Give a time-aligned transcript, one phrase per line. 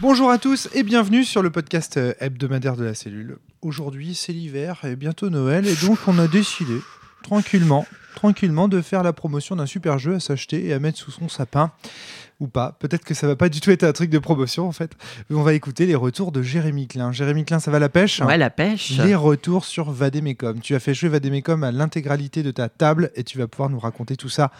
[0.00, 3.38] Bonjour à tous et bienvenue sur le podcast euh, hebdomadaire de la cellule.
[3.62, 6.78] Aujourd'hui, c'est l'hiver et bientôt Noël et donc on a décidé
[7.24, 7.84] tranquillement,
[8.14, 11.28] tranquillement de faire la promotion d'un super jeu à s'acheter et à mettre sous son
[11.28, 11.72] sapin
[12.38, 12.76] ou pas.
[12.78, 14.92] Peut-être que ça va pas du tout être un truc de promotion en fait.
[15.30, 17.10] On va écouter les retours de Jérémy Klein.
[17.10, 18.92] Jérémy Klein, ça va la pêche Ouais, la pêche.
[18.98, 20.60] Les retours sur Vademecum.
[20.60, 23.80] Tu as fait jouer Vademecum à l'intégralité de ta table et tu vas pouvoir nous
[23.80, 24.52] raconter tout ça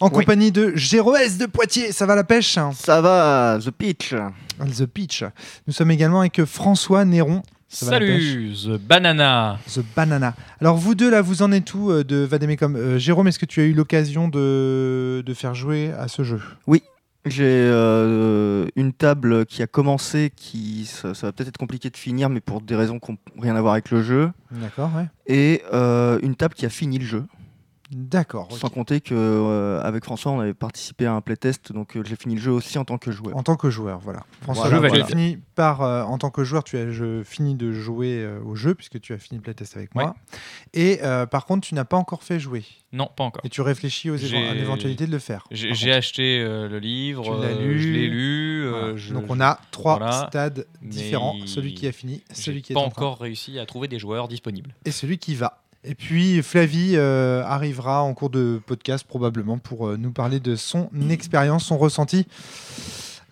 [0.00, 0.12] en Oui.
[0.12, 1.92] compagnie de Géroès de Poitiers.
[1.92, 2.58] Ça va la pêche?
[2.74, 4.14] Ça va, The Pitch.
[4.58, 5.24] The Pitch.
[5.66, 7.42] Nous sommes également avec François Néron.
[7.68, 9.58] Ça va, la Salut, The Banana.
[9.72, 10.34] The Banana.
[10.60, 12.74] Alors vous deux là, vous en êtes où euh, de Vademecum?
[12.74, 16.40] Euh, Jérôme, est-ce que tu as eu l'occasion de, de faire jouer à ce jeu?
[17.26, 21.96] J'ai euh, une table qui a commencé, qui ça, ça va peut-être être compliqué de
[21.98, 24.30] finir, mais pour des raisons qui n'ont rien à voir avec le jeu.
[24.50, 25.04] D'accord, ouais.
[25.26, 27.24] Et euh, une table qui a fini le jeu.
[27.90, 28.48] D'accord.
[28.52, 32.14] Sans compter que euh, avec François, on avait participé à un playtest, donc euh, j'ai
[32.16, 33.36] fini le jeu aussi en tant que joueur.
[33.36, 34.20] En tant que joueur, voilà.
[34.42, 35.06] François, Voilà, tu voilà.
[35.06, 38.54] fini par, euh, en tant que joueur, tu as je, fini de jouer euh, au
[38.54, 40.14] jeu puisque tu as fini le playtest avec moi.
[40.72, 42.64] Et euh, par contre, tu n'as pas encore fait jouer.
[42.92, 43.44] Non, pas encore.
[43.44, 45.46] Et tu réfléchis aux à l'éventualité de le faire.
[45.50, 47.80] J'ai acheté euh, le livre, Tu l'as lu.
[47.80, 48.64] je l'ai lu.
[48.64, 48.96] euh, Voilà.
[48.96, 50.26] je- Donc on a trois voilà.
[50.28, 51.34] stades Mais différents.
[51.46, 53.02] Celui qui a fini, celui qui est pas en train.
[53.06, 54.74] encore réussi à trouver des joueurs disponibles.
[54.84, 55.62] et celui qui va.
[55.82, 60.54] Et puis Flavie euh, arrivera en cours de podcast probablement pour euh, nous parler de
[60.54, 62.26] son expérience, son ressenti.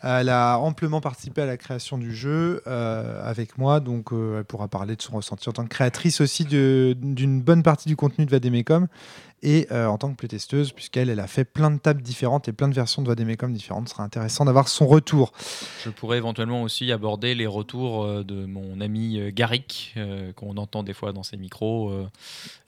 [0.00, 4.68] Elle a amplement participé à la création du jeu euh, avec moi, donc elle pourra
[4.68, 8.30] parler de son ressenti en tant que créatrice aussi d'une bonne partie du contenu de
[8.30, 8.86] Vademecum
[9.42, 12.52] et euh, en tant que playtesteuse, puisqu'elle elle a fait plein de tables différentes et
[12.52, 13.88] plein de versions de Vademecum différentes.
[13.88, 15.32] Ce sera intéressant d'avoir son retour.
[15.84, 20.56] Je pourrais éventuellement aussi aborder les retours euh, de mon ami euh, Garrick, euh, qu'on
[20.56, 22.06] entend des fois dans ses micros, euh,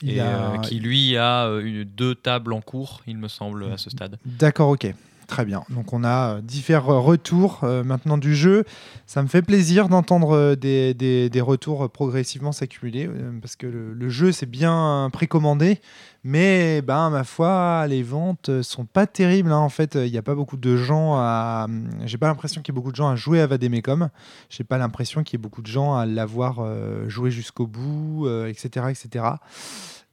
[0.06, 3.90] et, a- qui lui a une- deux tables en cours, il me semble, à ce
[3.90, 4.18] stade.
[4.24, 4.92] D'accord, ok.
[5.30, 5.62] Très bien.
[5.70, 8.64] Donc on a euh, différents retours euh, maintenant du jeu.
[9.06, 13.68] Ça me fait plaisir d'entendre euh, des, des- retours euh, progressivement s'accumuler euh, parce que
[13.68, 15.80] le, jeu c'est bien précommandé,
[16.24, 19.52] mais ben ma foi les ventes euh, sont pas terribles.
[19.52, 19.58] hein.
[19.58, 21.68] En fait, il n'y a pas beaucoup de gens à.
[22.06, 24.08] J'ai pas l'impression qu'il y ait beaucoup de gens à jouer à Vademecum.
[24.48, 28.26] J'ai pas l'impression qu'il y ait beaucoup de gens à l'avoir euh, joué jusqu'au bout,
[28.26, 29.24] euh, etc., etc.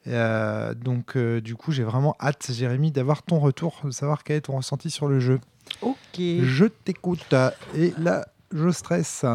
[0.08, 4.38] Euh, donc, euh, du coup, j'ai vraiment hâte, Jérémy, d'avoir ton retour, de savoir quel
[4.38, 5.40] est ton ressenti sur le jeu.
[5.82, 5.96] Ok.
[6.18, 7.34] Je t'écoute.
[7.76, 9.26] Et là, je stresse.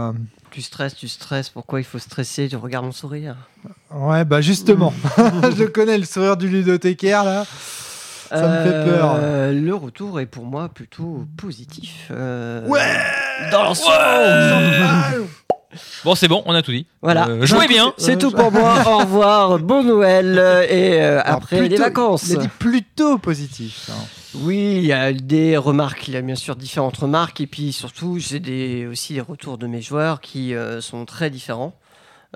[0.50, 1.48] Tu stresses, tu stresses.
[1.50, 2.48] Pourquoi il faut stresser?
[2.48, 3.36] Tu regardes mon sourire.
[3.90, 7.44] Ouais, bah justement, je connais le sourire du ludothécaire là.
[8.30, 9.16] Ça me fait peur.
[9.18, 12.08] Euh, Le retour est pour moi plutôt positif.
[12.10, 12.80] euh, Ouais
[13.50, 13.94] Dans l'ensemble
[16.04, 16.86] Bon, c'est bon, on a tout dit.
[17.00, 17.28] Voilà.
[17.28, 17.94] Euh, jouez bien.
[17.96, 18.82] C'est tout pour moi.
[18.86, 19.58] Au revoir.
[19.58, 20.38] Bon Noël.
[20.38, 22.24] euh, Et euh, Alors, après les plutôt- vacances.
[22.28, 23.88] Il a dit plutôt positif.
[23.90, 24.04] hein.
[24.34, 27.70] Oui, il y a des remarques, il y a bien sûr différentes remarques, et puis
[27.72, 31.74] surtout, j'ai des, aussi des retours de mes joueurs qui euh, sont très différents.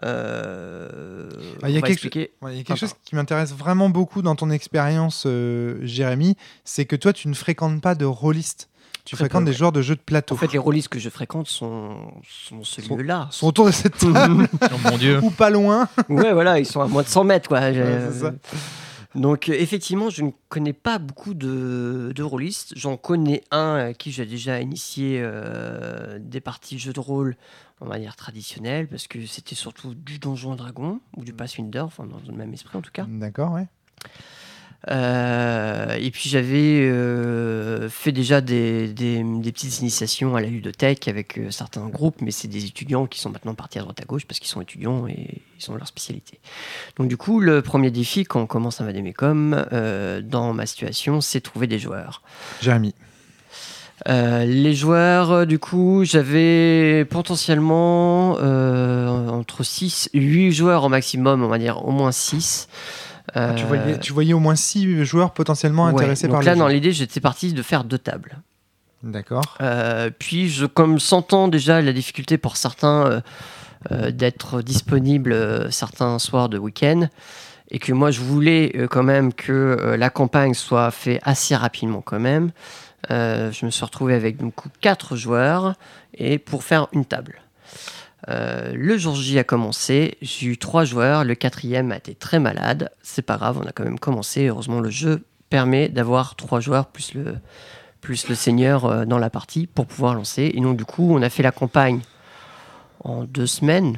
[0.04, 1.28] Euh,
[1.62, 2.32] Ah, il y a quelque expliquer.
[2.42, 5.78] Ouais, il y a quelque Ah, chose qui m'intéresse vraiment beaucoup dans ton expérience, euh,
[5.82, 8.68] Jérémy, c'est que toi, tu ne fréquentes pas de rôlistes.
[9.06, 9.56] Tu Très fréquentes peu, des ouais.
[9.56, 10.34] joueurs de jeux de plateau.
[10.34, 11.96] En fait, les rôlistes que je fréquente sont,
[12.28, 13.28] sont ceux-là.
[13.30, 15.20] Ils sont autour de cette table Oh mon dieu.
[15.22, 15.88] ou pas loin.
[16.08, 17.60] ouais, voilà, ils sont à moins de 100 mètres, quoi.
[17.60, 18.34] Ouais, c'est ça.
[19.14, 22.72] Donc, euh, effectivement, je ne connais pas beaucoup de, de rôlistes.
[22.76, 27.36] J'en connais un à qui j'ai déjà initié euh, des parties jeux de rôle
[27.80, 32.04] en manière traditionnelle, parce que c'était surtout du Donjon et Dragon, ou du Pathfinder, enfin,
[32.06, 33.06] dans le même esprit en tout cas.
[33.08, 33.68] D'accord, ouais.
[34.88, 41.08] Euh, et puis j'avais euh, fait déjà des, des- des petites initiations à la ludothèque
[41.08, 44.04] avec euh, certains groupes, mais c'est des étudiants qui sont maintenant partis à droite à
[44.04, 46.38] gauche parce qu'ils sont étudiants et ils ont leur spécialité.
[46.98, 51.20] Donc du coup, le premier défi quand on commence un Vademecum, euh, dans ma situation,
[51.20, 52.22] c'est trouver des joueurs.
[52.62, 52.94] Jérémy.
[54.08, 60.88] Euh, les joueurs, euh, du coup, j'avais potentiellement euh, entre 6 et 8 joueurs au
[60.90, 62.68] maximum, on va dire au moins 6.
[63.34, 66.58] Ah, tu, voyais, tu voyais au moins six joueurs potentiellement intéressés donc par là, le
[66.58, 66.74] dans jeu.
[66.74, 68.38] l'idée, j'étais parti de faire deux tables.
[69.02, 69.56] D'accord.
[69.60, 73.20] Euh, puis, je, comme sentant déjà la difficulté pour certains euh,
[73.92, 77.08] euh, d'être disponibles euh, certains soirs de week-end,
[77.70, 81.54] et que moi, je voulais euh, quand même que euh, la campagne soit faite assez
[81.54, 82.52] rapidement quand même,
[83.10, 85.74] euh, je me suis retrouvé avec donc quatre joueurs
[86.14, 87.40] et pour faire une table.
[88.28, 92.40] Euh, le jour J a commencé, j'ai eu trois joueurs, le quatrième a été très
[92.40, 96.58] malade, c'est pas grave, on a quand même commencé, heureusement le jeu permet d'avoir trois
[96.58, 97.36] joueurs plus le,
[98.00, 100.50] plus le seigneur euh, dans la partie pour pouvoir lancer.
[100.54, 102.00] Et donc du coup on a fait la campagne
[103.04, 103.96] en deux semaines,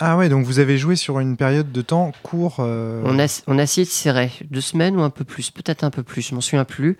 [0.00, 2.56] Ah ouais, donc vous avez joué sur une période de temps court.
[2.60, 5.82] euh, On a, on a essayé de serrer deux semaines ou un peu plus, peut-être
[5.82, 6.98] un peu plus, je m'en souviens plus.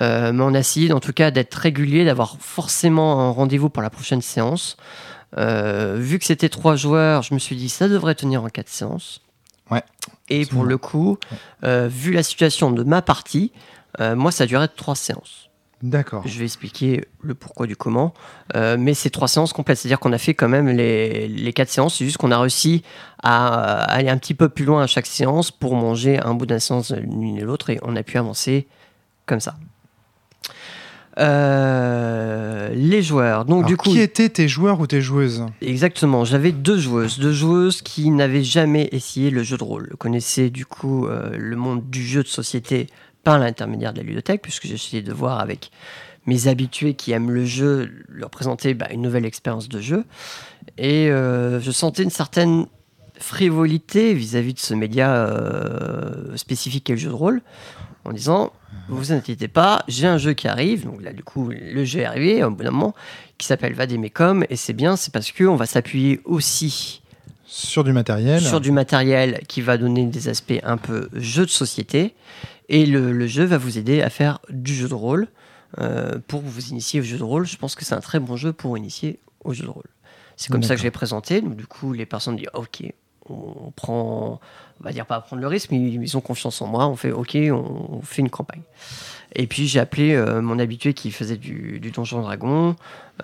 [0.00, 3.82] Euh, mais on a essayé en tout cas d'être régulier, d'avoir forcément un rendez-vous pour
[3.82, 4.76] la prochaine séance.
[5.38, 8.68] Euh, vu que c'était trois joueurs, je me suis dit ça devrait tenir en quatre
[8.68, 9.20] séances.
[9.70, 9.82] Ouais,
[10.28, 11.18] Et pour le coup,
[11.62, 13.52] euh, vu la situation de ma partie,
[14.00, 15.48] euh, moi ça durait trois séances.
[15.82, 16.22] D'accord.
[16.26, 18.12] Je vais expliquer le pourquoi du comment.
[18.54, 19.78] Mais c'est trois séances complètes.
[19.78, 21.96] C'est-à-dire qu'on a fait quand même les, les quatre séances.
[21.96, 22.82] C'est juste qu'on a réussi
[23.22, 26.60] à aller un petit peu plus loin à chaque séance pour manger un bout la
[26.60, 27.70] séance l'une et l'autre.
[27.70, 28.68] Et on a pu avancer
[29.24, 29.54] comme ça.
[31.18, 33.44] Euh, les joueurs.
[33.44, 37.18] Donc, Alors, du coup, qui étaient tes joueurs ou tes joueuses Exactement, j'avais deux joueuses,
[37.18, 41.56] deux joueuses qui n'avaient jamais essayé le jeu de rôle, connaissaient du coup euh, le
[41.56, 42.86] monde du jeu de société
[43.24, 45.70] par l'intermédiaire de la ludothèque, puisque essayé de voir avec
[46.26, 50.04] mes habitués qui aiment le jeu, leur présenter bah, une nouvelle expérience de jeu.
[50.78, 52.66] Et euh, je sentais une certaine
[53.18, 55.28] frivolité vis-à-vis de ce média
[56.36, 57.42] spécifique qu'est le jeu de rôle,
[58.04, 58.52] en disant
[58.88, 60.84] vous inquiétez pas, j'ai un jeu qui arrive.
[60.84, 62.94] Donc là, du coup, le jeu est arrivé au bout d'un moment,
[63.38, 67.02] qui s'appelle Vademecum, et c'est bien, c'est parce qu'on va s'appuyer aussi
[67.46, 68.40] Sur du matériel.
[68.40, 72.14] sur du matériel qui va donner des aspects un peu jeu de société,
[72.68, 75.28] et le, le jeu va vous aider à faire du jeu de rôle.
[75.80, 78.36] euh, pour vous initier au jeu de rôle, je pense que c'est un très bon
[78.36, 79.84] jeu pour initier au jeu de rôle.
[80.36, 81.40] C'est comme ça que je l'ai présenté.
[81.42, 82.82] Donc, du coup, les personnes disent Ok,
[83.28, 84.40] on prend,
[84.80, 86.86] on va dire pas prendre le risque, mais ils ont confiance en moi.
[86.88, 88.62] On fait Ok, on, on fait une campagne.
[89.36, 92.74] Et puis j'ai appelé euh, mon habitué qui faisait du, du Donjon Dragon,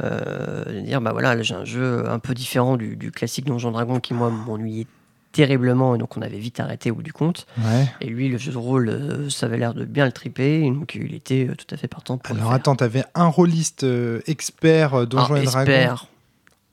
[0.02, 3.46] euh, de dire bah voilà, là, j'ai un jeu un peu différent du, du classique
[3.46, 4.86] Donjon Dragon qui moi m'ennuyait
[5.32, 7.46] terriblement et donc on avait vite arrêté au bout du compte.
[7.58, 7.86] Ouais.
[8.00, 10.70] Et lui, le jeu de rôle, euh, ça avait l'air de bien le triper, et
[10.70, 12.56] donc il était euh, tout à fait partant pour le Alors faire.
[12.60, 15.70] attends, t'avais un rôliste euh, expert Donjons et Dragons?
[15.72, 16.06] expert,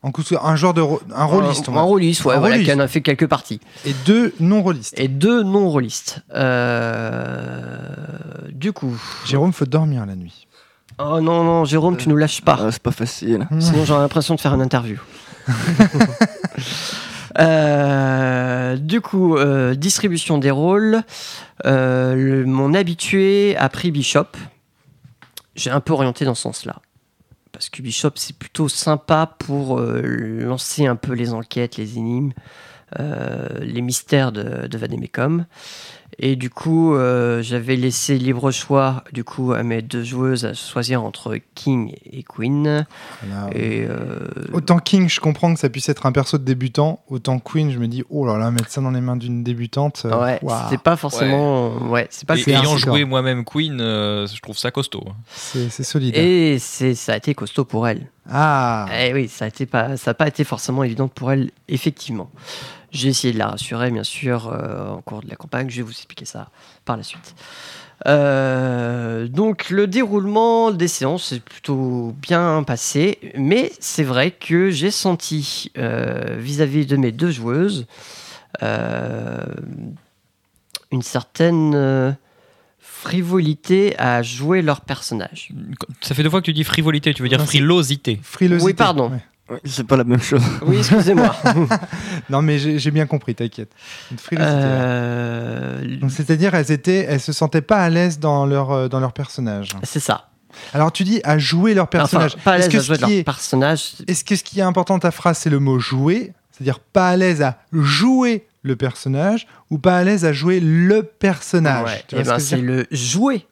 [0.04, 2.56] En coup, un genre de ro- un rôliste, on un, un rôliste, ouais, Un voilà,
[2.56, 2.72] rôliste.
[2.74, 3.62] qui en a fait quelques parties.
[3.86, 4.94] et deux non rôlistes.
[5.00, 6.20] Et deux non rôlistes.
[6.34, 7.88] Euh,
[8.52, 9.00] du coup.
[9.26, 10.48] Jérôme, faut dormir la nuit.
[11.00, 12.58] Oh non, non, Jérôme, tu nous lâches pas.
[12.62, 13.48] Ah, c'est pas facile.
[13.60, 14.98] Sinon, j'aurais l'impression de faire une interview.
[17.40, 21.02] Euh, du coup, euh, distribution des rôles.
[21.66, 24.28] Euh, le- mon habitué a pris Bishop.
[25.56, 26.76] J'ai un peu orienté dans ce sens-là.
[27.54, 32.34] Parce que Bishop, c'est plutôt sympa pour euh, lancer un peu les enquêtes, les énigmes,
[33.00, 35.46] euh, les mystères de, de Vademecum.
[36.20, 40.54] Et du coup, euh, j'avais laissé libre choix du coup à mes deux joueuses à
[40.54, 42.86] choisir entre King et Queen.
[43.24, 43.50] Voilà.
[43.58, 44.20] Et euh,
[44.54, 47.02] Autant King, je comprends que ça puisse être un perso de débutant.
[47.10, 50.04] Autant Queen, je me dis, oh là là, mettre ça dans les mains d'une débutante.
[50.06, 51.78] euh, ouais, c'était pas forcément.
[51.90, 55.04] Ouais, c'est pas Et- ayant joué moi-même Queen, euh, je trouve ça costaud.
[55.34, 56.16] c'est c'est solide.
[56.16, 58.08] Et c'est, ça a été costaud pour elle.
[58.30, 61.50] Ah, Eh oui, ça a été pas, ça n'a pas été forcément évident pour elle,
[61.68, 62.30] effectivement.
[62.94, 65.70] J'ai essayé de la rassurer, bien sûr, euh, en cours de la campagne.
[65.70, 66.50] Je vais vous expliquer ça
[66.86, 67.36] par la suite.
[68.08, 74.92] Euh, donc, le déroulement des séances est plutôt bien passé, mais c'est vrai que j'ai
[74.92, 77.86] senti euh, vis-à-vis de mes deux joueuses
[78.62, 79.44] euh,
[80.92, 82.16] une certaine
[82.80, 85.50] frivolité à jouer leur personnage.
[86.02, 88.20] Ça fait deux fois que tu dis frivolité, tu veux dire frilosité.
[88.22, 88.66] frilosité.
[88.66, 89.10] Oui, pardon.
[89.10, 89.24] Ouais.
[89.50, 90.42] Ouais, c'est pas la même chose.
[90.66, 91.36] Oui, excusez-moi.
[92.30, 93.72] Non, mais j'ai bien compris, t'inquiète.
[94.32, 94.38] Ouais.
[94.40, 99.00] Euh, Donc, c'est-à-dire, elles étaient, elles se sentaient pas à l'aise dans leur, euh, dans
[99.00, 99.70] leur personnage.
[99.84, 100.30] c'est ça.
[100.74, 102.36] Alors, tu dis à jouer leur personnage.
[102.36, 103.96] Enfin, pas à l'aise à jouer leur est, personnage.
[104.08, 106.32] est-ce que ce qui est important dans ta phrase, c'est le mot jouer?
[106.52, 111.02] C'est-à-dire pas à l'aise à jouer le personnage ou pas à l'aise à jouer le
[111.04, 111.86] personnage?
[111.90, 112.04] Ouais.
[112.08, 113.46] Tu Eh vois ben, ce c'est le jouet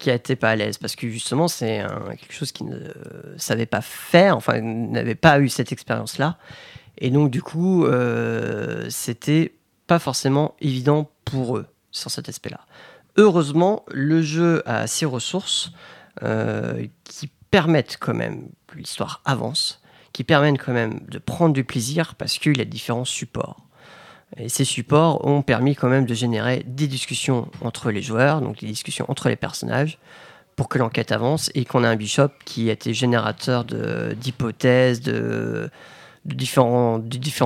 [0.00, 1.84] qui été pas à l'aise parce que justement c'est
[2.18, 6.38] quelque chose qu'il ne euh, savait pas faire, enfin n'avait pas eu cette expérience-là,
[6.98, 9.54] et donc du coup euh, c'était
[9.86, 12.60] pas forcément évident pour eux sur cet aspect-là.
[13.16, 15.72] Heureusement, le jeu a ses ressources
[16.22, 22.14] euh, qui permettent quand même l'histoire avance, qui permettent quand même de prendre du plaisir
[22.14, 23.66] parce qu'il y a différents supports.
[24.46, 28.66] Ces supports ont permis quand même de générer des discussions entre les joueurs, donc des
[28.66, 29.98] discussions entre les personnages,
[30.54, 35.70] pour que l'enquête avance et qu'on a un bishop qui a été générateur d'hypothèses, de
[36.24, 37.00] différents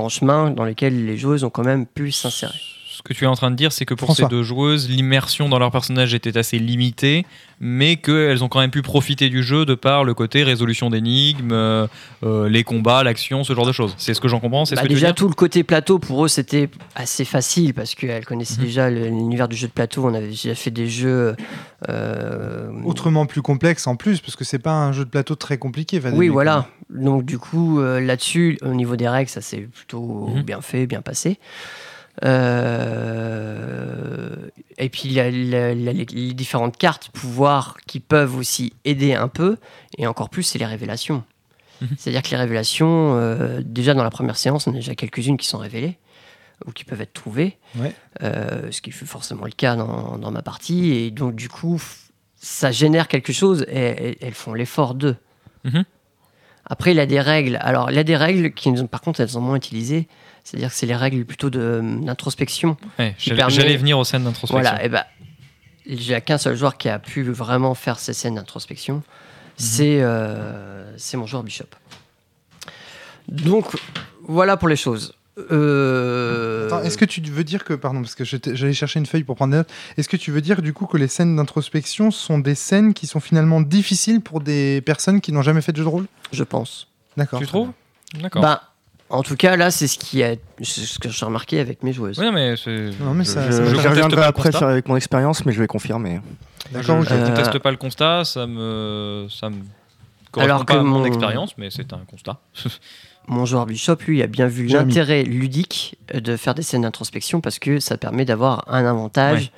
[0.09, 2.53] chemins dans lesquels les joueuses ont quand même pu s'insérer.
[2.97, 4.29] Ce que tu es en train de dire, c'est que pour François.
[4.29, 7.27] ces deux joueuses, l'immersion dans leur personnage était assez limitée,
[7.59, 11.51] mais qu'elles ont quand même pu profiter du jeu de par le côté résolution d'énigmes,
[11.53, 11.87] euh,
[12.23, 13.95] euh, les combats, l'action, ce genre de choses.
[13.99, 15.35] C'est ce que j'en comprends, c'est Bah, ce que tu veux déjà dire tout le
[15.35, 18.65] côté plateau pour eux c'était assez facile parce qu'elles connaissaient Mhm.
[18.67, 20.05] déjà l'univers du jeu de plateau.
[20.07, 21.35] On avait déjà fait des jeux.
[21.89, 25.59] euh, Autrement plus complexe en plus, parce que c'est pas un jeu de plateau très
[25.59, 25.99] compliqué.
[25.99, 26.19] Vademecum.
[26.21, 26.69] Oui, voilà.
[26.91, 30.43] Donc du coup, euh, là-dessus, au niveau des règles, ça s'est plutôt Mhm.
[30.43, 31.39] bien fait, bien passé.
[33.15, 34.37] Euh,
[34.77, 39.29] Et puis la- la- la- les, les différentes cartes pouvoirs qui peuvent aussi aider un
[39.29, 39.57] peu,
[39.99, 41.23] et encore plus, c'est les révélations.
[41.81, 41.89] Mhm.
[41.97, 45.47] C'est-à-dire que les révélations, euh, déjà dans la première séance, on a déjà quelques-unes qui
[45.47, 45.97] sont révélées
[46.67, 47.95] ou qui peuvent être trouvées, Ouais.
[48.23, 51.81] Euh, ce qui fut forcément le cas dans, dans ma partie, et donc du coup,
[52.37, 55.17] ça génère quelque chose, et, et- elles font l'effort d'eux.
[55.65, 55.85] Mhm.
[56.67, 57.59] Après, il y a des règles.
[57.61, 60.09] Alors, il a des règles qui, par contre, elles sont moins utilisées.
[60.45, 62.77] C'est-à-dire que c'est les règles plutôt de- d'introspection.
[62.99, 64.61] Ouais, J'allais permet- venir aux scènes d'introspection.
[64.61, 65.05] Voilà, et ben,
[65.87, 69.03] il n'y a qu'un seul joueur qui a pu vraiment faire ces scènes d'introspection.
[69.57, 71.67] C'est euh, c'est mon joueur Bishop.
[73.29, 73.67] Donc,
[74.27, 75.15] voilà pour les choses.
[75.39, 79.25] Euh, Attends, Est-ce que tu veux dire que, pardon, parce que j'allais chercher une feuille
[79.25, 82.11] pour prendre des notes, est-ce que tu veux dire du coup que les scènes d'introspection
[82.11, 85.79] sont des scènes qui sont finalement difficiles pour des personnes qui n'ont jamais fait de
[85.79, 86.07] jeu de rôle?
[86.33, 86.89] Je pense.
[87.17, 87.41] D'accord.
[87.41, 87.71] Tu trouves?
[88.21, 88.43] D'accord.
[88.43, 88.61] Ben,
[89.11, 91.93] en tout cas, là, c'est ce, qui a- c'est ce que j'ai remarqué avec mes
[91.93, 92.19] joueuses.
[92.19, 92.91] Oui, mais c'est.
[93.01, 95.53] Non, mais je- ça- Je, ça- je j'y conteste reviendrai après avec mon expérience, mais
[95.53, 96.21] je vais confirmer.
[96.73, 99.57] D'accord, je, je Euh, conteste pas le constat, ça me, ça me
[100.33, 102.39] correspond Alors pas que à mon mon- expérience, mais c'est un constat.
[103.27, 107.59] Mon joueur Bishop, lui, a bien vu l'intérêt ludique de faire des scènes d'introspection parce
[107.59, 109.51] que ça permet d'avoir un avantage.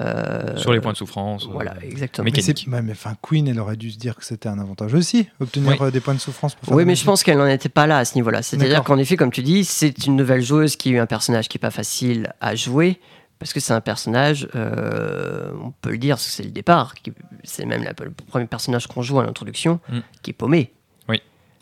[0.00, 1.44] euh, Sur les points de souffrance.
[1.46, 2.24] euh, Voilà, exactement.
[2.24, 2.68] Mais Mais, mécanique.
[2.70, 5.70] ouais, mais enfin, Queen, elle aurait dû se dire que c'était un avantage aussi, obtenir
[5.70, 5.76] Oui.
[5.80, 7.86] euh, des points de souffrance pour faire Oui, mais je pense qu'elle n'en était pas
[7.86, 8.42] là à ce niveau-là.
[8.42, 11.48] C'est-à-dire qu'en effet, comme tu dis, c'est une nouvelle joueuse qui a eu un personnage
[11.48, 13.00] qui n'est pas facile à jouer.
[13.38, 17.12] Parce que c'est un personnage, euh, on peut le dire, c'est le départ, qui-
[17.42, 19.98] c'est même la- le premier personnage qu'on joue à l'introduction, Mm.
[20.22, 20.72] qui est paumé,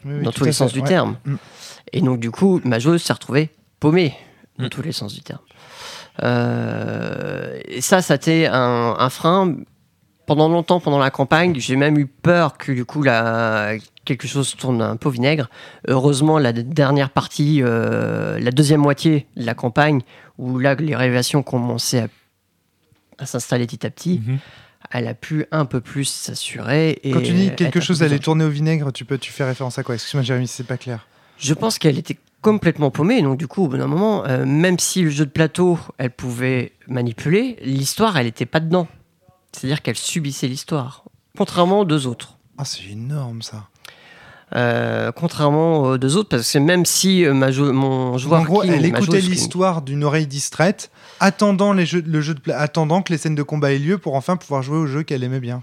[0.04, 0.88] Oui, oui, dans tous les fait, sens du ouais.
[0.88, 1.16] terme.
[1.25, 1.35] Mm.
[1.92, 4.14] Et donc, du coup, ma joueuse s'est retrouvée paumée,
[4.59, 4.68] dans Mm.
[4.71, 5.40] tous les sens du terme.
[6.23, 9.56] Euh, et ça, ça a été un, un frein.
[10.26, 13.73] Pendant longtemps, pendant la campagne, j'ai même eu peur que du coup la,
[14.04, 15.50] quelque chose tourne un peu au vinaigre.
[15.88, 20.00] Heureusement, la dernière partie, euh, la deuxième moitié de la campagne,
[20.38, 22.09] où là les révélations commençaient à,
[23.18, 24.38] à s'installer petit à petit, Mhm.
[24.92, 27.00] Elle a pu un peu plus s'assurer.
[27.04, 29.78] Quand tu dis quelque chose plus allait tourner au vinaigre, tu peux, tu fais référence
[29.78, 29.94] à quoi?
[29.94, 31.06] Excuse-moi, Jérémy, c'est pas clair.
[31.38, 33.22] Je pense qu'elle était complètement paumée.
[33.22, 36.11] Donc, du coup, au bout d'un moment, euh, même si le jeu de plateau, elle
[36.11, 38.87] pouvait manipuler, l'histoire, elle n'était pas dedans.
[39.52, 41.04] C'est-à-dire qu'elle subissait l'histoire.
[41.37, 42.37] Contrairement aux deux autres.
[42.58, 43.68] Ah, c'est énorme ça.
[44.54, 48.40] Euh, contrairement aux deux autres, parce que même si euh, ma jou- mon joueur.
[48.40, 50.90] en gros, King, elle écoutait l'histoire d'une oreille distraite,
[51.21, 54.14] attendant, les jeux, le jeu de attendant que les scènes de combat aient lieu pour
[54.14, 55.62] enfin pouvoir jouer au jeu qu'elle aimait bien.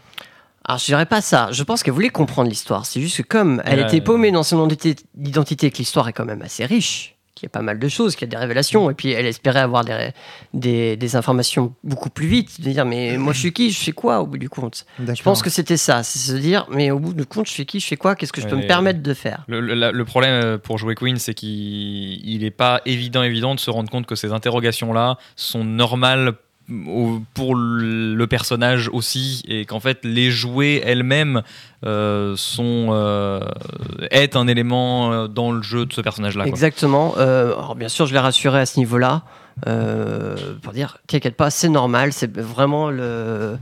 [0.65, 1.49] Alors, je dirais pas ça.
[1.51, 2.85] Je pense qu'elle voulait comprendre l'histoire.
[2.87, 6.25] C'est juste que comme elle était paumée dans son identité, identité, que l'histoire est quand
[6.25, 8.89] même assez riche, qu'il y a pas mal de choses, qu'il y a des révélations,
[8.89, 10.09] et puis elle espérait avoir des,
[10.53, 13.91] des, des informations beaucoup plus vite, de dire mais moi je suis qui, je fais
[13.91, 14.85] quoi au bout du compte?
[14.99, 17.65] Je pense que c'était ça, c'est se dire mais au bout du compte je fais
[17.65, 18.61] qui, je fais quoi, qu'est-ce que je peux Ouais.
[18.63, 19.43] me permettre de faire?
[19.47, 23.55] Le, le- la- le problème euh, pour jouer Queen, c'est qu'il n'est pas évident, évident
[23.55, 26.33] de se rendre compte que ces interrogations-là sont normales
[27.33, 31.41] pour le personnage aussi, et qu'en fait les jouets elles-mêmes
[31.85, 33.39] euh, sont euh,
[34.33, 36.45] un élément euh, dans le jeu de ce personnage-là.
[36.45, 37.15] Exactement.
[37.17, 39.23] Euh, alors bien sûr je l'ai rassuré à ce niveau-là
[40.61, 43.57] pour dire t'inquiète pas, c'est normal, c'est vraiment le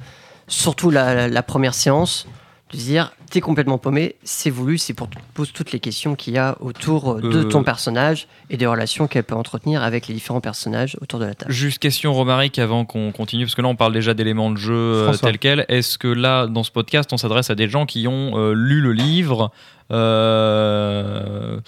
[0.47, 2.27] surtout la première séance
[2.71, 6.15] de se dire t'es complètement paumé, c'est voulu, c'est pour te poser toutes les questions
[6.15, 7.43] qu'il y a autour de Euh.
[7.43, 11.36] ton personnage et des relations qu'elle peut entretenir avec les différents personnages autour de la
[11.36, 11.51] table.
[11.51, 14.74] Juste question Romaric avant qu'on continue, parce que là on parle déjà d'éléments de jeu
[14.74, 15.29] euh, François.
[15.29, 15.65] tels quels.
[15.67, 18.79] Est-ce que là, dans ce podcast, on s'adresse à des gens qui ont euh, lu
[18.81, 19.51] le livre
[19.91, 21.60] euh,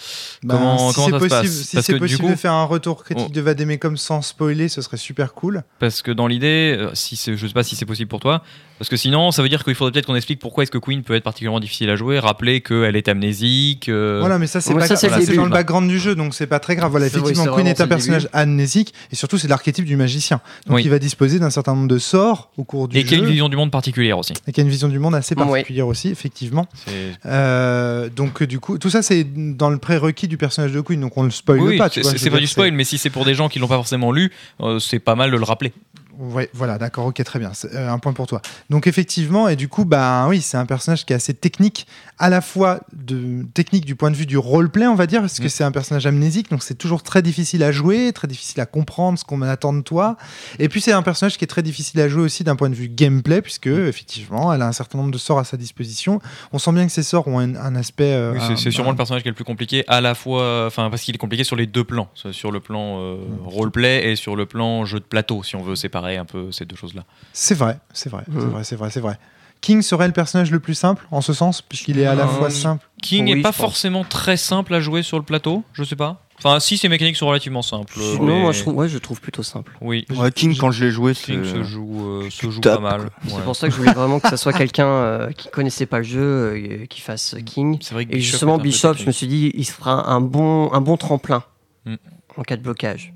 [0.43, 2.23] Bah, Comment, si comment c'est ça se possible, passe si Parce c'est que du possible
[2.23, 5.63] coup, de faire un retour critique on- de Vademecum sans spoiler, ce serait super cool.
[5.79, 8.43] parce que dans l'idée, euh, si c'est- je sais pas si c'est possible pour toi,
[8.77, 11.03] parce que sinon, ça veut dire qu'il faudrait peut-être qu'on explique pourquoi est-ce que Queen
[11.03, 13.89] peut être particulièrement difficile à jouer, rappeler qu'elle est amnésique.
[13.89, 14.99] euh, Voilà, mais ça c'est Ouais, pas ça, grave.
[15.01, 16.91] c'est le Voilà, c'est début, dans le background du jeu, donc c'est pas très grave.
[16.91, 20.39] Voilà, oui, effectivement, Queen est un personnage amnésique et surtout c'est l'archétype du magicien.
[20.67, 20.83] Donc Oui.
[20.85, 23.23] il va disposer d'un certain nombre de sorts au cours du et qui a jeu
[23.23, 24.33] une vision du monde particulière aussi.
[24.47, 26.67] et qui a une vision du monde assez particulière aussi, effectivement.
[26.85, 26.91] C'est-
[27.25, 30.99] Euh, donc euh, du coup, tout ça c'est dans le prérequis du personnage de Queen,
[31.01, 31.89] donc on le spoil Oui, pas.
[31.89, 34.31] c'est pas du spoil, mais si c'est pour des gens qui l'ont pas forcément lu,
[34.61, 35.73] euh, c'est pas mal de le rappeler.
[36.19, 37.51] Ouais, voilà, d'accord, ok, très bien.
[37.53, 38.41] C'est, euh, un point pour toi.
[38.69, 42.29] Donc effectivement, et du coup, bah oui, c'est un personnage qui est assez technique, à
[42.29, 45.45] la fois de technique du point de vue du roleplay, on va dire, parce que
[45.45, 45.49] Mm.
[45.49, 49.17] c'est un personnage amnésique, donc c'est toujours très difficile à jouer, très difficile à comprendre
[49.17, 50.17] ce qu'on attend de toi.
[50.59, 52.75] Et puis c'est un personnage qui est très difficile à jouer aussi d'un point de
[52.75, 53.87] vue gameplay, puisque Mm.
[53.87, 56.19] effectivement, elle a un certain nombre de sorts à sa disposition.
[56.51, 58.11] On sent bien que ces sorts ont un, un aspect.
[58.13, 60.01] euh, Oui, un- c'est- c'est sûrement un- le personnage qui est le plus compliqué, à
[60.01, 63.15] la fois, enfin parce qu'il est compliqué sur les deux plans, sur le plan euh,
[63.45, 66.65] roleplay et sur le plan jeu de plateau, si on veut séparer un peu ces
[66.65, 67.03] deux choses-là.
[67.33, 68.49] C'est vrai, c'est vrai, c'est Mhm.
[68.49, 69.17] vrai, c'est vrai, c'est vrai.
[69.61, 72.49] King serait le personnage le plus simple en ce sens, puisqu'il est à la fois
[72.49, 72.87] simple.
[73.01, 76.23] King Oui, n'est pas forcément très simple à jouer sur le plateau, je sais pas.
[76.37, 77.93] Enfin, si ses mécaniques sont relativement simples.
[77.99, 79.73] Non, mais- moi je trouve, ouais, je trouve plutôt simple.
[79.81, 81.13] Oui, Ouais, King, quand je l'ai joué.
[81.13, 83.09] King se joue, euh, se joue top, pas mal.
[83.27, 85.97] C'est pour ça que je voulais vraiment que ça soit quelqu'un euh, qui connaissait pas
[85.97, 87.77] le jeu, euh, qui fasse King.
[87.81, 90.21] C'est vrai que Et Bishop justement, Bishop, je me suis dit, il se fera un
[90.21, 91.43] bon, un bon tremplin
[91.85, 91.95] Mm.
[92.37, 93.13] en cas de blocage.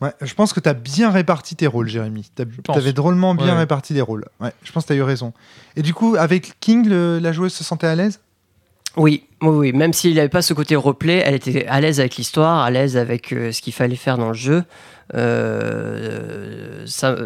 [0.00, 2.30] Ouais, je pense que tu as bien réparti tes rôles, Jérémy.
[2.36, 3.58] Tu avais drôlement bien Ouais.
[3.60, 4.24] réparti les rôles.
[4.40, 5.32] Ouais, je pense que tu as eu raison.
[5.76, 8.20] Et du coup, avec King, le- la joueuse se sentait à l'aise?
[8.96, 9.72] Oui, oui, oui.
[9.72, 12.96] Même s'il n'avait pas ce côté replay, elle était à l'aise avec l'histoire, à l'aise
[12.96, 14.64] avec euh, ce qu'il fallait faire dans le jeu.
[15.14, 17.16] Euh, ça,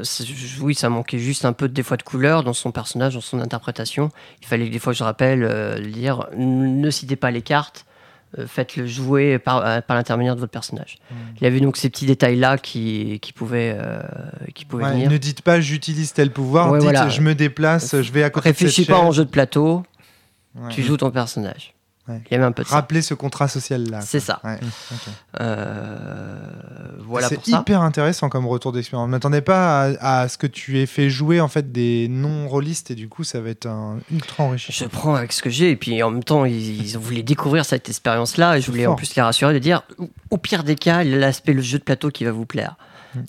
[0.61, 3.41] oui, ça manquait juste un peu des fois de couleur dans son personnage, dans son
[3.41, 4.11] interprétation.
[4.41, 7.85] Il fallait que des fois, je rappelle, euh, dire ne citez pas les cartes,
[8.47, 10.99] faites-le jouer par, euh, par l'intermédiaire de votre personnage.
[11.37, 14.03] Il y avait donc ces petits détails-là qui, qui pouvaient, euh,
[14.55, 15.11] qui pouvaient Ouais, venir.
[15.11, 17.09] Ne dites pas j'utilise tel pouvoir, Ouais, dites voilà.
[17.09, 19.83] je me déplace, je vais à côté Réfléchis de cette pas en jeu de plateau,
[20.55, 20.69] Ouais.
[20.71, 21.75] tu joues ton personnage.
[22.09, 22.21] Ouais.
[22.31, 22.75] Il y avait un peu de ça.
[22.75, 24.01] Rappelez ce contrat social là.
[24.01, 24.41] C'est ça.
[24.43, 24.59] Ouais,
[24.91, 24.99] ok.
[25.41, 26.37] Euh,
[27.07, 27.61] voilà c'est pour ça.
[27.61, 29.05] hyper intéressant comme retour d'expérience.
[29.07, 32.09] Je ne m'attendais pas à, à ce que tu aies fait jouer en fait des
[32.09, 34.87] non-rollistes et du coup ça va être un ultra Je enrichissant.
[34.91, 37.89] prends avec ce que j'ai et puis en même temps ils, ils voulaient découvrir cette
[37.89, 38.95] expérience-là et je voulais fort.
[38.95, 39.83] en plus les rassurer de dire
[40.31, 42.77] au- pire des cas l'aspect le jeu de plateau qui va vous plaire.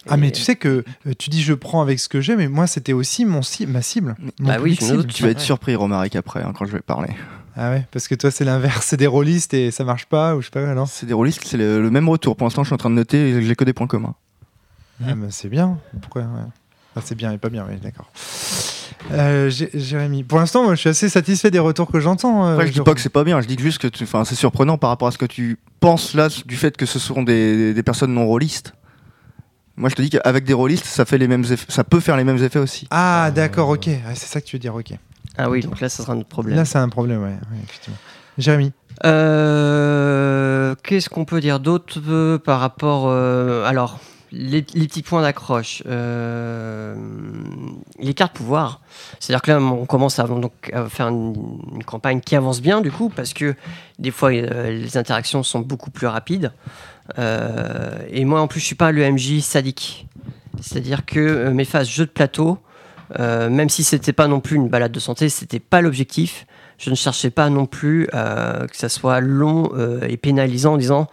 [0.08, 2.48] Ah mais tu sais que euh, tu dis je prends avec ce que j'ai mais
[2.48, 4.15] moi c'était aussi mon ci- ma cible.
[4.39, 5.06] Mon Bah oui, je cible.
[5.08, 7.10] Tu vas être surpris, Romaric, après, hein, quand je vais parler.
[7.55, 10.41] Ah ouais parce que toi c'est l'inverse, c'est des rollistes et ça marche pas ou
[10.41, 12.36] je sais pas non C'est des rôlistes, c'est le, le même retour.
[12.36, 14.15] Pour l'instant, je suis en train de noter et j'ai que des points communs.
[15.05, 15.77] Ah bah, c'est bien.
[16.01, 16.27] Pourquoi ouais.
[16.95, 18.10] Ah, C'est bien et pas bien, oui, d'accord.
[19.12, 22.45] Euh, Jé- Jérémy, pour l'instant, moi, je suis assez satisfait des retours que j'entends.
[22.45, 24.24] euh, Après, je dis pas que c'est pas bien, je dis juste que tu- enfin,
[24.24, 27.24] c'est surprenant par rapport à ce que tu penses là du fait que ce sont
[27.24, 28.74] des, des personnes non rôlistes.
[29.75, 32.24] Moi, je te dis qu'avec des rôlistes, ça, fait les mêmes ça peut faire les
[32.24, 32.88] mêmes effets aussi.
[32.91, 33.89] Ah, d'accord, ok.
[34.13, 34.93] C'est ça que tu veux dire, ok.
[35.38, 36.56] Ah oui donc là ça sera notre problème.
[36.56, 37.98] Là, c'est un problème, ouais, ouais, effectivement.
[38.38, 38.72] Jérémy,
[39.06, 44.00] Euh, Qu'est-ce qu'on peut dire d'autre euh, par rapport euh, alors
[44.32, 45.84] les, les petits points d'accroche
[48.00, 48.82] les cartes pouvoir
[49.20, 52.81] c'est-à-dire que là on commence à, donc, à faire une, une campagne qui avance bien
[52.81, 53.53] du coup parce que
[54.00, 56.51] des fois les interactions sont beaucoup plus rapides
[57.20, 60.07] et moi en plus je suis pas le MJ sadique
[60.60, 62.57] c'est-à-dire que mes phases jeu de plateau
[63.20, 66.46] euh, même si c'était pas non plus une balade de santé c'était pas l'objectif
[66.77, 70.77] je ne cherchais pas non plus euh, que ça soit long euh, et pénalisant en
[70.77, 71.07] disant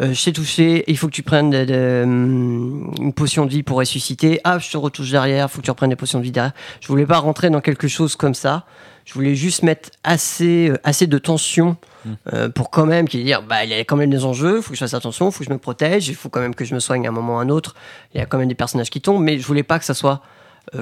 [0.00, 3.50] euh, je t'ai touché, il faut que tu prennes de- de, hum, une potion de
[3.50, 4.40] vie pour ressusciter.
[4.44, 6.52] Ah, je te retouche derrière, il faut que tu reprennes des potions de vie derrière.
[6.80, 8.64] Je voulais pas rentrer dans quelque chose comme ça.
[9.06, 12.10] Je voulais juste mettre assez, assez de tension Mm.
[12.32, 14.62] euh, pour quand même qu'il dire bah, il y a quand même des enjeux, il
[14.62, 16.54] faut que je fasse attention, il faut que je me protège, il faut quand même
[16.54, 17.74] que je me soigne à un moment ou à un autre.
[18.14, 19.94] Il y a quand même des personnages qui tombent, mais je voulais pas que ça
[19.94, 20.22] soit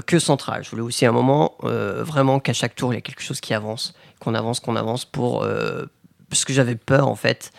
[0.07, 0.64] que central.
[0.64, 3.40] Je voulais aussi un moment euh, vraiment qu'à chaque tour il y a quelque chose
[3.40, 5.87] qui avance, qu'on avance, qu'on avance pour euh,
[6.31, 7.51] parce que j'avais peur en fait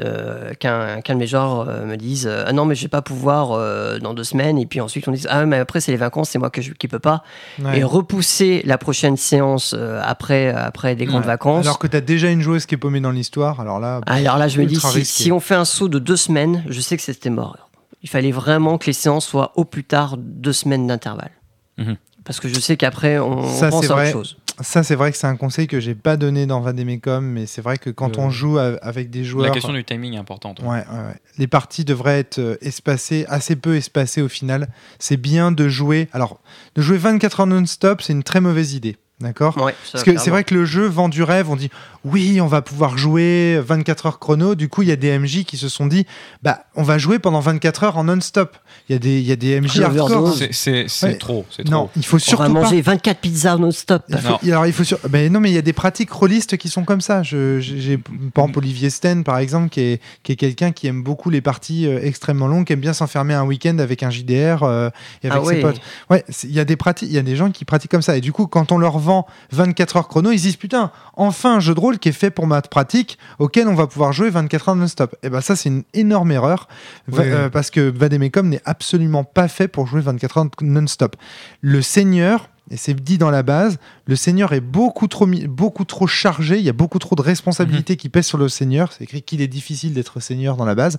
[0.00, 2.88] euh, qu'un qu'un de mes genres euh, me dise euh, ah non mais je vais
[2.88, 5.92] pas pouvoir euh, dans deux semaines et puis ensuite on dise ah mais après c'est
[5.92, 7.22] les vacances c'est moi que je, qui peux pas
[7.58, 7.78] Ouais.
[7.78, 11.26] et repousser la prochaine séance euh, après après des grandes Ouais.
[11.28, 14.00] vacances alors que tu as déjà une joueuse qui est paumée dans l'histoire, alors là,
[14.06, 16.96] alors là, je me dis, si on fait un saut de deux semaines, je sais
[16.98, 17.56] que c'était mort.
[18.02, 21.30] Il fallait vraiment que les séances soient au plus tard deux semaines d'intervalle.
[21.78, 21.96] Mhm.
[22.24, 24.08] Parce que je sais qu'après, on, on Ça, pense c'est à vrai.
[24.08, 24.36] autre chose.
[24.60, 27.62] ça c'est vrai que c'est un conseil que j'ai pas donné dans Vademecum, mais c'est
[27.62, 29.46] vrai que quand Euh, on joue avec des joueurs.
[29.46, 30.60] La question du timing est importante.
[30.60, 31.16] Ouais, ouais, ouais.
[31.38, 34.68] Les parties devraient être euh, espacées, assez peu espacées au final.
[34.98, 36.08] C'est bien de jouer.
[36.12, 36.40] Alors,
[36.74, 38.96] de jouer 24 heures non-stop, c'est une très mauvaise idée.
[39.20, 41.50] D'accord Ouais, Parce que c'est vrai que le jeu vend du rêve.
[41.50, 41.70] On dit
[42.04, 44.54] oui, on va pouvoir jouer 24 heures chrono.
[44.54, 46.06] Du coup, il y a des MJ qui se sont dit
[46.44, 48.56] bah, on va jouer pendant 24 heures en non-stop.
[48.88, 50.34] Il y a des, il y a des MJ hardcore.
[50.52, 51.16] C'est- Ouais.
[51.18, 52.54] trop, c'est Non, il faut On surtout va pas.
[52.62, 54.04] manger 24 pizzas non-stop.
[54.08, 54.38] Il faut- Non.
[54.44, 54.98] alors il faut sur...
[55.08, 57.22] ben non mais il y a des pratiques rôlistes qui sont comme ça.
[57.24, 61.02] Je, j'ai par exemple Olivier Sten par exemple qui est, qui est quelqu'un qui aime
[61.02, 64.62] beaucoup les parties euh, extrêmement longues, qui aime bien s'enfermer un week-end avec un JDR
[64.62, 64.90] euh,
[65.24, 65.60] et avec Ah ses ouais.
[65.60, 65.80] potes.
[66.08, 68.16] Ouais, il y a des pratiques, il y a des gens qui pratiquent comme ça
[68.16, 70.90] et du coup quand on leur vend vend 24 heures chrono, ils se disent putain,
[71.14, 74.12] enfin un jeu de rôle qui est fait pour ma pratique, auquel on va pouvoir
[74.12, 75.16] jouer 24 heures non-stop.
[75.22, 76.68] Et ben ça, c'est une énorme erreur
[77.14, 81.16] euh, parce que Vademecum n'est absolument pas fait pour jouer 24 heures non-stop.
[81.60, 86.06] Le Seigneur, et c'est dit dans la base, le Seigneur est beaucoup trop, beaucoup trop
[86.08, 88.90] chargé, il y a beaucoup trop de responsabilités qui pèsent sur le Seigneur.
[88.92, 90.94] C'est écrit qu'il est difficile d'être Seigneur dans la base.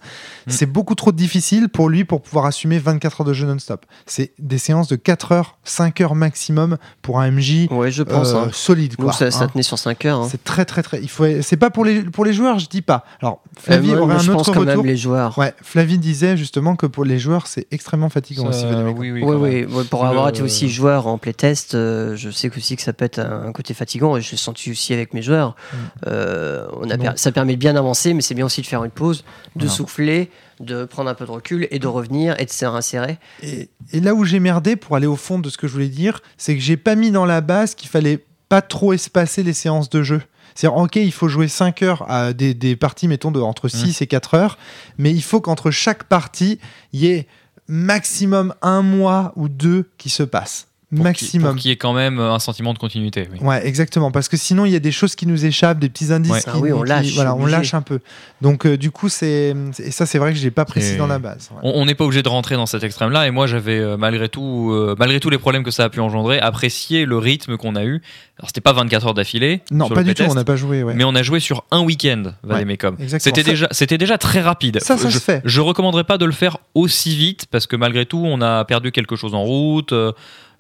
[0.47, 0.53] Mhm.
[0.53, 3.85] C'est beaucoup trop difficile pour lui pour pouvoir assumer 24 heures de jeu non-stop.
[4.05, 8.29] C'est des séances de 4 heures, 5 heures maximum pour un MJ Ouais, je pense.
[8.29, 8.49] euh, hein.
[8.53, 8.95] solide.
[8.95, 9.47] Quoi, ça, ça hein.
[9.51, 10.19] tenait sur 5 heures.
[10.21, 10.27] hein.
[10.29, 11.01] C'est très très très.
[11.01, 11.25] Il faut.
[11.41, 13.03] C'est pas pour les pour les joueurs, je dis pas.
[13.21, 14.83] Alors Euh, Flavie moi, aurait moi, un je pense autre quand retour.
[14.83, 15.37] même les joueurs.
[15.37, 18.65] Ouais, Flavie disait justement que pour les joueurs, c'est extrêmement fatigant aussi.
[18.95, 22.75] Oui, oui, Oui, oui, pour avoir été aussi joueur en playtest, euh, je sais aussi
[22.75, 25.55] que ça peut être un, côté fatigant et je l'ai senti aussi avec mes joueurs.
[25.71, 25.77] Mm.
[26.07, 28.83] Euh, on a per- ça permet de bien avancer, mais c'est bien aussi de faire
[28.83, 29.23] une pause,
[29.55, 29.71] de Voilà.
[29.71, 33.17] souffler, de prendre un peu de recul et de revenir et de se réinsérer.
[33.41, 35.87] Et, et là où j'ai merdé pour aller au fond de ce que je voulais
[35.89, 39.53] dire, c'est que j'ai pas mis dans la base qu'il fallait pas trop espacer les
[39.53, 40.21] séances de jeu.
[40.55, 44.01] C'est-à-dire, ok, il faut jouer 5 heures à des, des parties, mettons, de, entre 6
[44.01, 44.57] et 4 heures,
[44.97, 46.59] mais il faut qu'entre chaque partie,
[46.91, 47.27] il y ait
[47.69, 50.67] maximum un mois ou deux qui se passent.
[50.95, 51.51] Pour maximum.
[51.51, 53.27] Pour qu'il y ait quand même un sentiment de continuité.
[53.31, 53.37] oui.
[53.41, 54.09] Ouais, exactement.
[54.11, 56.41] Parce que sinon, il y a des choses qui nous échappent, des petits indices Ouais.
[56.41, 57.99] qui, Ah oui, on qui- lâche, voilà, on lâche un peu.
[58.41, 61.05] Donc, euh, du coup, c'est et ça, c'est vrai que j'ai pas précisé Et- dans
[61.05, 61.49] la base.
[61.51, 61.59] ouais.
[61.75, 63.27] On n'est pas obligé de rentrer dans cet extrême-là.
[63.27, 65.99] Et moi, j'avais euh, malgré tout, euh, malgré tous les problèmes que ça a pu
[65.99, 68.01] engendrer, apprécié le rythme qu'on a eu.
[68.39, 69.61] Alors, c'était pas 24 heures d'affilée.
[69.69, 70.23] Non, sur pas le du tout.
[70.27, 70.81] On n'a pas joué.
[70.81, 70.93] Ouais.
[70.95, 72.97] Mais on a joué sur un week-end, exactement.
[73.19, 74.79] C'était déjà, c'était déjà très rapide.
[74.81, 75.41] Ça, ça je, se fait.
[75.45, 78.91] Je recommanderais pas de le faire aussi vite parce que malgré tout, on a perdu
[78.91, 79.93] quelque chose en route.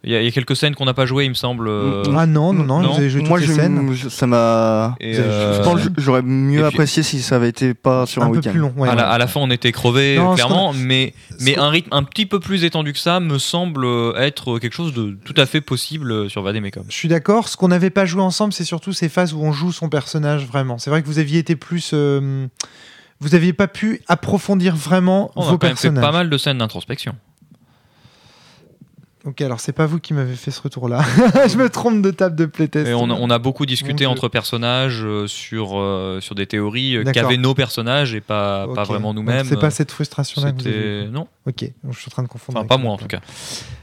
[0.05, 1.67] Euh, Il y, a- y a quelques scènes qu'on n'a pas jouées, il me semble.
[1.67, 2.91] euh, Ah non, non, non, Non.
[2.93, 3.95] vous avez joué Moi, toutes les scènes.
[4.09, 4.95] ça m'a.
[5.01, 8.23] et, Je euh, pense que j'aurais mieux puis- apprécié si ça avait été pas sur
[8.23, 8.51] un, un peu week-end.
[8.51, 8.73] plus long.
[8.77, 9.13] ouais, à, la, ouais.
[9.13, 11.13] à la fin, on était crevés, Non, clairement, mais,
[11.57, 13.85] un rythme un petit peu plus étendu que ça me semble
[14.17, 16.83] être quelque chose de tout à fait possible sur Vademecum.
[16.89, 17.49] Je suis d'accord.
[17.49, 20.45] Ce qu'on n'avait pas joué ensemble, c'est surtout ces phases où on joue son personnage
[20.45, 20.77] vraiment.
[20.77, 21.91] C'est vrai que vous aviez été plus.
[21.93, 22.47] euh,
[23.21, 26.01] vous aviez pas pu approfondir vraiment On a vos quand même fait personnages.
[26.05, 27.15] pas mal de scènes d'introspection.
[29.29, 31.01] Ok, alors c'est pas vous qui m'avez fait ce retour-là.
[31.47, 32.87] je me trompe de table de playtest.
[32.89, 36.95] Et on, a- on a beaucoup discuté entre personnages euh, sur, euh, sur des théories
[36.97, 39.45] euh, qu'avaient nos personnages et pas, pas vraiment nous-mêmes.
[39.45, 41.07] C'est pas cette frustration-là que vous avez.
[41.11, 42.57] Non, Ok, donc je suis en train de confondre.
[42.59, 43.19] enfin pas moi en tout cas.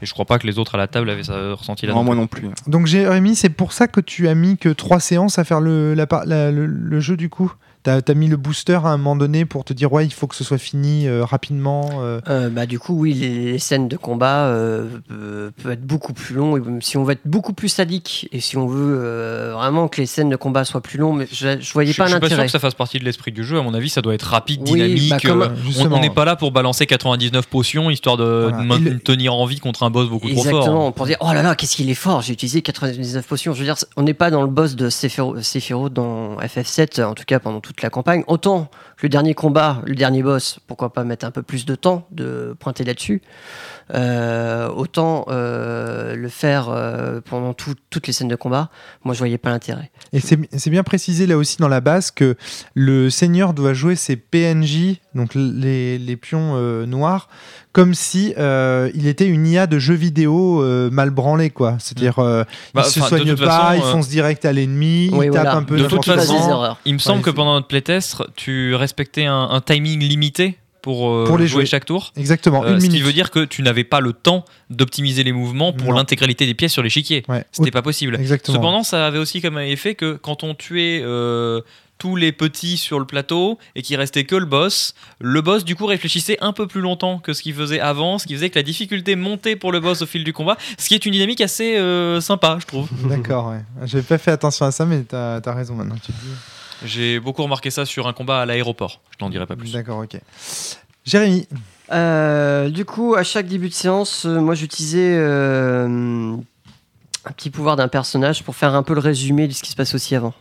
[0.01, 1.93] Et je crois pas que les autres à la table avaient ça, ressenti là.
[1.93, 2.47] Non, non moi non plus.
[2.67, 5.93] Donc Jérémy, c'est pour ça que tu as mis que trois séances à faire le,
[5.93, 7.53] la par- la- le, le jeu du coup?
[7.87, 10.27] T'as as mis le booster à un moment donné pour te dire ouais il faut
[10.27, 11.89] que ce soit fini euh, rapidement.
[12.01, 12.19] euh.
[12.27, 14.51] Euh, bah, du coup, oui, les, les scènes de combat
[15.07, 16.63] peuvent être beaucoup plus longues.
[16.81, 20.05] Si on veut être beaucoup plus sadique et si on veut euh, vraiment que les
[20.07, 22.27] scènes de combat soient plus longues, mais je, je voyais Je, pas je suis pas
[22.27, 22.45] sûr l'intérêt.
[22.45, 23.57] que ça fasse partie de l'esprit du jeu.
[23.57, 25.09] À mon avis, ça doit être rapide, Oui, dynamique.
[25.09, 28.57] bah, comme- on- n'est pas là pour balancer 99 potions histoire de Voilà.
[28.79, 30.85] de le- en vie contre un boss beaucoup trop Exactement, fort.
[30.87, 30.91] hein.
[30.91, 33.53] pour dire oh là là, qu'est-ce qu'il est fort, j'ai utilisé 99 potions.
[33.53, 37.23] Je veux dire, on n'est pas dans le boss de Sephiroth dans FF7, en tout
[37.25, 38.23] cas pendant la campagne.
[38.27, 38.69] Autant
[39.01, 42.55] le dernier combat, le dernier boss, pourquoi pas mettre un peu plus de temps de
[42.59, 43.21] pointer là-dessus.
[43.93, 48.69] Euh, autant euh, le faire euh, pendant tout- toutes les scènes de combat.
[49.03, 49.91] Moi, je voyais pas l'intérêt.
[50.13, 52.35] Et c'est bien précisé là aussi dans la base que
[52.73, 57.29] le seigneur doit jouer ses PNJ, donc les, pions noirs,
[57.77, 61.75] comme si euh, il était une IA de jeu vidéo euh, mal branlé quoi.
[61.77, 64.45] C'est-à-dire euh, Bah, il se enfin, de soigne toute pas, façon, il euh, fonce direct
[64.45, 65.55] à l'ennemi, Oui, il tape voilà.
[65.57, 66.75] un peu De toute façon.
[66.85, 71.11] Il me semble Ouais, que pendant notre playtest, tu respectais un, un timing limité pour,
[71.11, 71.65] euh, Pour les jouer jouer.
[71.67, 72.13] chaque tour.
[72.17, 72.97] Exactement, Euh, une ce minute.
[73.01, 76.55] qui veut dire que tu n'avais pas le temps d'optimiser les mouvements pour l'intégralité des
[76.55, 77.23] pièces sur l'échiquier.
[77.29, 77.45] Ouais.
[77.51, 78.15] C'était pas possible.
[78.19, 78.57] Exactement.
[78.57, 81.61] Cependant, ça avait aussi comme effet que quand on tuait euh,
[81.97, 85.75] tous les petits sur le plateau et qu'il restait que le boss, le boss du
[85.75, 88.59] coup réfléchissait un peu plus longtemps que ce qu'il faisait avant, ce qui faisait que
[88.59, 91.41] la difficulté montait pour le boss au fil du combat, ce qui est une dynamique
[91.41, 92.87] assez euh, sympa, je trouve.
[93.09, 93.61] D'accord, ouais.
[93.85, 95.95] J'avais pas fait attention à ça, mais t'as as raison maintenant.
[96.03, 96.35] Tu le dis.
[96.85, 99.01] J'ai beaucoup remarqué ça sur un combat à l'aéroport.
[99.17, 99.71] Je n'en dirai pas plus.
[99.71, 100.19] D'accord, ok.
[101.05, 101.47] Jérémy,
[101.91, 106.35] Euh, du coup, à chaque début de séance, euh, moi j'utilisais euh,
[107.23, 109.75] un petit pouvoir d'un personnage pour faire un peu le résumé de ce qui se
[109.77, 110.33] passe aussi avant.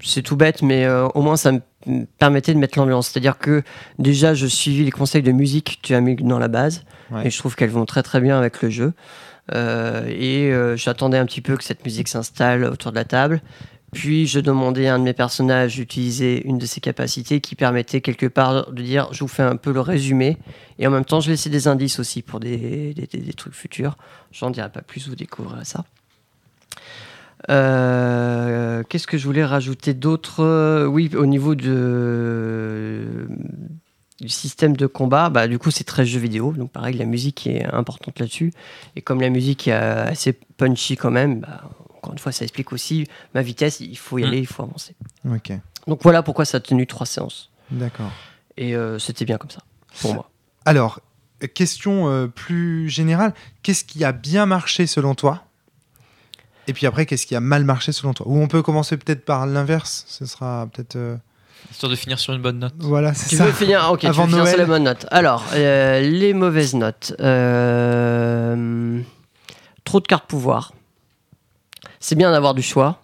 [0.00, 3.06] C'est tout bête, mais euh, au moins ça me me permettait de mettre l'ambiance.
[3.10, 3.62] C'est-à-dire que
[4.00, 7.28] déjà, je suivis les conseils de musique que tu as mis dans la base, Ouais.
[7.28, 8.92] et je trouve qu'elles vont très très bien avec le jeu.
[9.54, 13.40] Euh, et euh, j'attendais un petit peu que cette musique s'installe autour de la table.
[13.92, 18.00] Puis je demandais à un de mes personnages d'utiliser une de ses capacités qui permettait
[18.00, 20.38] quelque part de dire je vous fais un peu le résumé
[20.80, 23.54] et en même temps je laissais des indices aussi pour des, des- des- des trucs
[23.54, 23.96] futurs.
[24.32, 25.84] J'en dirai pas plus, vous découvrirez ça.
[27.50, 30.40] Euh, Qu'est-ce que je voulais rajouter d'autre?
[30.42, 33.28] Euh, Oui, au niveau de,
[34.20, 37.46] du système de combat, bah, du coup c'est très jeu vidéo, donc pareil la musique
[37.46, 38.52] est importante là-dessus.
[38.96, 42.72] Et comme la musique est assez punchy quand même, bah, encore une fois, ça explique
[42.72, 43.80] aussi ma vitesse.
[43.80, 44.26] Il faut y Mm.
[44.26, 44.94] aller, il faut avancer.
[45.28, 45.52] Ok,
[45.86, 47.50] Donc voilà pourquoi ça a tenu trois séances.
[47.70, 48.10] d'accord.
[48.56, 49.60] Et euh, c'était bien comme ça,
[50.00, 50.30] pour moi.
[50.64, 51.00] Alors,
[51.42, 55.45] euh, question euh, plus générale, qu'est-ce qui a bien marché selon toi?
[56.68, 58.26] Et puis après, qu'est-ce qui a mal marché selon toi?
[58.28, 60.96] Ou on peut commencer peut-être par l'inverse, ce sera peut-être...
[60.96, 61.16] euh,
[61.70, 62.74] Histoire de finir sur une bonne note.
[62.78, 63.44] Voilà, c'est ça.
[63.46, 64.66] veux finir ah, Ok, tu Avant veux finir sur Noël.
[64.66, 65.06] les bonnes notes.
[65.10, 67.14] Alors, euh, les mauvaises notes.
[67.20, 69.00] Euh,
[69.84, 70.72] trop de cartes pouvoir.
[72.00, 73.00] C'est bien d'avoir du choix.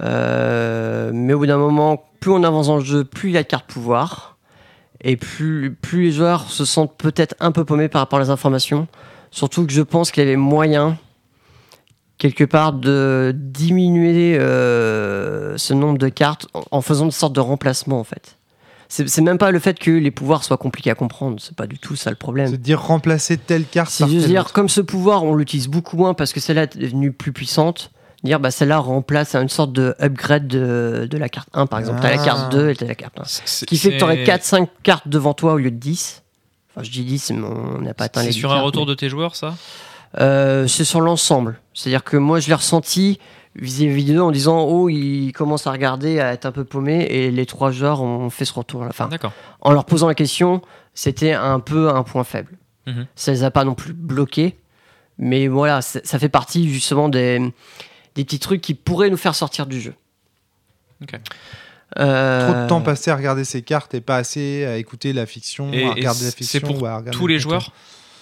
[0.00, 3.38] Euh, mais au bout d'un moment, plus on avance dans le jeu, plus il y
[3.38, 4.36] a de cartes pouvoir.
[5.02, 8.30] Et plus, plus les joueurs se sentent peut-être un peu paumés par rapport à les
[8.30, 8.86] informations.
[9.30, 10.98] Surtout que je pense qu'il y avait moyen,
[12.18, 17.98] quelque part, de diminuer euh, ce nombre de cartes en, faisant une sorte de remplacement,
[18.00, 18.36] en fait.
[18.90, 21.66] C'est c'est même pas le fait que les pouvoirs soient compliqués à comprendre, c'est pas
[21.66, 22.46] du tout ça le problème.
[22.48, 24.52] C'est de dire remplacer telle carte C'est par telle dire, autre.
[24.54, 27.90] comme ce pouvoir, on l'utilise beaucoup moins parce que celle-là est devenue plus puissante,
[28.24, 32.00] dire bah celle-là remplace une sorte de upgrade de, de la carte 1 par exemple.
[32.00, 32.24] T'as la Ah.
[32.24, 33.24] carte 2 et t'as la carte 1.
[33.26, 36.22] Ce Ce qui fait que t'aurais 4-5 cartes devant toi au lieu de 10.
[36.74, 38.86] Enfin, je dis 10, mais on n'a pas atteint les C'est 10 sur un retour
[38.86, 39.54] mais- de tes joueurs, ça?
[40.18, 41.60] Euh, c'est sur l'ensemble.
[41.74, 43.18] C'est-à-dire que moi, je l'ai ressenti
[43.56, 47.30] vis-à-vis d'eux en disant Oh, ils commencent à regarder, à être un peu paumés, et
[47.30, 49.08] les trois joueurs ont fait ce retour à la fin.
[49.08, 49.32] D'accord.
[49.60, 50.62] En leur posant la question,
[50.94, 52.56] c'était un peu un point faible.
[52.86, 53.06] Mhm.
[53.14, 54.56] Ça les a pas non plus bloqués,
[55.18, 57.38] mais voilà, ça fait partie justement des,
[58.14, 59.94] des petits trucs qui pourraient nous faire sortir du jeu.
[61.02, 61.18] Ok.
[61.98, 65.24] Euh, Trop de temps passé à regarder ces cartes et pas assez à écouter la
[65.26, 67.40] fiction, Et- à et regarder la c'est fiction pour ou à regarder Tous le les
[67.40, 67.72] joueurs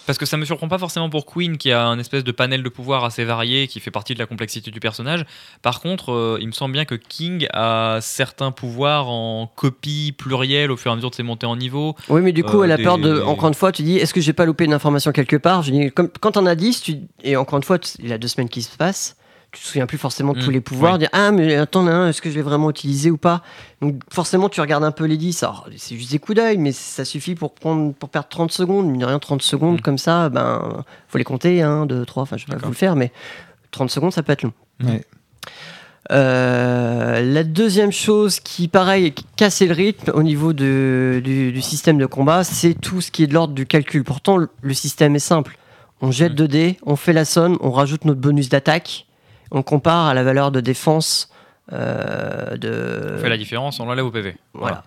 [0.07, 2.63] Parce que ça me surprend pas forcément pour Queen, qui a un espèce de panel
[2.63, 5.25] de pouvoir assez varié, qui fait partie de la complexité du personnage.
[5.63, 10.71] Par contre, euh, il me semble bien que King a certains pouvoirs en copie plurielle
[10.71, 11.97] au fur et à mesure de ses montées en niveau.
[12.09, 13.15] Oui, mais du coup, Euh, elle a peur de.
[13.17, 15.63] des- Encore une fois, tu dis est-ce que j'ai pas loupé une information quelque part?
[15.63, 18.19] Je dis comme, quand on a 10, tu, et encore une fois, il y a
[18.19, 19.17] deux semaines qui se passent,
[19.61, 20.99] te souviens plus forcément de tous Mm, les pouvoirs.
[20.99, 23.43] Dire ah, mais attends, hein, est-ce que je vais vraiment utiliser ou pas?
[23.83, 25.43] Donc, forcément, tu regardes un peu les 10.
[25.43, 28.87] Alors, c'est juste des coups d'œil, mais ça suffit pour, prendre, pour perdre 30 secondes.
[28.87, 29.83] Mine de rien, 30 secondes Mm.
[29.83, 32.75] comme ça, ben, faut les compter 1, 2, 3, enfin, je vais pas vous le
[32.77, 33.13] faire, mais
[33.71, 34.53] 30 secondes, ça peut être long.
[34.85, 35.03] Ouais.
[36.13, 41.99] Euh, la deuxième chose qui, pareil, cassait le rythme au niveau de- du, du système
[41.99, 44.05] de combat, c'est tout ce qui est de l'ordre du calcul.
[44.05, 45.59] Pourtant, le, système est simple.
[46.01, 46.37] On jette Mhm.
[46.37, 49.07] 2 dés, on fait la somme, on rajoute notre bonus d'attaque,
[49.51, 51.31] on compare à la valeur de défense
[51.73, 53.17] euh, de...
[53.17, 54.37] On fait la différence, on l'enlève au PV.
[54.55, 54.85] Voilà.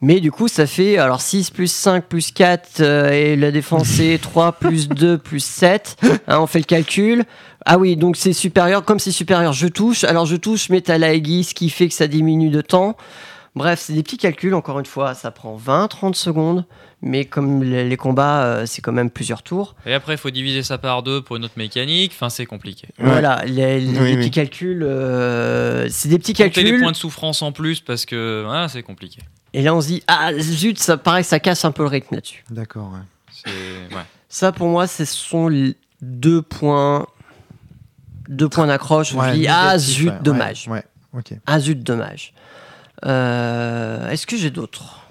[0.00, 3.86] Mais du coup, ça fait alors 6 plus 5 plus 4 euh, et la défense
[3.86, 5.96] c'est 3 plus 2 plus 7.
[6.26, 7.24] Hein, on fait le calcul.
[7.66, 8.84] Ah oui, donc c'est supérieur.
[8.84, 10.04] Comme c'est supérieur, je touche.
[10.04, 12.96] Alors je touche, mais t'as la aiguille, ce qui fait que ça diminue de temps.
[13.54, 14.54] Bref, c'est des petits calculs.
[14.54, 16.64] Encore une fois, ça prend 20-30 secondes.
[17.02, 19.76] Mais comme les, combats, euh, c'est quand même plusieurs tours.
[19.84, 22.12] Et après, il faut diviser ça par deux pour une autre mécanique.
[22.14, 22.88] Enfin, c'est compliqué.
[22.98, 23.04] Ouais.
[23.06, 24.16] Voilà, les, les- Oui, les oui.
[24.16, 26.76] petits calculs, euh, c'est des petits Compter calculs.
[26.78, 29.20] des points de souffrance en plus parce que ah, c'est compliqué.
[29.52, 31.88] Et là, on se dit, ah zut, ça paraît que ça casse un peu le
[31.88, 32.44] rythme là-dessus.
[32.50, 32.90] D'accord.
[32.92, 34.00] ouais.
[34.28, 37.06] Ça, pour moi, ce sont les deux points,
[38.28, 39.10] deux points d'accroche.
[39.10, 40.66] je dis, ah négatif, zut, ouais, dommage.
[40.68, 40.82] Ouais,
[41.12, 41.38] ouais, ok.
[41.46, 42.32] Ah zut, dommage.
[43.04, 45.05] Euh, Est-ce que j'ai d'autres?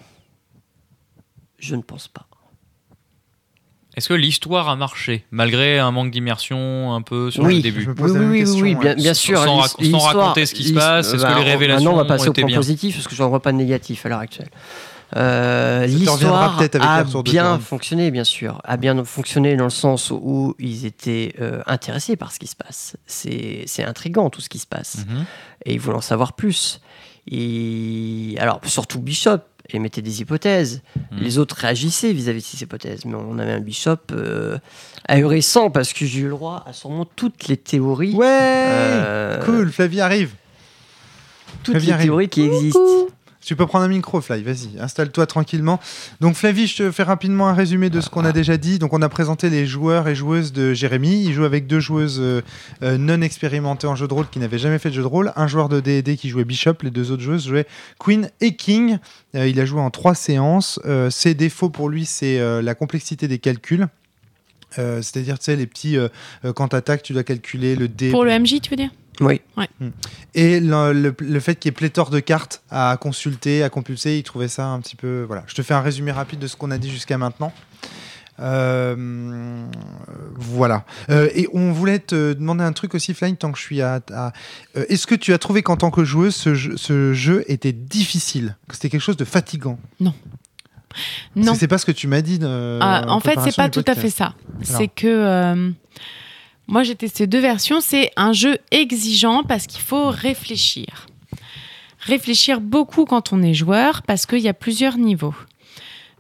[1.60, 2.26] Je ne pense pas.
[3.96, 7.54] Est-ce que l'histoire a marché malgré un manque d'immersion un peu sur Oui.
[7.54, 9.42] le Je début me Oui, pose oui, oui, question, oui, bien, bien sûr.
[9.42, 11.98] sans rac- sans raconter ce qui se passe, est-ce que bah, les révélations Maintenant, on
[11.98, 13.58] va ont passer au été point bien positif parce que je n'en vois pas de
[13.58, 14.50] négatif à l'heure actuelle.
[15.16, 18.60] Euh, L'histoire peut-être avec a bien fonctionné, bien sûr.
[18.66, 22.56] A bien fonctionné dans le sens où ils étaient euh, intéressés par ce qui se
[22.58, 22.98] passe.
[23.06, 25.06] C'est c'est intriguant tout ce qui se passe.
[25.08, 25.26] Mhm.
[25.66, 26.82] et ils voulaient en savoir plus.
[27.32, 30.82] Et alors, surtout Bishop émettait des hypothèses.
[31.12, 31.20] Mhm.
[31.20, 33.06] Les autres réagissaient vis-à-vis de ces hypothèses.
[33.06, 34.58] Mais on avait un Bishop euh,
[35.08, 38.14] ahurissant parce que j'ai eu le droit à sûrement toutes les théories.
[38.14, 40.32] Ouais euh, Cool, Flavie arrive.
[41.64, 42.06] Toutes Flavie les arrive.
[42.08, 42.80] théories qui existent.
[43.46, 45.80] Tu peux prendre un micro, Fly, vas-y, installe-toi tranquillement.
[46.20, 48.80] Donc Flavie, je te fais rapidement un résumé de ce qu'on a déjà dit.
[48.80, 51.24] Donc on a présenté les joueurs et joueuses de Jérémy.
[51.26, 52.42] Il joue avec deux joueuses euh,
[52.82, 55.32] euh, non expérimentées en jeu de rôle qui n'avaient jamais fait de jeu de rôle.
[55.36, 57.68] Un joueur de D&D qui jouait Bishop, les deux autres joueuses jouaient
[58.00, 58.98] Queen et King.
[59.36, 60.80] Euh, il a joué en trois séances.
[60.86, 63.88] Euh, ses défauts pour lui, c'est euh, la complexité des calculs.
[64.80, 65.98] Euh, C'est-à-dire, tu sais, les petits,
[66.56, 68.10] quand tu attaques, tu dois calculer le dé.
[68.12, 68.90] Pour le MJ, tu veux dire?
[69.22, 69.42] Oui.
[70.34, 74.18] Et le, le- le fait qu'il y ait pléthore de cartes à consulter, à compulser,
[74.18, 75.24] il trouvait ça un petit peu.
[75.28, 75.44] Voilà.
[75.48, 77.54] Je te fais un résumé rapide de ce qu'on a dit jusqu'à maintenant.
[78.42, 79.66] Euh,
[80.36, 80.84] voilà.
[81.10, 84.02] Euh, et on voulait te demander un truc aussi, Flying, tant que je suis à.
[84.12, 84.34] à-
[84.78, 87.72] euh, Est-ce que tu as trouvé qu'en tant que joueuse, ce jeu, ce jeu était
[87.72, 88.56] difficile?
[88.68, 89.80] Que c'était quelque chose de fatigant?
[90.00, 90.14] Non.
[91.36, 92.40] que c'est pas ce que tu m'as dit.
[92.42, 94.34] euh, Ah, en fait, c'est pas tout à fait ça.
[94.62, 95.72] C'est que euh,
[96.68, 97.80] Moi, j'ai testé deux versions.
[97.82, 101.08] C'est un jeu exigeant parce qu'il faut réfléchir.
[102.00, 105.36] Réfléchir beaucoup quand on est joueur parce qu'il y a plusieurs niveaux.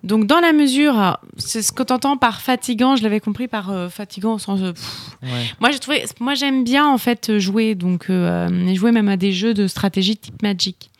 [0.04, 3.72] Donc, dans la mesure, c'est ce que tu entends par fatigant, je l'avais compris par
[3.72, 4.62] euh, fatigant au sens.
[4.62, 5.18] euh, pff.
[5.24, 5.30] Ouais.
[5.60, 6.06] Moi, j'ai trouvé.
[6.20, 10.16] Moi, j'aime bien en fait jouer, donc euh, jouer même à des jeux de stratégie
[10.16, 10.92] type Magic.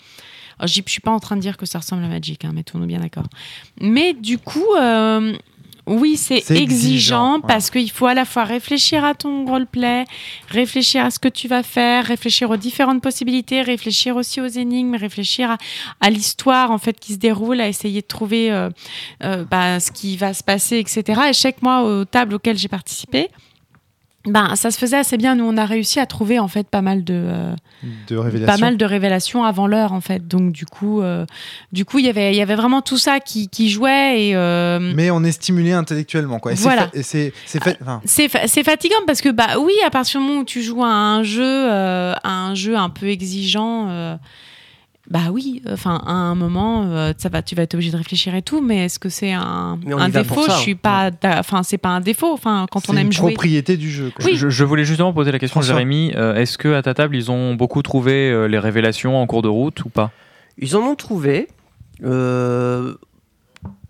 [0.58, 2.88] Alors, je suis pas en train de dire que ça ressemble à Magic, hein, mettons-nous
[2.88, 3.26] bien d'accord.
[3.80, 5.36] Mais du coup, euh,
[5.88, 7.42] oui, c'est exigeant, exigeant, ouais.
[7.48, 10.06] parce qu'il faut à la fois réfléchir à ton roleplay,
[10.50, 14.96] réfléchir à ce que tu vas faire, réfléchir aux différentes possibilités, réfléchir aussi aux énigmes,
[14.96, 15.58] réfléchir à,
[16.02, 18.70] à l'histoire en fait qui se déroule, à essayer de trouver euh,
[19.24, 21.22] euh, bah, ce qui va se passer, etc.
[21.30, 23.30] Et chaque mois aux tables auxquelles j'ai participé.
[24.26, 25.36] Ben, ça se faisait assez bien.
[25.36, 27.54] Nous, on a réussi à trouver en fait pas mal de, euh,
[28.08, 30.28] De pas mal de révélations avant l'heure en fait.
[30.28, 31.26] Donc du coup, euh,
[31.72, 34.36] du coup, il y avait, il y avait vraiment tout ça qui, qui jouait et
[34.36, 36.54] euh, Mais on est stimulé intellectuellement, quoi.
[36.54, 36.90] Et Voilà.
[37.04, 40.62] c'est c'est enfin, fa- fatigant parce que bah oui, à partir du moment où tu
[40.64, 44.18] joues à un jeu, à un jeu un peu exigeant.
[45.10, 48.34] Bah oui, enfin à un moment, euh, ça va, tu vas être obligé de réfléchir
[48.34, 49.78] et tout, mais est-ce que c'est un,
[50.10, 50.42] défaut?
[50.44, 52.34] ça, Je suis pas, enfin c'est pas un défaut.
[52.34, 54.12] Enfin quand on c'est aime une jouer, propriété du jeu.
[54.16, 54.26] Quoi.
[54.26, 54.36] Oui.
[54.36, 55.76] Je, je voulais justement poser la question à François.
[55.76, 56.12] Jérémy.
[56.16, 59.44] euh, Est-ce que à ta table, ils ont beaucoup trouvé euh, les révélations en cours
[59.44, 60.12] de route ou pas?
[60.58, 61.50] Ils en ont trouvé.
[62.04, 62.96] euh,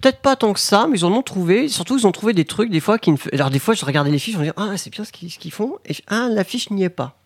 [0.01, 1.67] Peut-être pas tant que ça, mais ils en ont trouvé.
[1.67, 3.17] Surtout, ils ont trouvé des trucs, des fois, qui ne...
[3.33, 5.51] Alors, des fois, je regardais les fiches, je me disais, ah, c'est bien ce qu'ils
[5.51, 5.77] font.
[5.85, 7.17] Et ah, la fiche n'y est pas.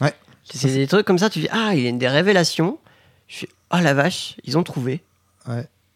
[0.00, 0.12] Ouais.
[0.44, 2.78] C'est des trucs comme ça, tu dis, ah, il y a des révélations.
[3.28, 5.00] Je fais, ah, la vache, ils ont trouvé.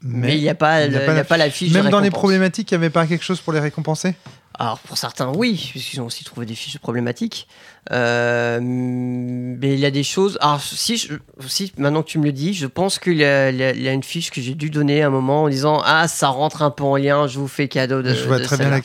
[0.05, 1.49] Mais il n'y a pas, il y a le- pas y la a pas la
[1.51, 4.15] fiche de Même dans les problématiques, il n'y avait pas quelque chose pour les récompenser?
[4.59, 7.49] Alors pour certains, oui, puisqu'ils ont aussi trouvé des fiches problématiques.
[7.91, 10.37] Euh, mais il y a des choses.
[10.41, 11.15] Alors si, je-
[11.47, 14.31] si maintenant que tu me le dis, je pense qu'il y, y a- une fiche
[14.31, 16.97] que j'ai dû donner à un moment en disant ah ça rentre un peu en
[16.97, 18.13] lien, je vous fais cadeau de.
[18.13, 18.81] Je vois de très bien en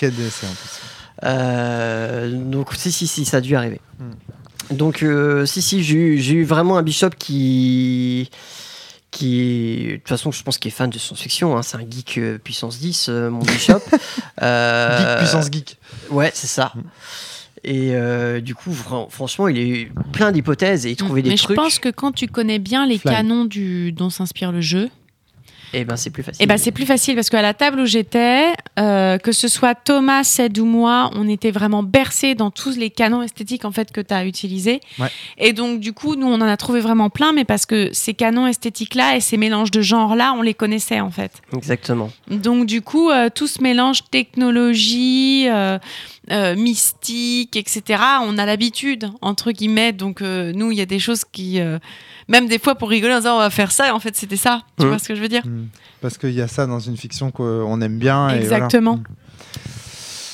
[0.54, 0.80] plus.
[1.24, 3.82] Euh, donc si si si ça a dû arriver.
[4.72, 8.30] Donc euh, si si j'ai eu, vraiment un bishop qui
[9.12, 12.18] qui de toute façon je pense qu'il est fan de science-fiction hein, c'est un geek
[12.18, 13.80] euh, puissance 10 euh, mon bishop
[14.42, 15.78] Euh, Geek puissance geek.
[16.12, 16.74] Ouais, c'est ça.
[16.76, 16.82] Mm.
[17.64, 21.36] Et euh, du coup, fran- franchement, il est plein d'hypothèses et il trouvait des mais
[21.38, 21.58] trucs.
[21.58, 23.12] je pense que quand tu connais bien les Fly.
[23.12, 24.90] canons du, dont s'inspire le jeu,
[25.74, 26.44] Et ben, c'est plus facile.
[26.44, 29.76] Eh ben, c'est plus facile parce qu'à la table où j'étais, euh, que ce soit
[29.76, 33.92] Thomas, Ced ou moi, on était vraiment bercés dans tous les canons esthétiques en fait
[33.92, 34.82] que tu as utilisés.
[35.00, 35.10] Ouais.
[35.38, 38.14] Et donc du coup, nous on en a trouvé vraiment plein, mais parce que ces
[38.14, 41.32] canons esthétiques-là et ces mélanges de genres-là, on les connaissait en fait.
[41.56, 42.12] Exactement.
[42.30, 45.78] Donc du coup, euh, tout ce mélange technologie, euh,
[46.32, 48.02] euh, mystique, etc.
[48.24, 49.94] On a l'habitude entre guillemets.
[49.94, 51.80] Donc euh, nous, il y a des choses qui, euh,
[52.28, 54.62] même des fois pour rigoler on va faire ça, et en fait c'était ça.
[54.78, 54.90] Tu Mhm.
[54.90, 55.46] vois ce que je veux dire?
[55.46, 55.68] Mm.
[56.02, 58.30] Parce qu'il y a ça dans une fiction qu'on aime bien.
[58.30, 58.66] et voilà.
[58.66, 59.00] Exactement.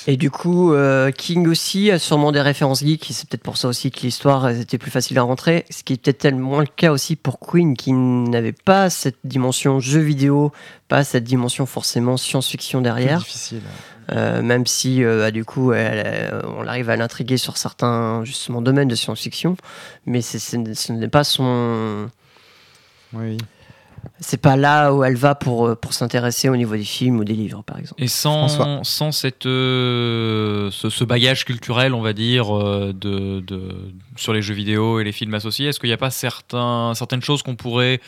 [0.06, 3.10] Et du coup, euh, King aussi a sûrement des références geeks.
[3.10, 5.64] et C'est peut-être pour ça aussi que l'histoire était plus facile à rentrer.
[5.70, 9.16] Ce qui est peut-être tellement moins le cas aussi pour Queen, qui n'avait pas cette
[9.24, 10.52] dimension jeu vidéo,
[10.90, 13.20] pas cette dimension forcément science-fiction derrière.
[13.20, 13.62] difficile.
[14.12, 18.62] Euh, même si, euh, bah, du coup, elle, on arrive à l'intriguer sur certains justement
[18.62, 19.56] domaines de science-fiction,
[20.06, 22.10] mais c'est- c'est- ce n'est pas son,
[23.14, 23.38] Oui.
[24.20, 27.24] C'est pas là où elle va pour euh, pour s'intéresser au niveau des films ou
[27.24, 28.02] des livres, par exemple.
[28.04, 28.80] Et sans, François.
[28.84, 34.42] sans cette, euh, ce, ce bagage culturel, on va dire, euh, de, de- sur les
[34.42, 37.56] jeux vidéo et les films associés, est-ce qu'il n'y a pas certains, certaines choses qu'on
[37.56, 38.00] pourrait,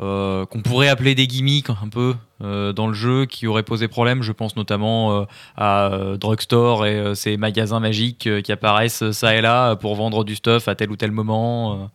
[0.00, 3.86] euh, qu'on pourrait appeler des gimmicks un peu euh, dans le jeu qui auraient posé
[3.88, 4.22] problème?
[4.22, 5.24] Je pense notamment euh,
[5.56, 9.94] à euh, Drugstore et euh, ces magasins magiques euh, qui apparaissent ça et là pour
[9.96, 11.90] vendre du stuff à tel ou tel moment.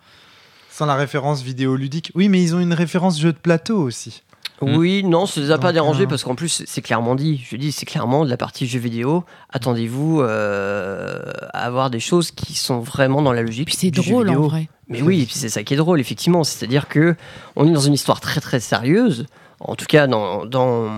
[0.76, 2.12] Sans la référence vidéoludique.
[2.16, 4.24] Oui, mais ils ont une référence jeu de plateau aussi.
[4.62, 4.76] Hmm.
[4.76, 7.42] Oui, non, ça les a pas dérangés euh, parce qu'en plus c'est clairement dit.
[7.50, 9.24] Je dis c'est clairement de la partie jeux vidéo.
[9.52, 11.22] Attendez-vous euh,
[11.54, 13.68] à avoir des choses qui sont vraiment dans la logique.
[13.68, 14.50] Puis c'est du jeu drôle en vidéo.
[14.50, 14.68] vrai.
[14.90, 16.44] Mais oui, et puis c'est ça qui est drôle, effectivement.
[16.44, 17.16] C'est-à-dire que
[17.56, 19.28] on est dans une histoire très très sérieuse,
[19.62, 20.92] en tout cas dans, dans,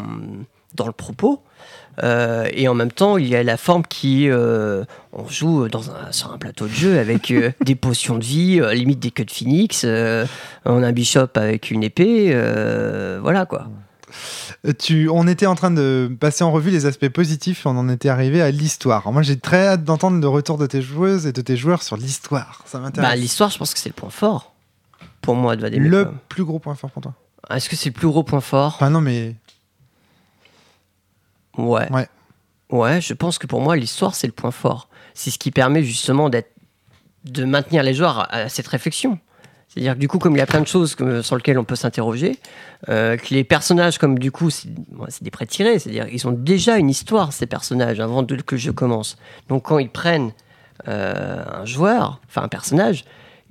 [0.74, 1.44] dans le propos.
[2.04, 4.30] Euh, et en même temps, il y a la forme qui.
[4.30, 4.84] euh,
[5.14, 8.60] on joue dans un, sur un plateau de jeu avec euh, des potions de vie,
[8.62, 9.82] euh, limite des queues de phoenix.
[9.84, 10.26] euh,
[10.66, 12.30] on a un bishop avec une épée.
[12.34, 13.68] euh, voilà quoi.
[14.80, 17.90] Tu, on était en train de passer en revue les aspects positifs et on en
[17.90, 19.12] était arrivé à l'histoire.
[19.12, 21.98] Moi, j'ai très hâte d'entendre le retour de tes joueuses et de tes joueurs sur
[21.98, 22.62] l'histoire.
[22.66, 23.20] Ça Bah, m'intéresse.
[23.20, 24.54] L'histoire, je pense que c'est le point fort.
[25.22, 27.14] Pour moi, de le plus gros point fort pour toi.
[27.50, 28.74] Est-ce que c'est le plus gros point fort?
[28.76, 29.36] Enfin, non, mais
[31.58, 31.92] Ouais.
[31.92, 32.08] Ouais.
[32.70, 34.90] Ouais, je pense que pour moi, l'histoire, c'est le point fort.
[35.14, 36.52] C'est ce qui permet justement d'être,
[37.24, 39.20] de maintenir les joueurs à, cette réflexion.
[39.70, 41.64] C'est-à-dire que du coup, comme il y a plein de choses que- sur lesquelles on
[41.64, 42.38] peut s'interroger,
[42.90, 44.70] euh, que les personnages, comme du coup, c'est
[45.10, 48.72] c'est des pré-tirés, c'est-à-dire ils ont déjà une histoire, ces personnages, avant de- que je
[48.72, 49.18] commence.
[49.50, 50.32] Donc quand ils prennent
[50.88, 53.04] euh, un joueur, enfin un personnage,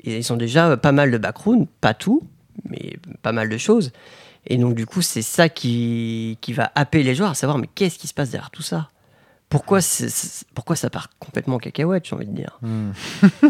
[0.05, 2.23] ils ont déjà pas mal de background, pas tout,
[2.69, 3.92] mais pas mal de choses.
[4.46, 7.68] Et donc, du coup, c'est ça qui, qui va happer les joueurs à savoir, mais
[7.74, 8.90] qu'est-ce qui se passe derrière tout ça?
[9.49, 12.59] Pourquoi, c'est- pourquoi ça part complètement en cacahuète, j'ai envie de dire?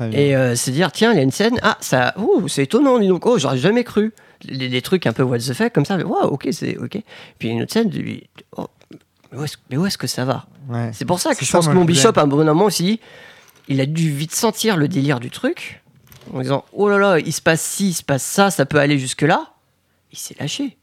[0.00, 0.10] Bien.
[0.12, 2.98] Et euh, se dire, tiens, il y a une scène, ah, ça, ouh, c'est étonnant,
[2.98, 4.12] dis donc, oh, j'aurais jamais cru.
[4.44, 6.98] Les, des trucs un peu what the fuck, comme ça, mais waouh, ok, c'est ok.
[7.40, 8.68] Puis une autre scène, lui, oh,
[9.32, 10.46] mais où est-ce mais où est-ce que ça va?
[10.68, 10.90] Ouais.
[10.92, 13.00] C'est pour ça que je ça, pense que mon Bishop, à un bon moment aussi,
[13.66, 15.82] il a dû vite sentir le délire du truc,
[16.32, 18.78] en disant, oh là là, il se passe ci, il se passe ça, ça peut
[18.78, 19.52] aller jusque-là.
[20.12, 20.76] Il s'est lâché.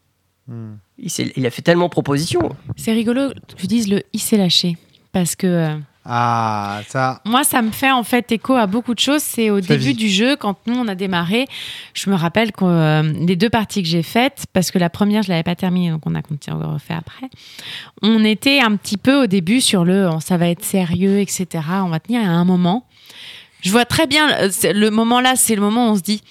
[0.47, 0.76] Hmm.
[0.99, 2.55] Il, a fait tellement proposition.
[2.78, 4.78] C'est rigolo que tu dises le il s'est lâché.
[5.11, 7.21] Parce que euh, Ah, ça.
[7.26, 9.23] moi, ça me fait en fait écho à beaucoup de choses.
[9.23, 11.47] C'est au début du jeu, quand nous on a démarré,
[11.95, 15.23] je me rappelle que euh, les deux parties que j'ai faites, parce que la première
[15.23, 17.28] je l'avais pas terminée, donc on a continué à refait après.
[18.03, 21.63] On était un petit peu au début sur le, oh, ça va être sérieux, etc.
[21.84, 22.86] On va tenir à un moment.
[23.61, 26.01] Je vois très bien euh, c'est- le moment là, c'est le moment où on se
[26.03, 26.21] dit.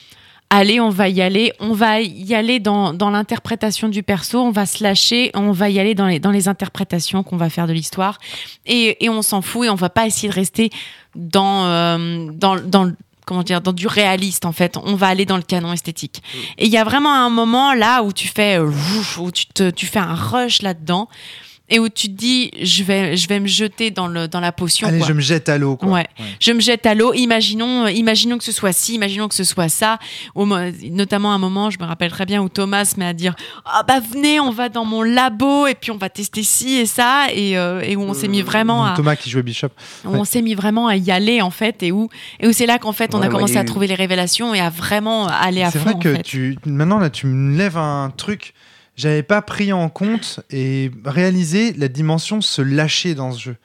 [0.56, 1.52] Allez, on va y aller.
[1.58, 4.40] On va y aller dans, dans l'interprétation du perso.
[4.40, 5.32] On va se lâcher.
[5.34, 8.20] On va y aller dans les, dans les interprétations qu'on va faire de l'histoire.
[8.64, 10.70] Et, et on s'en fout et on va pas essayer de rester
[11.16, 12.92] dans, euh, dans, dans,
[13.26, 14.76] comment dire, dans du réaliste en fait.
[14.76, 16.22] On va aller dans le canon esthétique.
[16.56, 18.70] Et il y a vraiment un moment là où tu fais, euh,
[19.18, 21.08] où tu, te, tu fais un rush là-dedans
[21.70, 24.52] et où tu te dis, je vais, je vais me jeter dans, le, dans la
[24.52, 24.86] potion.
[24.86, 25.08] Allez, quoi.
[25.08, 25.76] je me jette à l'eau.
[25.76, 25.88] quoi.
[25.88, 26.06] Ouais.
[26.38, 27.14] Je me jette à l'eau.
[27.14, 29.98] Imaginons, euh, imaginons que ce soit ci, imaginons que ce soit ça.
[30.34, 30.46] Au
[30.90, 33.34] notamment un moment, je me rappelle très bien où Thomas se met à dire
[33.64, 36.86] ah bah venez, on va dans mon labo et puis on va tester ci et
[36.86, 39.68] ça et, euh, et où on s'est mis vraiment Donc, à, Thomas qui jouait Bishop.
[40.04, 42.08] où on s'est mis vraiment à y aller en fait et où
[42.40, 44.60] et où c'est là qu'en fait on Ouais, a commencé à trouver les révélations et
[44.60, 46.22] à vraiment aller à C'est fond vrai que en fait.
[46.22, 48.53] tu maintenant là tu me lèves un truc
[48.96, 53.56] j'avais pas pris en compte et réalisé la dimension se lâcher dans ce jeu.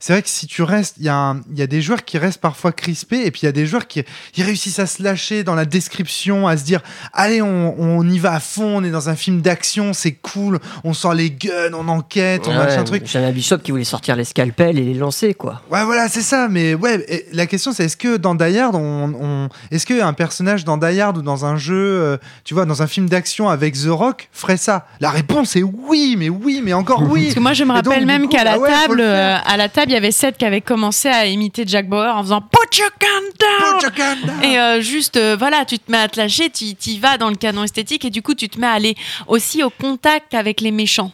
[0.00, 2.70] C'est vrai que si tu restes, il y, a y des joueurs qui restent parfois
[2.70, 4.04] crispés et puis il y a des joueurs qui
[4.36, 6.80] ils réussissent à se lâcher dans la description, à se dire
[7.12, 10.60] allez on, on y va à fond, on est dans un film d'action, c'est cool,
[10.84, 13.02] on sort les guns, on enquête, on Ouais, machin truc.
[13.06, 15.62] J'avais un Bishop qui voulait sortir les scalpels et les lancer, quoi.
[15.70, 16.48] Ouais, voilà, c'est ça.
[16.48, 20.12] Mais ouais, et la question c'est est-ce que dans Die Hard, on, on- est-ce qu'un
[20.12, 23.48] personnage dans Die Hard ou dans un jeu, euh, tu vois, dans un film d'action
[23.48, 24.86] avec The Rock ferait ça?
[25.00, 27.24] La réponse est oui, mais oui, mais encore oui.
[27.24, 29.00] Parce que moi, je me donc, rappelle même coup, qu'à la ah ouais, faut table,
[29.00, 32.14] euh, à la table, il y avait Seth qui avait commencé à imiter Jack Bauer
[32.14, 33.08] en faisant Put your gun
[33.38, 33.78] down.
[33.78, 34.44] Put your gun down.
[34.44, 37.30] Et euh, juste, euh, voilà, tu te mets à te lâcher, tu y vas dans
[37.30, 38.94] le canon esthétique et du coup, tu te mets à aller
[39.26, 41.12] aussi au contact avec les méchants.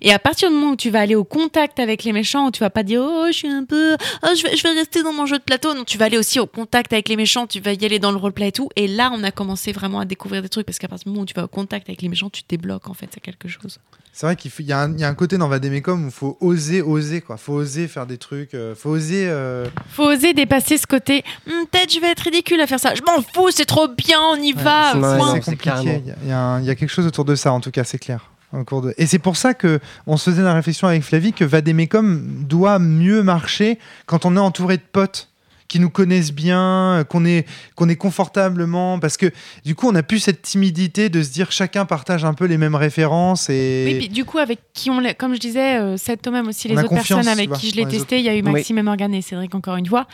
[0.00, 2.50] Et à partir du moment où tu vas aller au contact avec les méchants, où
[2.50, 5.02] tu vas pas dire oh je suis un peu, oh, je vais je vais rester
[5.02, 7.46] dans mon jeu de plateau, non tu vas aller aussi au contact avec les méchants,
[7.46, 8.68] tu vas y aller dans le roleplay et tout.
[8.76, 11.22] Et là on a commencé vraiment à découvrir des trucs parce qu'à partir du moment
[11.22, 13.48] où tu vas au contact avec les méchants, tu te débloques en fait, c'est quelque
[13.48, 13.78] chose.
[14.12, 16.10] C'est vrai qu'il y, a un- il y a un côté dans Vademecum où il
[16.12, 17.36] faut oser, oser quoi.
[17.36, 18.54] Faut oser faire des trucs.
[18.54, 19.26] euh, faut oser.
[19.28, 21.22] euh, Faut oser dépasser ce côté.
[21.48, 22.92] Hum, Peut-être je vais être ridicule à faire ça.
[22.96, 24.92] Je m'en fous, c'est trop bien, on y va.
[24.92, 26.02] c'est Ouais, compliqué.
[26.24, 26.30] Il y
[26.66, 28.28] y a quelque chose autour de ça, en tout cas, c'est clair.
[28.52, 28.94] Au cours de...
[28.98, 32.78] Et c'est pour ça que on se faisait la réflexion avec Flavie que Vademecum doit
[32.78, 35.30] mieux marcher quand on est entouré de potes
[35.70, 37.46] qui nous connaissent bien, qu'on est,
[37.76, 39.30] qu'on est confortablement, parce que
[39.64, 42.58] du coup on n'a plus cette timidité de se dire chacun partage un peu les
[42.58, 45.96] mêmes références et Oui, puis du coup, avec qui on l'a, comme je disais, euh,
[46.20, 48.28] Thomas, mais aussi On les a autres personnes avec qui je l'ai testé, il y
[48.28, 50.08] a eu Maxime et Morgane et Cédric encore une fois,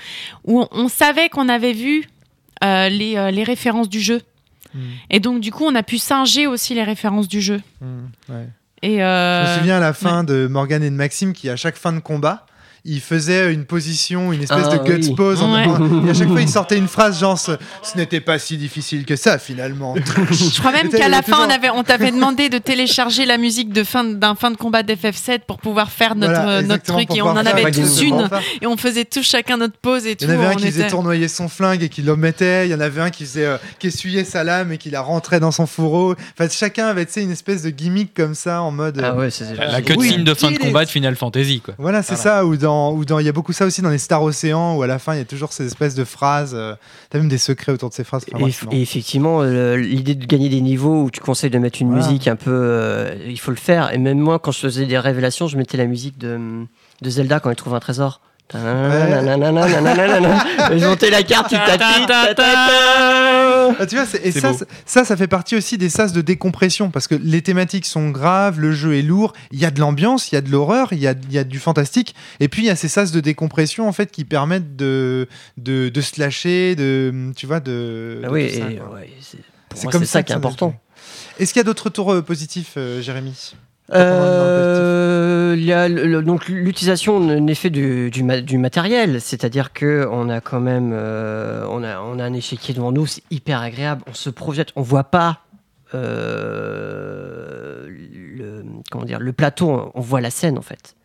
[0.45, 2.07] où on, on savait qu'on avait vu
[2.62, 4.20] euh, les, euh, les références du jeu.
[4.77, 4.81] Mm.
[5.11, 7.61] Et donc, du coup, on a pu singer aussi les références du jeu.
[7.81, 7.87] Mm,
[8.29, 8.49] ouais.
[8.83, 11.57] Et Je euh, me souviens à la fin de Morgan et de Maxime qui, à
[11.57, 12.47] chaque fin de combat,
[12.87, 15.14] ils faisaient une position, une espèce Ah, de guts oui.
[15.14, 15.43] pose.
[15.43, 15.66] en Ouais.
[15.66, 18.57] mode- Et à chaque fois, ils sortaient une phrase genre ce, ce n'était pas si
[18.57, 19.95] difficile que ça finalement.
[19.97, 23.39] je crois même qu'à la toujours- fin, on, avait, on t'avait demandé de télécharger la
[23.39, 26.84] musique de fin, d'un fin de combat d'FF7 pour pouvoir faire notre, Voilà, euh, notre
[26.84, 27.14] truc.
[27.16, 28.28] Et on en avait tous une.
[28.62, 29.74] Et on faisait tous chacun notre
[30.07, 30.24] et tout.
[30.24, 32.66] Il y en avait un qui faisait était- tournoyer son flingue et qui l'omettait.
[32.66, 35.01] Il y en avait un qui faisait euh, qui essuyait sa lame et qui la
[35.01, 36.14] rentrait dans son fourreau.
[36.39, 39.01] Enfin, chacun avait une espèce de gimmick comme ça en mode.
[39.03, 41.61] Ah euh, ouais, c'est La Oui, cutscene de fin de il combat de Final Fantasy,
[41.61, 41.74] quoi.
[41.78, 42.39] Voilà, c'est Voilà.
[42.41, 42.45] ça.
[42.47, 44.83] Ou dans, ou dans, il y a beaucoup ça aussi dans les Star Ocean où
[44.83, 46.53] à la fin il y a toujours ces espèces de phrases.
[46.55, 46.74] euh,
[47.11, 48.24] T'as même des secrets autour de ces phrases.
[48.35, 51.91] Enfin, Et, effectivement, euh, l'idée de gagner des niveaux où tu conseilles de mettre une
[51.91, 52.07] Voilà.
[52.07, 52.51] musique un peu.
[52.53, 53.93] euh, il faut le faire.
[53.93, 56.39] Et même moi, quand je faisais des révélations, je mettais la musique de,
[57.03, 58.20] de Zelda quand il trouve un trésor.
[60.78, 62.34] Je montais la carte, tapait,
[63.78, 64.53] Ah, tu vois, et ça,
[64.84, 68.61] ça, ça fait partie aussi des sas de décompression parce que les thématiques sont graves,
[68.61, 70.99] le jeu est lourd, il y a de l'ambiance, il y a de l'horreur, il
[70.99, 73.88] y a, y a du fantastique, et puis il y a ces sas de décompression
[73.88, 78.20] en fait qui permettent de, de, de se lâcher, de, tu vois, de.
[78.24, 80.74] Ah oui, c'est- comme ça qui est important.
[81.38, 83.55] Est-ce qu'il y a d'autres retours euh, positifs, Jérémy
[85.73, 91.64] a donc l'utilisation en effet du, du matériel, c'est-à-dire que on a quand même euh,
[91.71, 94.83] on a on a un échiquier devant nous, c'est hyper agréable, on se projette, on
[94.83, 95.43] voit pas
[95.95, 100.95] euh, le comment dire le plateau, on voit la scène en fait.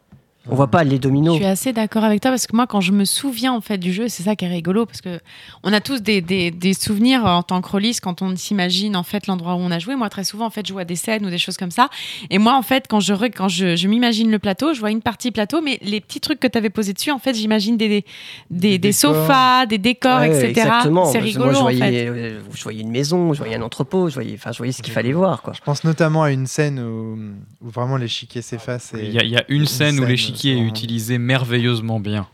[0.50, 1.36] On voit pas les Je dominos.
[1.36, 3.94] suis assez d'accord avec toi parce que moi, quand je me souviens en fait du
[3.94, 5.20] jeu, c'est ça qui est rigolo parce que
[5.62, 9.04] on a tous des, des, des souvenirs en tant que rôliste quand on s'imagine en
[9.04, 9.96] fait l'endroit où on a joué.
[9.96, 11.90] Moi, très souvent, en fait, je vois des scènes ou des choses comme ça.
[12.32, 15.02] Et moi, en fait, quand je quand je, je m'imagine le plateau, je vois une
[15.04, 18.04] partie plateau, mais les petits trucs que tu avais posés dessus, en fait, j'imagine des,
[18.50, 20.48] des, des, sofas, des décors, Ouais, etc.
[20.50, 21.06] exactement.
[21.06, 22.08] C'est rigolo Moi, je en voyais, fait.
[22.08, 24.82] euh, je voyais une maison, je voyais un entrepôt, je voyais, enfin, je voyais ce
[24.82, 25.54] qu'il fallait voir, quoi.
[25.54, 27.16] Je pense notamment à une scène où,
[27.64, 28.94] où vraiment l'échiquier s'efface.
[28.96, 32.28] et Il y, y a une scène où l'échiquier est utilisé merveilleusement bien.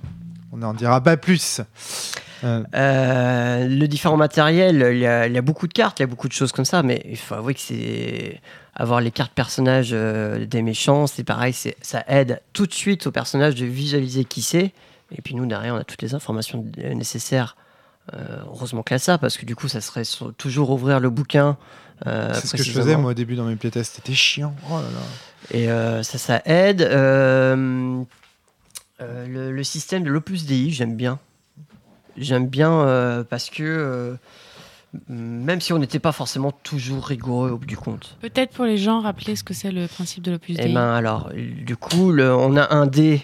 [0.52, 1.62] On n'en dira pas plus.
[2.44, 6.04] Euh, Euh, le différent matériel, il y, a, il y a beaucoup de cartes, il
[6.04, 8.42] y a beaucoup de choses comme ça, mais il faut avouer que c'est
[8.76, 13.08] avoir les cartes personnages euh, des méchants, c'est pareil, c'est ça aide tout de suite
[13.08, 14.72] au personnage de visualiser qui c'est.
[15.12, 17.56] Et puis nous derrière, on a toutes les informations nécessaires.
[18.14, 20.04] Euh, heureusement qu'il y a ça, parce que du coup, ça serait
[20.38, 21.58] toujours ouvrir le bouquin.
[22.06, 23.96] Euh, c'est ce que je faisais moi au début dans mes playtests.
[23.96, 24.54] C'était chiant.
[24.70, 25.58] Oh là là.
[25.58, 26.82] Et euh, ça, ça aide.
[26.82, 28.02] Euh,
[29.02, 31.20] euh, le, le système de l'Opus Dei, j'aime bien.
[32.18, 34.16] J'aime bien euh, parce que euh,
[35.10, 38.18] même si on n'était pas forcément toujours rigoureux au bout du compte.
[38.22, 40.74] Peut-être pour les gens rappeler ce que c'est le principe de l'opus Et Dei.
[40.74, 43.22] ben alors, du coup, le- on a un dé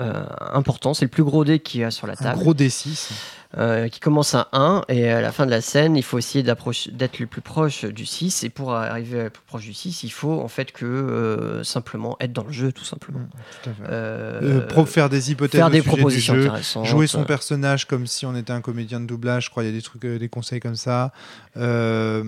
[0.00, 2.40] euh, important, c'est le plus gros dé qu'il y a sur la Un table.
[2.40, 3.12] gros D6.
[3.56, 6.42] Euh, qui commence à 1 et à la fin de la scène, il faut essayer
[6.42, 10.10] d'être le plus proche du 6 et pour arriver le plus proche du 6, il
[10.10, 13.20] faut en fait que euh, simplement être dans le jeu tout simplement.
[13.62, 13.92] Tout à fait.
[13.92, 16.86] Euh, Euh, faire des hypothèses faire des sujet du propositions jeu, intéressantes.
[16.86, 19.46] jouer son personnage comme si on était un comédien de doublage.
[19.46, 21.12] Je crois qu'il y a des trucs, des conseils comme ça.
[21.56, 22.22] Euh,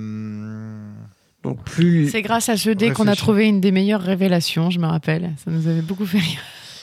[1.43, 4.79] Donc plus C'est grâce à ce dé qu'on a trouvé une des meilleures révélations, je
[4.79, 5.33] me rappelle.
[5.45, 6.41] Ça nous avait beaucoup fait rire.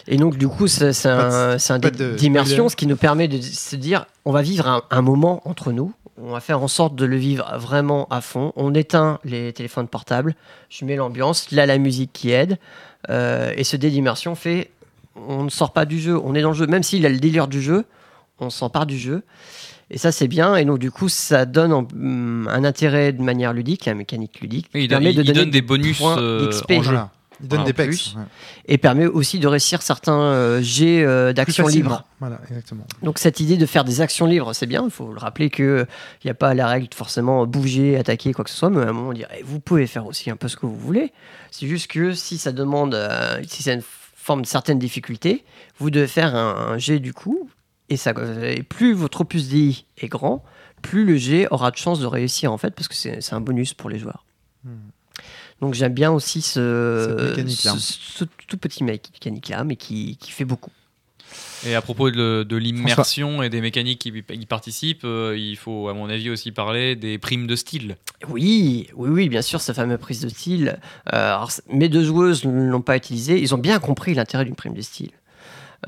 [0.07, 3.27] Et donc du coup c'est un, c'est un dé de d'immersion, ce qui nous permet
[3.27, 5.93] de se dire on va vivre un, un moment entre nous.
[6.21, 8.53] On va faire en sorte de le vivre vraiment à fond.
[8.55, 10.35] On éteint les téléphones portables.
[10.69, 11.49] Je mets l'ambiance.
[11.51, 12.59] Là, la musique qui aide.
[13.09, 14.69] Euh, et ce dé d'immersion fait
[15.15, 16.15] on ne sort pas du jeu.
[16.23, 16.67] On est dans le jeu.
[16.67, 17.85] Même s'il a le délire du jeu,
[18.39, 19.23] on s'empare du jeu.
[19.89, 20.55] Et ça, c'est bien.
[20.55, 24.69] Et donc, du coup, ça donne hum, un intérêt de manière ludique, la mécanique ludique.
[24.75, 26.81] Oui, il, permet il- de il donner donne des bonus points euh, en jeu.
[26.83, 27.11] voilà.
[27.43, 27.89] Il donne des pecs.
[27.91, 28.23] ouais.
[28.65, 31.89] et permet aussi de réussir certains euh, jets euh, Plus d'action facilement.
[31.89, 32.05] libre.
[32.19, 32.85] Voilà, exactement.
[33.01, 34.83] Donc cette idée de faire des actions libres, c'est bien.
[34.85, 35.85] Il faut le rappeler que
[36.23, 38.69] il n'y a pas la règle de forcément bouger, attaquer, quoi que ce soit.
[38.69, 40.77] Mais à un moment, on dirait, vous pouvez faire aussi un peu ce que vous
[40.77, 41.11] voulez.
[41.51, 43.83] C'est juste que si ça demande, euh, si c'est une
[44.15, 45.43] forme de certaine difficulté,
[45.79, 47.49] vous devez faire un, un jet du coup.
[47.89, 48.13] Et, ça,
[48.43, 50.43] et plus votre opus DI est grand,
[50.81, 53.41] plus le jet aura de chances de réussir en fait, parce que c'est c'est un
[53.41, 54.25] bonus pour les joueurs.
[54.63, 54.77] Hmm.
[55.63, 57.71] Donc j'aime bien aussi ce, mécanique-là.
[57.79, 57.79] ce-
[58.19, 60.71] ce tout petit mécanique là, mais qui, qui fait beaucoup.
[61.65, 65.87] Et à propos de, de l'immersion et des mécaniques qui y participent, euh, il faut,
[65.87, 67.95] à mon avis, aussi parler des primes de style.
[68.27, 70.77] Oui, oui, oui, bien sûr, sa fameuse prise de style.
[71.13, 73.39] Euh, alors, mes deux joueuses ne l'ont pas utilisée.
[73.41, 75.11] Ils ont bien compris l'intérêt d'une prime de style.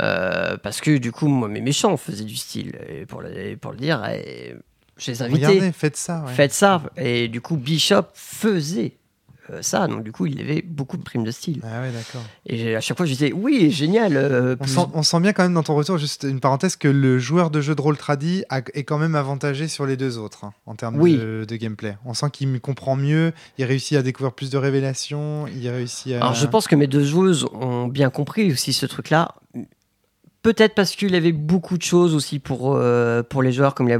[0.01, 2.80] Euh, parce que du coup, moi, mes méchants faisaient du style.
[2.88, 4.55] Et pour le, et pour le dire, et
[4.97, 5.47] je les invitais.
[5.47, 6.23] Regardez, faites ça.
[6.26, 6.34] ouais.
[6.34, 6.82] Faites ça.
[6.95, 8.93] Et du coup, Bishop faisait
[9.52, 9.88] euh, ça.
[9.88, 11.62] Donc, du coup, il avait beaucoup de primes de style.
[11.64, 12.22] Ah ouais, d'accord.
[12.46, 14.18] Et à chaque fois, je disais, oui, génial.
[14.18, 16.88] euh, On sent, on sent bien quand même dans ton retour, juste une parenthèse, que
[16.88, 20.18] le joueur de jeu de rôle tradi a- est quand même avantagé sur les deux
[20.18, 21.18] autres hein, en termes Oui.
[21.18, 21.98] de, de gameplay.
[22.06, 26.18] On sent qu'il comprend mieux, il réussit à découvrir plus de révélations, il réussit à.
[26.18, 29.36] Alors je pense que mes deux joueuses ont bien compris aussi ce truc-là.
[30.41, 33.88] Peut-être parce qu'il y avait beaucoup de choses aussi pour, euh, pour les joueurs, comme
[33.88, 34.00] il y a,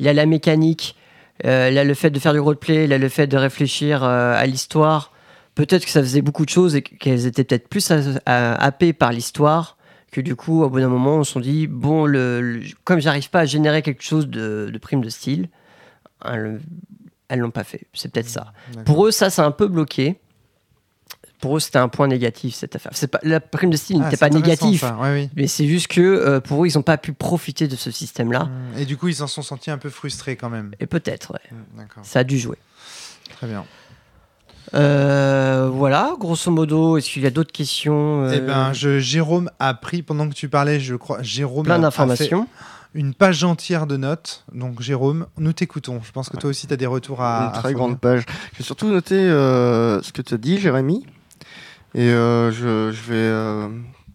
[0.00, 0.96] il y a la mécanique,
[1.44, 4.46] euh, a le fait de faire du roleplay, a le fait de réfléchir euh, à
[4.46, 5.12] l'histoire.
[5.54, 7.92] Peut-être que ça faisait beaucoup de choses et qu'elles étaient peut-être plus
[8.26, 9.76] happées par l'histoire
[10.10, 13.30] que du coup, au bout d'un moment, on se dit, bon, le, le- comme j'arrive
[13.30, 15.48] pas à générer quelque chose de, de prime de style,
[16.22, 16.60] hein, le-
[17.28, 17.82] elles l'ont pas fait.
[17.94, 18.52] C'est peut-être ça.
[18.84, 20.20] Pour eux, ça, c'est un peu bloqué.
[21.44, 22.92] Pour eux, c'était un point négatif, cette affaire.
[22.94, 24.96] C'est pas, la prime de style Ah, n'était pas négatif, ça.
[24.96, 25.30] Ouais, oui.
[25.36, 28.44] mais c'est juste que euh, pour eux, ils n'ont pas pu profiter de ce système-là.
[28.44, 28.78] Mm.
[28.78, 30.70] Et du coup, ils s'en sont sentis un peu frustrés quand même.
[30.80, 32.56] Et peut-être, ouais, Mm, D'accord, ça a dû jouer.
[33.36, 33.64] très bien.
[34.74, 39.50] Euh, voilà, grosso modo, est-ce qu'il y a d'autres questions Eh euh, ben, je, Jérôme
[39.58, 42.44] a pris, pendant que tu parlais, je crois, Jérôme Plein a- a d'informations.
[42.92, 44.44] fait une page entière de notes.
[44.54, 46.00] Donc, Jérôme, nous t'écoutons.
[46.04, 47.40] Je pense que toi aussi, tu as des retours à.
[47.40, 47.76] une à très fournir.
[47.78, 48.24] grande page.
[48.56, 51.04] J'ai surtout noté euh, ce que tu as dit, Jérémy.
[51.94, 53.68] Et euh, je, je vais euh,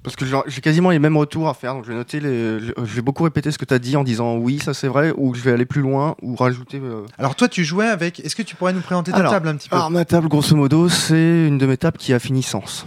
[0.03, 2.73] Parce que j'ai quasiment les mêmes retours à faire, donc je vais noter les, je
[2.95, 5.34] vais beaucoup répéter ce que tu as dit en disant oui, ça c'est vrai, ou
[5.34, 6.80] je vais aller plus loin, ou rajouter.
[6.84, 8.19] euh, Alors toi, tu jouais avec.
[8.19, 9.75] Est-ce que tu pourrais nous présenter ta Alors, table un petit peu?
[9.75, 12.86] Alors ma table, grosso modo, c'est une de mes tables qui a fini sens.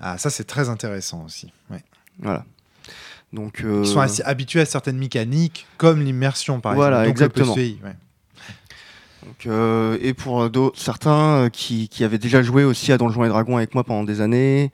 [0.00, 1.52] Ah, ça c'est très intéressant aussi.
[1.70, 1.82] Ouais.
[2.20, 2.44] Voilà.
[3.32, 3.62] Donc.
[3.66, 7.32] Ils sont assez habitués à certaines mécaniques, comme l'immersion par Voilà, exemple.
[7.32, 7.54] Donc, le exactement.
[7.54, 7.96] PCI, ouais.
[9.24, 13.24] Donc, euh, et pour euh, certains euh, qui, qui avaient déjà joué aussi à Donjons
[13.24, 14.70] et Dragons avec moi pendant des années.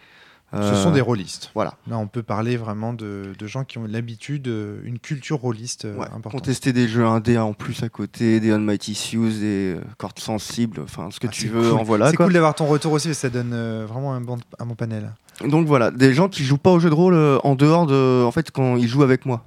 [0.53, 1.53] Ce sont des rôlistes.
[1.55, 1.75] Voilà.
[1.89, 6.07] Là, on peut parler vraiment de, de gens qui ont l'habitude, une culture rôliste Ouais,
[6.07, 6.33] importante.
[6.41, 11.09] contester des jeux indés en plus à côté, des Unmighty Seals, des cordes sensibles, enfin
[11.13, 11.79] ce que Ah, tu veux, cool.
[11.79, 12.11] en voilà.
[12.11, 15.13] c'est cool d'avoir ton retour aussi, ça donne vraiment un bon, un bon panel.
[15.47, 18.25] Donc voilà, des gens qui jouent pas au jeu de rôle en dehors de.
[18.25, 19.47] En fait, quand ils jouent avec moi.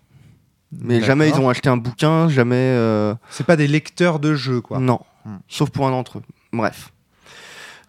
[0.81, 2.55] Mais jamais ils ont acheté un bouquin, jamais.
[2.55, 4.79] euh, C'est pas des lecteurs de jeux, quoi.
[4.79, 4.99] Non.
[5.25, 5.37] Hmm.
[5.47, 6.23] Sauf pour un d'entre eux.
[6.51, 6.91] Bref.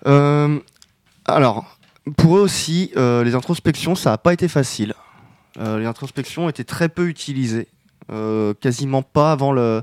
[0.07, 0.59] Euh,
[1.27, 1.65] alors,
[2.17, 4.95] pour eux aussi, euh, les introspections, ça n'a pas été facile.
[5.57, 7.69] Les introspections étaient très peu utilisées.
[8.61, 9.83] Quasiment pas avant le.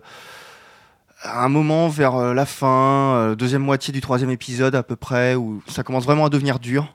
[1.23, 5.61] À un moment vers la fin, deuxième moitié du troisième épisode à peu près, où
[5.67, 6.93] ça commence vraiment à devenir dur.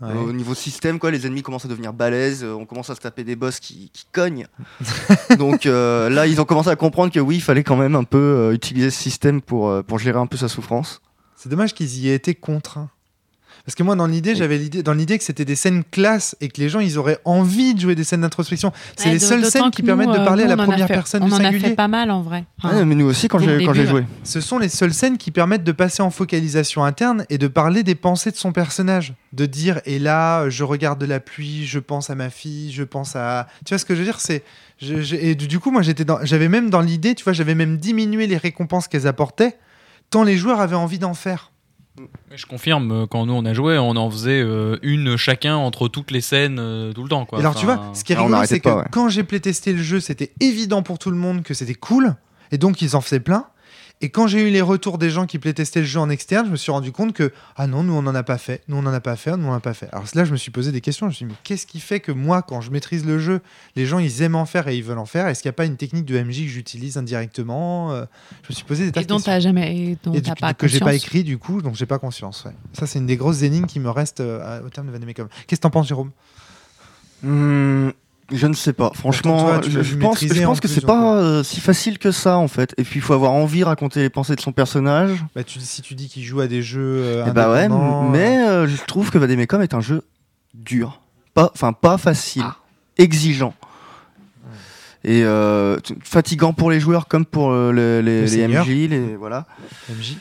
[0.00, 0.10] Ouais.
[0.10, 2.94] Euh, au niveau système, quoi, les ennemis commencent à devenir balèzes, euh, on commence à
[2.94, 4.46] se taper des boss qui, qui cognent.
[5.38, 8.04] Donc euh, là, ils ont commencé à comprendre que oui, il fallait quand même un
[8.04, 11.00] peu euh, utiliser ce système pour, pour gérer un peu sa souffrance.
[11.34, 12.90] C'est dommage qu'ils y aient été contraints.
[13.66, 16.46] Parce que moi, dans l'idée, j'avais l'idée, dans l'idée que c'était des scènes classes et
[16.48, 18.72] que les gens, ils auraient envie de jouer des scènes d'introspection.
[18.96, 20.62] C'est Ouais, les seules scènes qui nous, permettent de euh, parler nous, à on la
[20.62, 21.68] a première fait- personne On du en a singulier.
[21.70, 22.44] fait pas mal en vrai.
[22.62, 24.04] Enfin, Ouais, mais nous aussi, quand j'ai quand j'ai début, joué.
[24.22, 27.82] Ce sont les seules scènes qui permettent de passer en focalisation interne et de parler
[27.82, 29.14] des pensées de son personnage.
[29.32, 33.16] De dire, et là, je regarde la pluie, je pense à ma fille, je pense
[33.16, 33.48] à.
[33.64, 34.44] Tu vois ce que je veux dire C'est.
[34.80, 36.18] je- je- Et du du coup, moi, j'étais dans...
[36.24, 39.58] j'avais même dans l'idée, tu vois, j'avais même diminué les récompenses qu'elles apportaient,
[40.10, 41.50] tant les joueurs avaient envie d'en faire.
[42.30, 45.56] Mais Je confirme, euh, quand nous on a joué, on en faisait euh, une chacun
[45.56, 47.24] entre toutes les scènes euh, tout le temps.
[47.24, 47.38] Quoi.
[47.38, 48.84] Et alors, tu vois, ce qui est Ah, rigolo, c'est que ouais.
[48.90, 52.14] quand j'ai playtesté le jeu, c'était évident pour tout le monde que c'était cool,
[52.52, 53.46] et donc ils en faisaient plein.
[54.02, 56.50] Et quand j'ai eu les retours des gens qui playtestaient le jeu en externe, je
[56.50, 58.82] me suis rendu compte que, ah non, nous on n'en a pas fait, nous on
[58.82, 59.88] n'en a pas fait, nous on n'en a pas fait.
[59.90, 61.80] Alors là, je me suis posé des questions, je me suis dit, mais qu'est-ce qui
[61.80, 63.40] fait que moi, quand je maîtrise le jeu,
[63.74, 65.26] les gens ils aiment en faire et ils veulent en faire?
[65.28, 68.04] Est-ce qu'il n'y a pas une technique de MJ que j'utilise indirectement Euh,
[68.42, 69.32] Je me suis posé des tas Et de dont questions.
[69.32, 71.02] t'as jamais, et dont Et du- pas que j'ai pas conscience.
[71.04, 72.44] écrit du coup, donc j'ai pas conscience.
[72.44, 72.52] ouais.
[72.74, 75.28] Ça, c'est une des grosses énigmes qui me reste euh, au terme de Vanemecum.
[75.46, 76.10] Qu'est-ce que t'en penses, Jérôme?
[77.22, 77.90] Hmm,
[78.32, 78.90] je ne sais pas.
[78.94, 82.36] Franchement, toi, je, pense, je en pense que c'est pas euh, si facile que ça
[82.38, 82.74] en fait.
[82.78, 85.24] Et puis il faut avoir envie de raconter les pensées de son personnage.
[85.34, 87.68] Bah, tu, si tu dis qu'il joue à des jeux euh, Eh bah ouais,
[88.10, 90.02] mais euh, je trouve que Vademecum est un jeu
[90.54, 91.00] dur,
[91.34, 92.56] pas, enfin pas facile, Ah.
[92.98, 93.54] exigeant.
[95.04, 98.64] Et euh, fatigant pour les joueurs comme pour euh, les, les- Le les seigneur.
[98.66, 99.46] MJ, les, voilà.
[99.88, 100.16] MJ.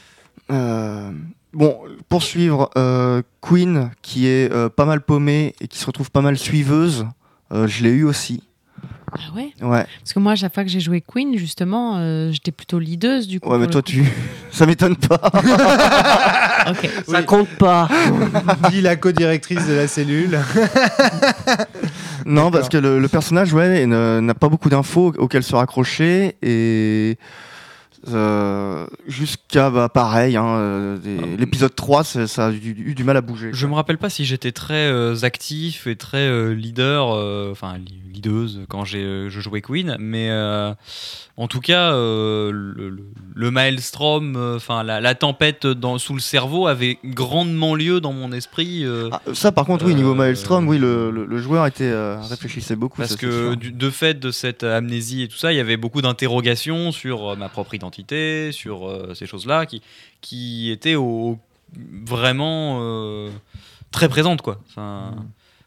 [0.52, 1.10] Euh,
[1.54, 6.12] bon, pour suivre, euh, Queen, qui est euh, pas mal paumée et qui se retrouve
[6.12, 7.08] pas mal suiveuse,
[7.54, 8.42] euh, je l'ai eu aussi.
[9.14, 9.54] Ah ouais?
[9.62, 12.80] Ouais, Parce que moi, à chaque fois que j'ai joué Queen, justement, euh, j'étais plutôt
[12.80, 13.50] leaduse du coup.
[13.50, 14.04] ouais mais toi, tu.
[14.52, 15.22] Ça m'étonne pas.
[16.68, 16.90] Ok.
[17.08, 17.26] Ça Oui.
[17.26, 17.88] compte pas.
[18.72, 20.40] dit la co-directrice de la cellule.
[22.26, 26.36] non, parce que le, le personnage, ouais, ne- n'a pas beaucoup d'infos auxquelles se raccrocher
[26.42, 27.18] et.
[28.10, 33.04] Euh, jusqu'à bah, pareil, hein, euh, des- l'épisode 3, c'est- ça a eu, eu du
[33.04, 33.50] mal à bouger.
[33.54, 37.08] Je me rappelle pas si j'étais très euh, actif et très leader,
[37.52, 37.78] enfin
[38.14, 40.30] leaduse quand je jouais Queen, mais
[41.38, 42.52] en tout cas euh,
[43.36, 48.14] le, maelstrom, euh, enfin la, la tempête dans, sous le cerveau avait grandement lieu dans
[48.14, 48.86] mon esprit.
[48.86, 51.94] euh, Ah, ça, par contre, oui, niveau Maelstrom, oui, le, le- le joueur était
[52.30, 52.98] réfléchissait beaucoup.
[52.98, 55.78] Parce ça, que du, de fait de cette amnésie et tout ça, il y avait
[55.78, 59.82] beaucoup d'interrogations sur ma propre identité, sur ces choses-là qui,
[60.22, 61.38] qui étaient au,
[62.06, 63.28] vraiment
[63.92, 64.42] très présentes.
[64.42, 64.60] Quoi.
[64.70, 65.26] Enfin, Mm.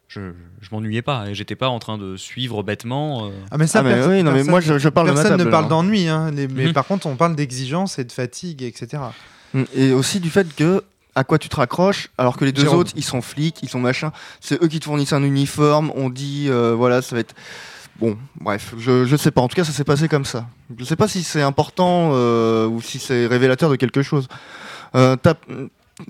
[0.08, 0.32] Je,
[0.62, 3.26] je m'ennuyais pas et j'étais pas en train de suivre bêtement.
[3.26, 3.30] euh.
[3.50, 5.12] Ah, mais ça, Ah, mais perso- oui, non, mais personne- moi, je, je parle de
[5.12, 5.44] ma Personne table.
[5.48, 5.82] ne parle alors.
[5.82, 6.72] d'ennui, hein, les- mais Mhm.
[6.72, 9.02] par contre, on parle d'exigence et de fatigue, etc.
[9.52, 10.82] Mm, Et aussi du fait que
[11.14, 12.78] à quoi tu te raccroches, alors que les deux Jérôme.
[12.80, 14.12] autres, ils sont flics, ils sont machin.
[14.40, 15.92] C'est eux qui te fournissent un uniforme.
[15.94, 17.34] On dit, euh, voilà, ça va être.
[18.00, 19.40] Bon, bref, je, je sais pas.
[19.42, 20.46] En tout cas, ça s'est passé comme ça.
[20.78, 24.28] Je sais pas si c'est important euh, ou si c'est révélateur de quelque chose.
[24.94, 25.34] Euh, T'as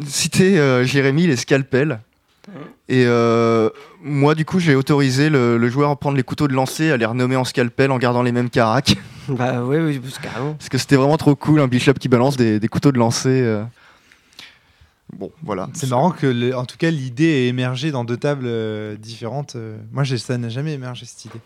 [0.07, 2.01] cité euh, Jérémy les scalpels.
[2.89, 3.69] Et euh,
[4.03, 6.97] moi, du coup, j'ai autorisé le, le joueur à prendre les couteaux de lancer, à
[6.97, 8.97] les renommer en scalpel en gardant les mêmes caracs.
[9.29, 10.55] bah oui, oui, parce carrément.
[10.55, 13.29] Parce que c'était vraiment trop cool, un bishop qui balance des, des couteaux de lancer.
[13.43, 13.63] euh.
[15.19, 15.71] Bon, voilà.
[15.73, 19.57] C'est marrant que, le- en tout cas, l'idée ait émergé dans deux tables euh, différentes.
[19.91, 21.41] Moi, ça n'a jamais émergé cette idée.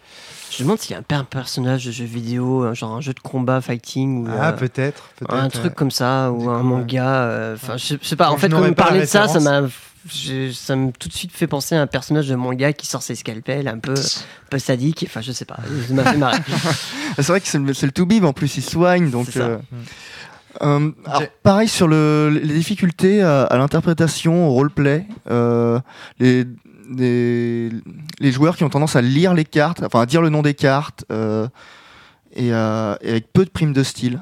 [0.50, 3.12] Je me demande s'il y a un, un personnage de jeu vidéo, genre un jeu
[3.14, 5.10] de combat, fighting, ou Ah, euh, peut-être.
[5.28, 7.22] un truc comme ça, ou du un coup, manga.
[7.24, 8.30] euh, Enfin, je je sais pas.
[8.30, 9.62] En fait, quand la parlez de ça, ça m'a
[10.10, 13.14] ça me tout de suite fait penser à un personnage de manga qui sort ses
[13.14, 15.04] scalpels, un peu, un peu sadique.
[15.06, 16.38] Enfin, je sais pas, ça m'a fait marrer.
[17.16, 19.10] C'est vrai que c'est le, le to-bib en plus, il soigne.
[19.10, 19.44] Donc, C'est ça.
[19.46, 19.58] euh,
[20.62, 25.06] euh, alors, pareil sur le, les difficultés à, à l'interprétation, au roleplay.
[25.30, 25.78] euh,
[26.18, 26.44] les,
[26.96, 27.70] les,
[28.18, 30.54] les joueurs qui ont tendance à lire les cartes, enfin à dire le nom des
[30.54, 31.46] cartes, euh,
[32.34, 34.20] et avec peu de primes de style.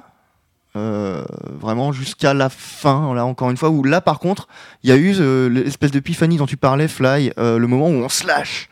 [0.77, 1.25] Euh,
[1.61, 4.47] vraiment jusqu'à la fin, là encore une fois, où là par contre,
[4.85, 8.05] il y a eu euh, l'espèce d'épiphanie dont tu parlais, Fly, euh, le moment où
[8.05, 8.69] on slash.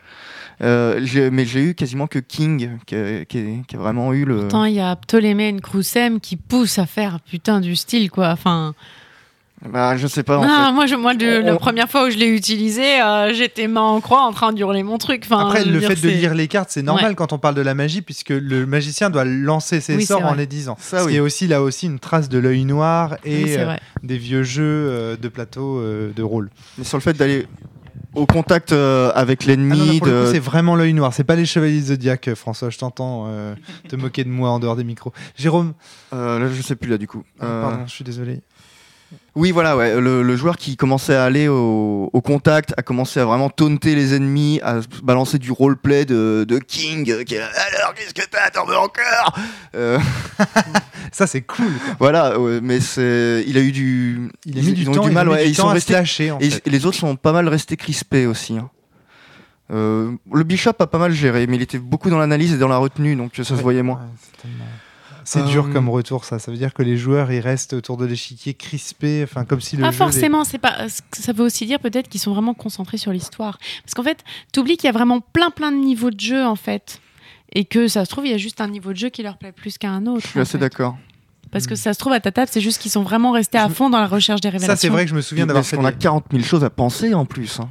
[0.61, 3.37] Mais j'ai eu quasiment que King qui a, qui
[3.73, 4.39] a- vraiment eu le.
[4.41, 8.29] Pourtant, il y a Ptolémée et Croussem qui poussent à faire putain du style, quoi.
[8.29, 8.73] Enfin,
[9.67, 10.71] Bah, je sais pas en non, fait.
[10.71, 13.81] moi, je, moi de- la On- première fois où je l'ai utilisé, euh, j'étais main
[13.81, 15.23] en croix en train d'hurler mon truc.
[15.25, 17.73] Enfin, Après, le fait de lire les cartes, c'est normal quand on parle de la
[17.73, 20.77] magie, puisque le magicien doit lancer ses Oui, sorts en les disant.
[20.79, 21.11] Ça, Ce oui.
[21.11, 24.43] qui est aussi là aussi une trace de l'œil noir et Oui, euh, des vieux
[24.43, 26.49] jeux euh, de plateau euh, de rôle.
[26.77, 27.45] Mais sur le fait d'aller
[28.15, 30.31] au contact euh, avec Ah l'ennemi, le de...
[30.31, 31.13] c'est vraiment l'œil noir.
[31.13, 32.69] C'est pas les chevaliers zodiaques, François.
[32.69, 33.53] Je t'entends euh,
[33.89, 35.11] te moquer de moi en dehors des micros.
[35.37, 35.73] Jérôme,
[36.13, 37.23] euh, là je sais plus là du coup.
[37.41, 38.39] ah, Euh, pardon, je suis désolé.
[39.39, 43.19] Oui, voilà, ouais, le, le joueur qui commençait à aller au, au contact, a commencé
[43.21, 47.39] à vraiment taunter les ennemis, à balancer du roleplay de, de King, euh, qui est
[47.39, 49.39] là, alors qu'est-ce que t'as, t'en veux encore
[49.75, 49.97] Euh,
[51.13, 51.65] Ça, c'est cool.
[51.67, 51.95] quoi.
[51.99, 55.07] Voilà, ouais, mais il a eu du, Il a ils- mis du ils ont eu
[55.07, 56.31] du mal, ouais, du ils temps sont à restés- se lâcher.
[56.31, 56.67] En et, fait.
[56.67, 58.57] et les autres sont pas mal restés crispés aussi.
[58.57, 58.69] hein.
[59.71, 62.67] Euh, le Bishop a pas mal géré, mais il était beaucoup dans l'analyse et dans
[62.67, 64.01] la retenue, donc ça se voyait moins.
[65.31, 66.39] C'est dur Euh, comme retour, ça.
[66.39, 69.75] Ça veut dire que les joueurs, ils restent autour de l'échiquier crispés, enfin comme si
[69.75, 70.87] le Pas jeu les- forcément, c'est pas.
[71.13, 73.57] Ça veut aussi dire peut-être qu'ils sont vraiment concentrés sur l'histoire.
[73.83, 76.55] Parce qu'en fait, t'oublies qu'il y a vraiment plein plein de niveaux de jeu en
[76.55, 77.01] fait,
[77.53, 79.37] et que ça se trouve il y a juste un niveau de jeu qui leur
[79.37, 80.21] plaît plus qu'à un autre.
[80.23, 80.97] Je suis assez d'accord.
[81.51, 83.69] Parce que ça se trouve à ta table, c'est juste qu'ils sont vraiment restés à
[83.69, 84.75] fond dans la recherche des révélations.
[84.75, 86.63] Ça, c'est vrai que je me souviens d'avoir Parce qu'on a des- 40 000 choses
[86.63, 87.59] à penser en plus.
[87.59, 87.69] hein.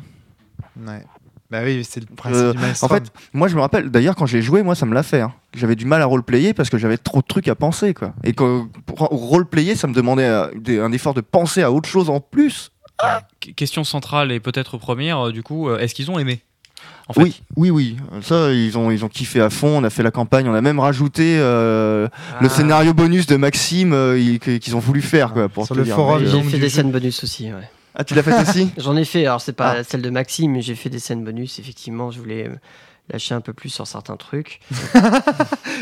[0.85, 1.05] Ouais.
[1.51, 4.27] Bah oui, c'est le principe Euh, du En fait, moi je me rappelle, d'ailleurs quand
[4.27, 5.23] j'ai joué, moi ça me l'a fait.
[5.23, 5.33] hein.
[5.57, 7.95] J'avais du mal à roleplayer parce que j'avais trop de trucs à penser.
[7.95, 8.13] Quoi.
[8.23, 12.11] Et quand, pour roleplayer, ça me demandait euh, un effort de penser à autre chose
[12.11, 12.71] en plus.
[13.41, 16.43] Qu- Question centrale et peut-être première, euh, du coup, euh, est-ce qu'ils ont aimé
[17.09, 17.23] en fait?
[17.23, 17.97] Oui, oui, oui.
[18.21, 19.79] Ça, ils ont, ils ont kiffé à fond.
[19.79, 20.47] On a fait la campagne.
[20.49, 22.09] On a même rajouté euh,
[22.43, 22.51] le Ah.
[22.51, 25.33] scénario bonus de Maxime euh, qu'ils ont voulu faire.
[25.33, 25.95] Quoi, pour Sur le dire.
[25.97, 26.69] forum, euh, J'ai fait des jeu.
[26.69, 27.47] scènes bonus aussi.
[27.47, 27.71] ouais.
[27.95, 29.85] Ah, tu l'as fait aussi J'en ai fait, alors c'est pas Ah.
[29.85, 31.59] celle de Maxime, mais j'ai fait des scènes bonus.
[31.59, 32.55] Effectivement, je voulais euh,
[33.11, 34.61] lâcher un peu plus sur certains trucs.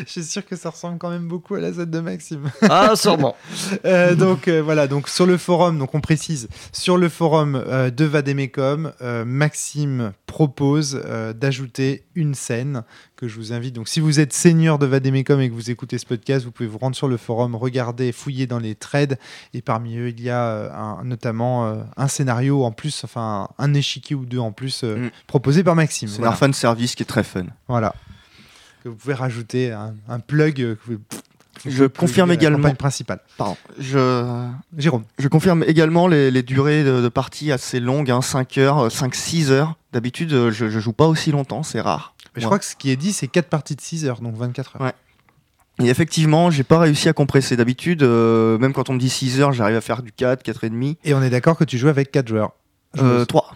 [0.06, 2.50] Je suis sûr que ça ressemble quand même beaucoup à la scène de Maxime.
[2.62, 3.36] Ah, sûrement.
[3.84, 7.90] Euh, donc euh, voilà, donc sur le forum, donc on précise, sur le forum euh,
[7.90, 12.84] de Vademecum, euh, Maxime propose euh, d'ajouter une scène
[13.16, 13.74] que je vous invite.
[13.74, 16.68] Donc si vous êtes seigneur de Vademecum et que vous écoutez ce podcast, vous pouvez
[16.68, 19.16] vous rendre sur le forum, regarder, fouiller dans les threads
[19.54, 23.48] et parmi eux il y a euh, un- notamment euh, un scénario en plus, enfin
[23.58, 25.10] un échiquier ou deux en plus euh, Mm.
[25.26, 26.08] proposé par Maxime.
[26.08, 26.32] C'est Voilà.
[26.32, 27.46] un fan service qui est très fun.
[27.68, 27.94] Voilà.
[28.84, 30.54] Que vous pouvez rajouter un, un plug.
[30.56, 30.98] que vous-
[31.64, 32.74] Je confirme également.
[32.74, 33.20] principale.
[33.38, 33.56] Pardon.
[33.78, 34.46] Je,
[34.76, 35.04] Jérôme.
[35.18, 39.48] Je confirme également les, les durées de, de partie assez longues, hein, 5 heures, 5-6
[39.50, 39.74] heures.
[39.94, 42.14] D'habitude, je, je joue pas aussi longtemps, c'est rare.
[42.36, 44.36] Mais je crois que ce qui est dit, c'est 4 parties de 6 heures, donc
[44.36, 44.82] 24 heures.
[44.82, 44.92] Ouais.
[45.84, 47.56] Et effectivement, j'ai pas réussi à compresser.
[47.56, 50.64] D'habitude, euh, même quand on me dit 6 heures, j'arrive à faire du 4, 4
[50.64, 50.96] et demi.
[51.04, 52.52] Et on est d'accord que tu joues avec 4 joueurs.
[52.98, 53.54] Euh, 3.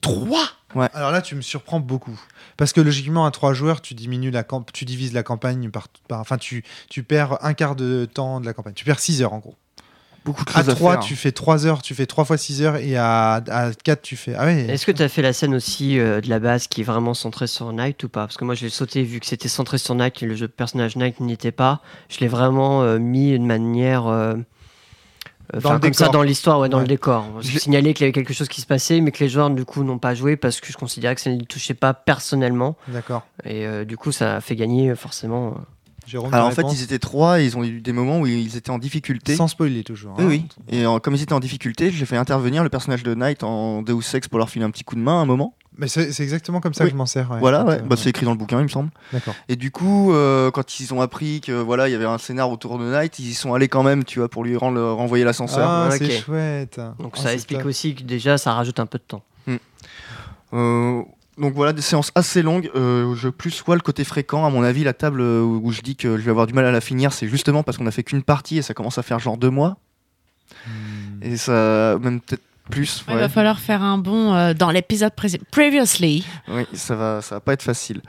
[0.00, 0.38] 3
[0.74, 0.88] Ouais.
[0.92, 2.18] Alors là, tu me surprends beaucoup.
[2.58, 5.88] Parce que logiquement, à 3 joueurs, tu diminues la camp tu divises la campagne par.
[6.08, 8.74] par- enfin, tu, tu perds un quart de temps de la campagne.
[8.74, 9.54] Tu perds 6 heures en gros.
[10.26, 11.00] Beaucoup de À choses à, 3, faire.
[11.00, 12.76] tu fais 3 heures, tu fais 3 fois 6 heures.
[12.76, 14.34] Et à, à 4, tu fais.
[14.36, 14.66] Ah ouais.
[14.68, 17.14] Est-ce que tu as fait la scène aussi euh, de la base qui est vraiment
[17.14, 18.22] centrée sur Knight ou pas?
[18.26, 20.48] Parce que moi, je l'ai sauté vu que c'était centré sur Knight et le jeu
[20.48, 21.80] de personnage Knight n'y était pas.
[22.10, 24.06] Je l'ai vraiment euh, mis de manière.
[24.08, 24.34] euh,
[25.54, 26.82] euh, Dans enfin, le comme ça dans l'histoire, ouais, dans Ouais.
[26.82, 27.24] le décor.
[27.40, 29.48] Je- Je signalais qu'il y avait quelque chose qui se passait, mais que les joueurs
[29.50, 31.94] du coup n'ont pas joué parce que je considérais que ça ne les touchait pas
[31.94, 32.76] personnellement.
[32.88, 33.24] D'accord.
[33.44, 35.54] Et euh, du coup, ça a fait gagner euh, forcément.
[36.06, 38.56] Jérôme, Alors en fait, ils étaient 3 et ils ont eu des moments où ils
[38.56, 39.34] étaient en difficulté.
[39.36, 40.14] Sans spoiler toujours.
[40.18, 40.26] Oui, hein.
[40.28, 40.44] oui.
[40.68, 43.82] Et en- comme ils étaient en difficulté, j'ai fait intervenir le personnage de Knight en
[43.82, 45.54] Deus Ex pour leur filer un petit coup de main à un moment.
[45.78, 46.90] Mais c'est exactement comme ça Oui.
[46.90, 47.30] que je m'en sers.
[47.30, 47.38] ouais.
[47.38, 47.74] voilà, ouais.
[47.74, 48.88] euh, Bah, c'est écrit dans le bouquin, il me semble.
[49.12, 49.34] D'accord.
[49.50, 52.50] Et du coup, euh, quand ils ont appris que voilà, il y avait un scénar
[52.50, 55.22] autour de Knight, ils y sont allés quand même, tu vois, pour lui rendre, renvoyer
[55.24, 55.68] l'ascenseur.
[55.68, 56.80] Ah, c'est chouette.
[56.98, 57.66] Donc Ah, ça c'est explique top.
[57.68, 59.22] aussi que déjà, ça rajoute un peu de temps.
[60.54, 61.02] Euh,
[61.38, 62.70] donc voilà, des séances assez longues.
[62.74, 64.44] Euh, je plus vois le côté fréquent.
[64.46, 66.64] À mon avis, la table euh, où je dis que je vais avoir du mal
[66.64, 69.02] à la finir, c'est justement parce qu'on a fait qu'une partie et ça commence à
[69.02, 69.76] faire genre deux mois.
[70.66, 71.22] Hmm.
[71.22, 73.04] Et ça, même peut-être plus.
[73.08, 73.20] Il ouais.
[73.20, 76.26] va falloir faire un bond euh, dans l'épisode pré- previously.
[76.48, 78.00] Oui, ça va, ça va pas être facile.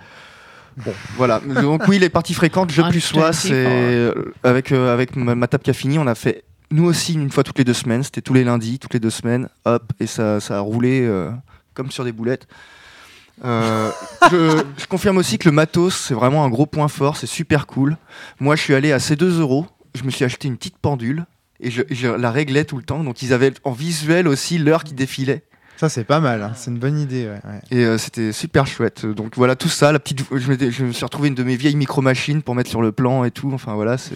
[0.77, 1.39] Bon, voilà.
[1.39, 4.13] Donc oui, les parties fréquentes, je Ah, plus dis, c'est euh,
[4.43, 7.31] avec euh, avec ma, ma table qui a fini, on a fait nous aussi une
[7.31, 8.03] fois toutes les deux semaines.
[8.03, 9.49] C'était tous les lundis, toutes les deux semaines.
[9.65, 11.31] Hop, et ça, ça a roulé euh,
[11.73, 12.47] comme sur des boulettes.
[13.45, 13.91] Euh,
[14.31, 17.17] je, je confirme aussi que le matos, c'est vraiment un gros point fort.
[17.17, 17.97] C'est super cool.
[18.39, 19.65] Moi, je suis allé à ces 2 euros.
[19.95, 21.25] Je me suis acheté une petite pendule
[21.59, 23.03] et je, je la réglais tout le temps.
[23.03, 25.43] Donc, ils avaient en visuel aussi l'heure qui défilait.
[25.77, 26.41] Ça, c'est pas mal.
[26.41, 26.53] hein.
[26.55, 27.25] C'est une bonne idée.
[27.27, 27.59] ouais, ouais.
[27.69, 29.05] Et euh, c'était super chouette.
[29.05, 31.75] Donc voilà, tout ça, la petite, je, je me suis retrouvé une de mes vieilles
[31.75, 33.51] micro-machines pour mettre sur le plan et tout.
[33.53, 34.15] Enfin voilà, c'est.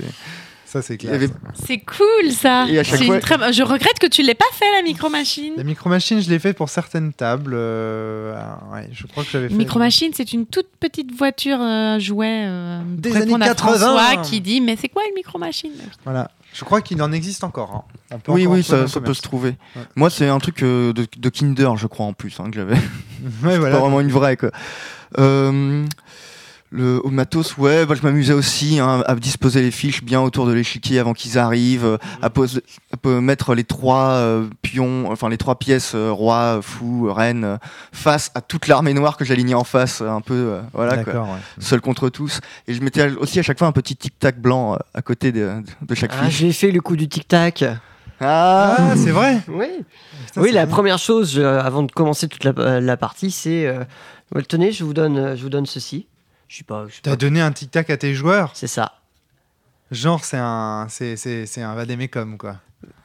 [0.72, 1.14] Ça, c'est Il y clair.
[1.16, 1.30] avait-
[1.66, 2.66] C'est cool ça.
[2.70, 4.72] Et à chaque C'est fois- une très bonne- Je regrette que tu l'aies pas fait
[4.78, 5.52] la micro machine.
[5.58, 7.52] La micro-machine, je l'ai fait pour certaines tables.
[7.54, 9.56] euh, ah, ouais, je crois que j'avais fait.
[9.56, 13.78] Micro machine, c'est une toute petite voiture euh, jouet euh, Des années à 80.
[13.78, 15.72] François qui dit mais c'est quoi une micro machine
[16.06, 16.32] Voilà.
[16.54, 17.74] Je crois qu'il en existe encore.
[17.76, 17.84] hein.
[18.14, 19.56] On peut Oui, encore oui, ça, peut se trouver.
[19.76, 19.82] Ouais.
[19.96, 22.76] Moi, c'est un truc euh, de, de Kinder, je crois, en plus, hein, que j'avais.
[23.44, 23.76] Ouais, voilà.
[23.76, 24.52] Pas vraiment une vraie, quoi.
[25.20, 25.86] Euh,
[26.74, 30.46] le, au matos, ouais, bah, je m'amusais aussi hein, à disposer les fiches bien autour
[30.46, 32.64] de l'échiquier avant qu'ils arrivent, euh, à, poser-
[32.94, 37.58] à mettre les trois euh, pions, enfin les trois pièces, euh, roi, fou, reine, euh,
[37.92, 41.04] face à toute l'armée noire que j'alignais en face, euh, un peu, euh, voilà, quoi.
[41.12, 41.40] D'accord, ouais.
[41.60, 42.40] seul contre tous.
[42.68, 45.52] Et je mettais aussi à chaque fois un petit tic-tac blanc euh, à côté de,
[45.82, 46.38] de chaque Ah, fiche.
[46.38, 47.66] j'ai fait le coup du tic-tac.
[48.22, 49.66] Ah, Ah, c'est vrai Oui.
[50.28, 53.84] Putain, oui, la première chose, euh, avant de commencer toute la, la partie, c'est euh,
[54.34, 56.08] well, tenez, je vous donne, je vous donne ceci.
[56.52, 56.86] Je suis pas.
[57.02, 58.92] T'as donné un tic-tac à tes joueurs C'est ça.
[59.90, 62.58] Genre, c'est un, c'est, c'est, c'est un vadémécom, quoi.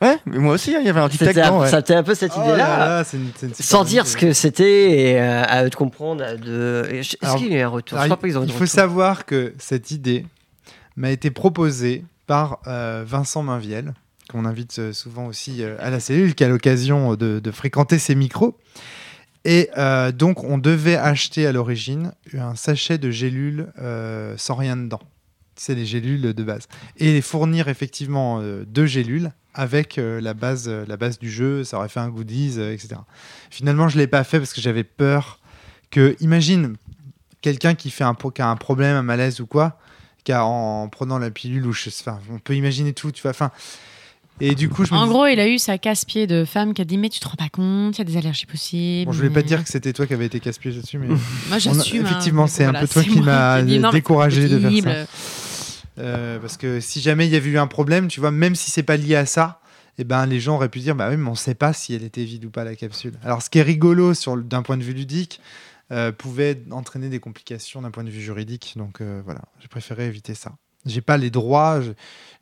[0.03, 1.61] Ouais, mais moi aussi, hein, il y avait un tic-tac C'était un, blanc.
[1.61, 1.71] ouais.
[1.71, 2.57] c'était un peu cette Oh idée-là.
[2.57, 4.11] là là, c'est une- c'est une super Sans dire idée.
[4.11, 6.25] ce que c'était et euh, à eux de comprendre.
[6.39, 6.89] De...
[6.91, 7.99] Est-ce Alors, qu'il y a un retour?
[8.01, 8.67] Je crois pas qu'ils ont il faut retour.
[8.69, 10.27] savoir que cette idée
[10.97, 13.95] m'a été proposée par euh, Vincent Mainviel,
[14.29, 18.01] qu'on invite euh, souvent aussi euh, à la cellule, qui a l'occasion de, de fréquenter
[18.01, 18.59] ses micros.
[19.47, 24.77] Et euh, donc, on devait acheter à l'origine un sachet de gélules euh, sans rien
[24.77, 25.01] dedans.
[25.55, 26.67] C'est les gélules de base.
[26.97, 31.89] Et fournir effectivement euh, deux gélules avec la, base, la base du jeu, ça aurait
[31.89, 32.97] fait un goodies, etc.
[33.49, 35.41] Finalement, je ne l'ai pas fait parce que j'avais peur
[35.91, 36.77] que, imagine,
[37.41, 39.79] quelqu'un qui, fait un, a un problème, un malaise ou quoi,
[40.25, 41.73] qui a, en prenant la pilule, ou
[42.31, 43.33] on peut imaginer tout, tu vois.
[44.41, 46.75] Et du coup, je me En dis- gros, il a eu sa casse-pied de femme
[46.75, 49.07] qui a dit mais tu te rends pas compte, il y a des allergies possibles.
[49.07, 51.17] Bon, je voulais pas dire que c'était toi qui avais été casse-pied là-dessus, mais Moi
[51.51, 52.03] On a- j'assume.
[52.03, 53.93] hein, effectivement, c'est un peu toi c'est qui moi m'as ai dit, non, mais c'est
[53.99, 55.07] découragé de faire ça.
[55.99, 58.71] euh, parce que si jamais il y avait eu un problème, tu vois, même si
[58.71, 59.61] c'est pas lié à ça,
[59.99, 62.05] eh ben les gens auraient pu dire bah oui, mais on sait pas si elle
[62.05, 63.15] était vide ou pas la capsule.
[63.25, 65.41] Alors, ce qui est rigolo sur le- d'un point de vue ludique.
[65.93, 68.73] euh, pouvait entraîner des complications d'un point de vue juridique.
[68.75, 70.51] Donc euh, voilà, j'ai préféré éviter ça.
[70.87, 71.91] J'ai pas les droits, je-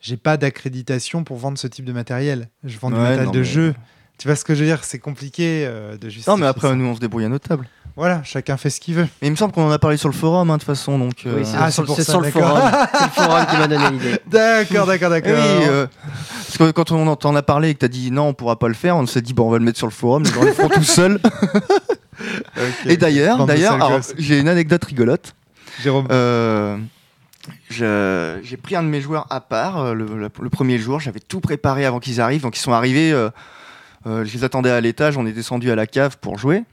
[0.00, 2.48] j'ai pas d'accréditation pour vendre ce type de matériel.
[2.62, 3.74] Je vends du Ouais, matériel non, de mais- jeu.
[4.18, 4.84] Tu vois ce que je veux dire?
[4.84, 6.30] C'est compliqué euh, de justifier.
[6.32, 6.74] Non, mais après, ça.
[6.76, 7.66] nous, on se débrouille à notre table.
[7.96, 9.08] Voilà, chacun fait ce qu'il veut.
[9.22, 10.98] Mais il me semble qu'on en a parlé sur le forum, hein, de toute façon.
[10.98, 12.48] Donc, euh, Oui, c'est Ah, sur, ça, sur le d'accord.
[12.58, 12.70] forum.
[12.92, 14.18] c'est le forum qui m'a donné l'idée.
[14.28, 15.32] D'accord, d'accord, eh d'accord.
[15.58, 15.86] oui, euh,
[16.46, 18.68] parce que quand on t'en a parlé et que t'as dit non, on pourra pas
[18.68, 20.42] le faire, on s'est dit bon, on va le mettre sur le forum, les gens
[20.42, 21.18] le feront tout seuls.
[22.56, 22.86] Ok.
[22.86, 25.34] Et d'ailleurs, d'ailleurs, j'ai une anecdote rigolote.
[25.82, 26.06] Jérôme.
[27.70, 31.00] J'ai pris un de mes joueurs à part euh, le, le- le premier jour.
[31.00, 32.42] J'avais tout préparé avant qu'ils arrivent.
[32.42, 33.12] Donc ils sont arrivés.
[33.12, 33.30] euh,
[34.06, 35.16] euh, je les attendais à l'étage.
[35.16, 36.64] On est descendu à la cave pour jouer.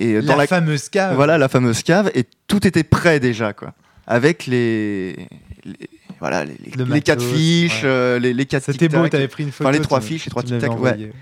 [0.00, 1.14] Et la, dans la, fameuse cave.
[1.14, 2.10] voilà la fameuse cave.
[2.14, 3.74] Et tout était prêt déjà, quoi.
[4.06, 5.28] Avec les,
[5.64, 7.88] les- voilà les, les- Le les quatre fiches, ouais.
[7.88, 9.70] euh, les, les quatre C'était beau, t'avais pris une photo.
[9.70, 10.68] les trois fiches, les trois ouais.
[10.68, 11.12] envoyé.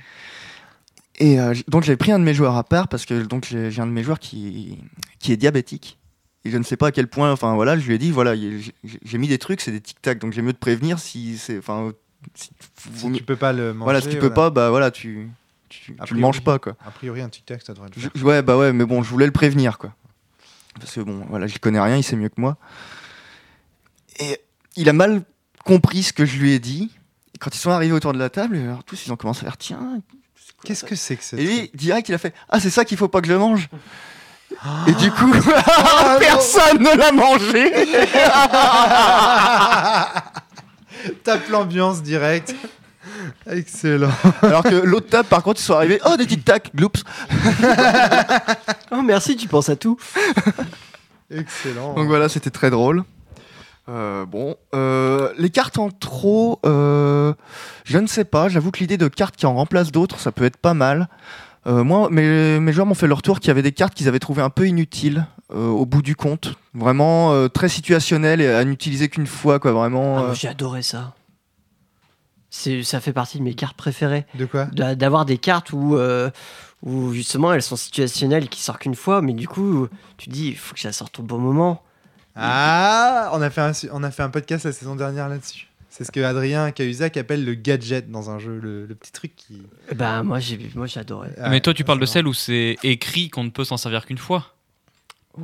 [1.19, 1.39] Et
[1.69, 3.91] donc j'avais pris un de mes joueurs à part parce que donc j'ai un de
[3.93, 4.79] mes joueurs qui,
[5.19, 5.99] qui est diabétique.
[6.47, 8.35] Et je ne sais pas à quel point, enfin voilà, je lui ai dit, voilà,
[8.35, 8.73] il-
[9.05, 11.93] j'ai mis des trucs, c'est des tic-tac, donc j'ai mieux de prévenir si c'est, enfin,
[12.35, 12.51] si,
[12.95, 13.85] Si tu peux pas le manger.
[13.85, 15.29] voilà, si tu peux pas, bah voilà, tu,
[15.69, 16.21] tu, tu le priori.
[16.21, 16.77] manges pas, quoi.
[16.87, 18.25] A priori, un tic-tac, ça devrait le Je- faire.
[18.25, 19.93] ouais, bah ouais, mais bon, je voulais le prévenir, quoi.
[20.79, 22.57] Parce que bon, voilà, j'y connais rien, il sait mieux que moi.
[24.21, 24.39] Et
[24.77, 25.23] il a mal
[25.65, 26.91] compris ce que je lui ai dit.
[27.35, 29.45] Et quand ils sont arrivés autour de la table, alors tous ils ont commencé à
[29.45, 30.01] faire, tiens,
[30.65, 32.97] Qu'est-ce que c'est que ça Et lui, direct, il a fait Ah, c'est ça qu'il
[32.97, 33.69] faut pas que je mange.
[34.87, 35.31] Et du coup,
[36.21, 37.73] personne ne l'a mangé.
[41.25, 42.55] Tape l'ambiance direct.
[43.49, 44.11] Excellent.
[44.43, 47.05] Alors que l'autre table, par contre, ils sont arrivés Oh, des tic tac, gloops.
[48.91, 49.97] Oh, merci, tu penses à tout.
[51.31, 51.95] Excellent.
[51.95, 53.05] Donc voilà, c'était très drôle.
[53.89, 57.33] Euh, bon, euh, les cartes en trop, euh,
[57.85, 58.49] je ne sais pas.
[58.49, 61.09] J'avoue que l'idée de cartes qui en remplacent d'autres, ça peut être pas mal.
[61.67, 64.07] Euh, moi, mes, mes joueurs m'ont fait leur tour qu'il y avait des cartes qu'ils
[64.09, 66.55] avaient trouvées un peu inutiles euh, au bout du compte.
[66.75, 69.73] Vraiment euh, très situationnelles et à n'utiliser qu'une fois, quoi.
[69.73, 70.17] Vraiment.
[70.19, 71.15] Ah, euh, moi, J'ai adoré ça.
[72.51, 74.25] C'est, ça fait partie de mes cartes préférées.
[74.35, 74.67] De quoi?
[74.67, 76.31] D'a- D'avoir des cartes où, euh,
[76.83, 80.49] où justement elles sont situationnelles qui sortent qu'une fois, mais du coup, tu te dis,
[80.49, 81.83] il faut que ça sorte au bon moment.
[82.37, 85.67] Ah, on a fait un, su- on a fait un podcast la saison dernière là-dessus.
[85.97, 89.35] C'est ce que Adrien Cahuzac appelle le gadget dans un jeu, le, le petit truc
[89.35, 89.63] qui.
[89.95, 91.31] Bah, moi, j'ai moi, j'ai adoré.
[91.49, 94.19] Mais toi, tu parles de celle où c'est écrit qu'on ne peut s'en servir qu'une
[94.19, 94.56] fois.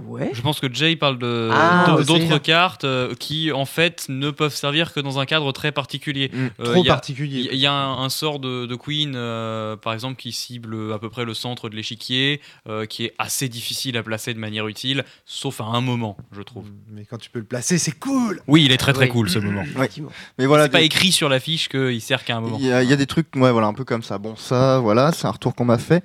[0.07, 0.30] Ouais.
[0.32, 4.55] Je pense que Jay parle de Ah, d'autres cartes euh, qui, en fait, ne peuvent
[4.55, 6.30] servir que dans un cadre très particulier.
[6.32, 6.47] Mm.
[6.61, 7.49] Euh, trop il y a- particulier.
[7.53, 10.99] Il y a un, un sort de, de Queen, euh, par exemple, qui cible à
[10.99, 14.66] peu près le centre de l'échiquier, euh, qui est assez difficile à placer de manière
[14.66, 16.66] utile, sauf à un moment, je trouve.
[16.90, 18.40] Mais quand tu peux le placer, c'est cool.
[18.47, 19.11] Oui, il est très très Oui.
[19.11, 19.62] cool ce moment.
[19.62, 20.11] Effectivement.
[20.38, 22.57] Mais voilà, C'est pas écrit sur l'affiche qu'il sert qu'à un moment.
[22.59, 24.16] il y, a, il y a des trucs, ouais, voilà, un peu comme ça.
[24.18, 26.03] Bon, ça, voilà, c'est un retour qu'on m'a fait.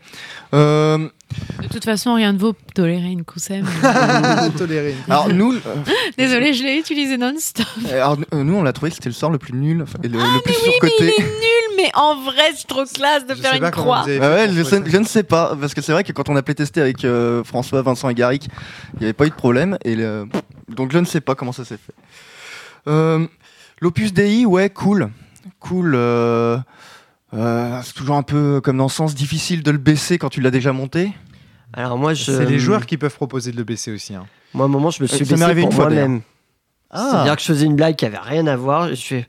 [0.53, 1.07] Euh,
[1.61, 3.65] De toute façon, rien ne vaut tolérer une coussem.
[4.57, 4.95] Tolérer.
[5.09, 5.59] alors nous, euh,
[6.17, 7.65] Désolée, je l'ai utilisé non-stop.
[7.91, 9.97] alors, euh, nous, on l'a trouvé que c'était le sort le plus nul, le, Ah,
[10.03, 10.09] le
[10.41, 11.05] plus mais il surcoté.
[11.07, 14.03] est nul, mais en vrai, c'est trop classe de Je faire une croix.
[14.03, 16.11] vous avez Ah fait ouais, je, sais- ne sais pas, parce que c'est vrai que
[16.13, 18.47] quand on a playtesté avec euh, François, Vincent et Garrick,
[18.95, 20.28] il n'y avait pas eu de problème, et le-
[20.69, 21.93] donc je ne sais pas comment ça s'est fait.
[22.88, 23.28] Euh,
[23.82, 25.09] L'Opus Dei, ouais, cool.
[25.59, 25.95] Cool.
[27.34, 30.30] Euh, euh, c'est toujours un peu comme dans le sens difficile de le baisser quand
[30.30, 31.11] tu l'as déjà monté.
[31.73, 32.23] Alors, moi, je.
[32.32, 34.15] C'est les joueurs qui peuvent proposer de le baisser aussi.
[34.15, 34.25] hein.
[34.53, 36.21] Moi, à un moment, je me suis Ça m'est baissé pour moi-même.
[36.89, 37.09] Ah.
[37.11, 39.28] C'est-à-dire que je faisais une blague qui avait rien à voir et je fais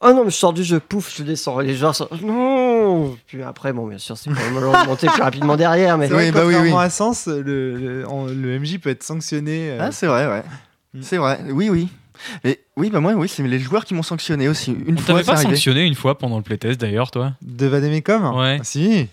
[0.00, 1.58] Oh non, mais je sors du jeu, pouf, je descends.
[1.60, 5.56] Les joueurs sont Non Puis après, bon, bien sûr, c'est pour me remonter plus rapidement
[5.56, 6.84] derrière, mais vrai Oui, bah oui, contrairement oui.
[6.84, 7.42] à Sens, le,
[7.76, 9.70] le, en- le MJ peut être sanctionné.
[9.70, 10.42] euh, Ah, c'est vrai, ouais.
[10.94, 11.02] Mm.
[11.02, 11.88] C'est vrai, oui, oui.
[12.76, 14.76] Oui, bah moi, oui, c'est les joueurs qui m'ont sanctionné aussi.
[14.86, 15.50] Une On fois, pas arrivé.
[15.54, 18.58] sanctionné une fois pendant le playtest d'ailleurs, toi De Vademecum Ouais.
[18.60, 19.08] Ah, Si.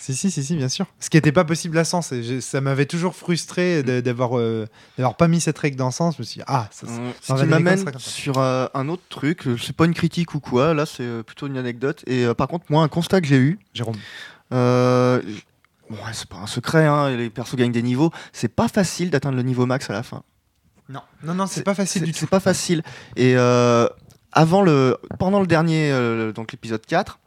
[0.00, 0.86] Si, si, si, si, bien sûr.
[1.00, 2.12] Ce qui n'était pas possible à Sens.
[2.12, 6.14] et j'ai- ça m'avait toujours frustré d'avoir euh, d'avoir pas mis cette règle dans Sens.
[6.16, 7.90] Je me suis dit, ah, ça, Euh, Ce qui Icon, m'amène ça.
[7.98, 11.24] sur euh, un autre truc, euh, c'est pas une critique ou quoi, là c'est euh,
[11.24, 12.04] plutôt une anecdote.
[12.06, 13.96] Et euh, par contre, moi, un constat que j'ai eu, Jérôme.
[14.52, 15.20] euh,
[15.90, 19.10] bon, ouais, c'est pas un secret, hein, les persos gagnent des niveaux, c'est pas facile
[19.10, 20.22] d'atteindre le niveau max à la fin.
[20.88, 22.18] Non, non, non, c'est pas facile C'est- du tout.
[22.20, 22.82] C'est pas facile.
[23.16, 23.86] Et euh,
[24.32, 27.18] avant le, pendant le dernier, euh, donc l'épisode 4,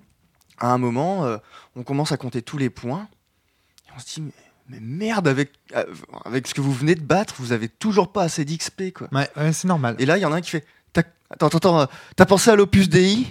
[0.59, 1.38] à un moment, euh,
[1.76, 3.07] on commence à compter tous les points.
[3.88, 4.32] Et on se dit, mais,
[4.70, 5.51] mais merde, avec,
[6.26, 9.07] avec ce que vous venez de battre, vous avez toujours pas assez d'XP, quoi.
[9.12, 9.95] Ouais, ouais, c'est normal.
[9.99, 10.66] Et là, il y en a un qui fait
[11.34, 13.26] Attends, attends, attends, t'as pensé à l'Opus Dei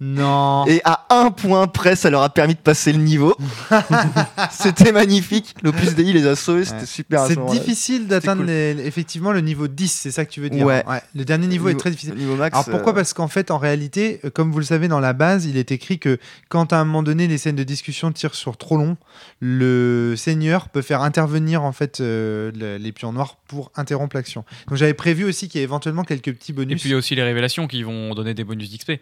[0.00, 0.66] Non.
[0.66, 3.36] Et à un point près, ça leur a permis de passer le niveau.
[4.50, 5.54] c'était magnifique.
[5.62, 6.86] L'Opus Dei les a sauvés, c'était Ouais.
[6.86, 7.26] super.
[7.26, 8.50] ce C'est difficile d'atteindre cool.
[8.50, 10.66] effectivement le niveau 10, c'est ça que tu veux dire.
[10.66, 10.84] Ouais.
[11.14, 12.14] Le dernier niveau, est très difficile.
[12.14, 12.54] Le niveau max.
[12.54, 12.92] Alors pourquoi?
[12.92, 15.56] euh, Parce qu'en fait, en réalité, euh, comme vous le savez, dans la base, il
[15.56, 16.18] est écrit que
[16.48, 18.96] quand à un moment donné, les scènes de discussion tirent sur trop long,
[19.40, 24.44] le seigneur peut faire intervenir en fait euh, le- les pions noirs pour interrompre l'action.
[24.68, 26.80] Donc j'avais prévu aussi qu'il y ait éventuellement quelques petits Et bonus.
[26.80, 29.00] puis il y a aussi les révélations qui vont donner des bonus d'XP,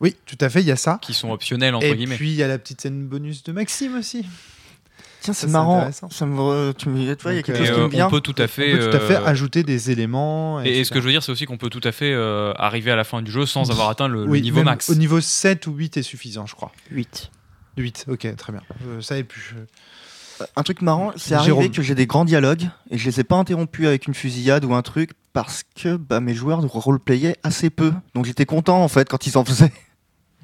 [0.00, 0.98] Oui, tout à fait, il y a ça.
[1.00, 2.16] qui sont optionnels entre Et guillemets.
[2.16, 4.26] puis il y a la petite scène bonus de Maxime aussi.
[5.22, 5.90] Tiens, Ça, c'est marrant.
[5.92, 7.88] Ça me, tu me, tu vois, il y a quelque euh, Et, chose qui me
[7.88, 8.06] vient.
[8.06, 8.72] on peut tout à On fait.
[8.76, 10.62] peut tout à fait euh, ajouter des éléments.
[10.62, 12.52] Et, et ce que je veux dire, c'est aussi qu'on peut tout à fait euh,
[12.56, 14.90] arriver à la fin du jeu sans avoir atteint le, niveau max.
[14.90, 16.70] Au niveau 7 ou 8 est suffisant, je crois.
[16.90, 17.30] 8.
[17.78, 18.62] 8, ok, très bien.
[19.00, 19.40] Savais plus.
[20.38, 21.60] je- Un truc marrant, c'est Jérôme.
[21.60, 24.64] arrivé que j'ai des grands dialogues et je les ai pas interrompus avec une fusillade
[24.66, 27.92] ou un truc parce que bah, mes joueurs roleplayaient assez peu.
[28.14, 29.72] Donc j'étais content en fait quand ils en faisaient.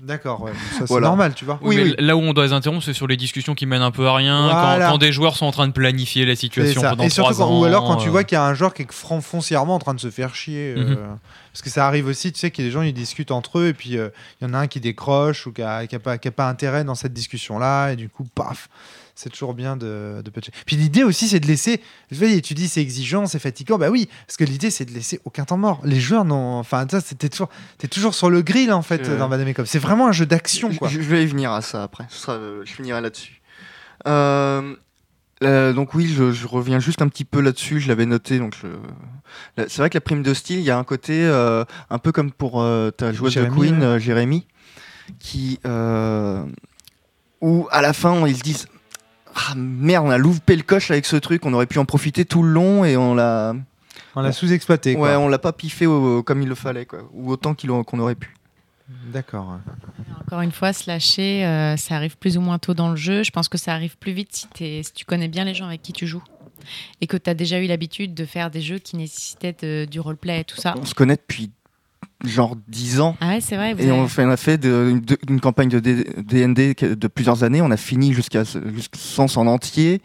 [0.05, 1.07] D'accord, ouais, ça c'est Voilà.
[1.07, 1.61] normal, tu vois.
[1.63, 1.95] Oui, Oui, mais oui.
[2.01, 4.15] là où on doit les interrompre, c'est sur les discussions qui mènent un peu à
[4.17, 4.87] rien, Voilà.
[4.87, 7.47] quand, quand des joueurs sont en train de planifier la situation pendant Et surtout trois
[7.47, 7.61] quand- ans.
[7.61, 9.79] ou alors quand tu euh, vois qu'il y a un joueur qui est foncièrement en
[9.79, 10.75] train de se faire chier.
[10.77, 11.19] euh, Mhm.
[11.53, 13.61] parce que ça arrive aussi, tu sais, qu'il y a des gens ils discutent entre
[13.61, 14.09] eux et puis euh,
[14.41, 16.33] il y en a un qui décroche ou qui a, qui a pas, qui a
[16.33, 18.69] pas intérêt dans cette discussion-là et du coup, paf,
[19.15, 20.53] c'est toujours bien de, de patcher.
[20.67, 21.81] Puis l'idée aussi, c'est de laisser.
[22.11, 23.79] Je veux dire, tu dis c'est exigeant, c'est fatigant.
[23.79, 25.81] Bah oui, parce que l'idée, c'est de laisser aucun temps mort.
[25.85, 26.59] Les joueurs n'ont.
[26.59, 27.49] Enfin, ça, c'était toujours.
[27.79, 29.67] T'es toujours sur le grill en fait Euh, dans Vademecum.
[29.67, 30.89] C'est vraiment un jeu d'action, quoi.
[30.89, 32.05] je vais y venir à ça après.
[32.09, 33.41] Ce sera- euh, je finirai là-dessus.
[34.07, 34.75] Euh,
[35.45, 37.81] euh, donc oui, je, je reviens juste un petit peu là-dessus.
[37.81, 38.39] Je l'avais noté.
[38.39, 41.65] Donc je- c'est vrai que la prime de style, il y a un côté euh,
[41.91, 44.47] un peu comme pour euh, ta joueuse Jérémy, de Queen, Jérémy,
[45.19, 45.59] qui
[47.41, 48.67] où à la fin ils se disent
[49.35, 51.45] ah merde, on a loupé le coche avec ce truc.
[51.47, 53.55] On aurait pu en profiter tout le long et on l'a
[54.15, 57.31] On l'a sous-exploité, ouais, on l'a pas piffé au- comme il le fallait quoi, ou
[57.31, 58.35] autant qu'il en- qu'on aurait pu.
[59.13, 59.59] D'accord.
[60.21, 63.23] Encore une fois, se lâcher, euh, ça arrive plus ou moins tôt dans le jeu.
[63.23, 65.93] Je pense que ça arrive plus vite si, tu connais bien les gens avec qui
[65.93, 66.23] tu joues.
[67.01, 69.99] Et que tu as déjà eu l'habitude de faire des jeux qui nécessitaient de- du
[69.99, 70.75] roleplay et tout ça.
[70.79, 71.51] On se connaît depuis
[72.25, 73.17] genre 10 ans.
[73.21, 73.75] Ah ouais, c'est vrai.
[73.79, 76.95] Et on, avez- fait, on a fait de- de- d'une campagne de D- DND que-
[76.95, 77.61] de plusieurs années.
[77.63, 80.01] On a fini jusqu'à jusqu'au sens en entier.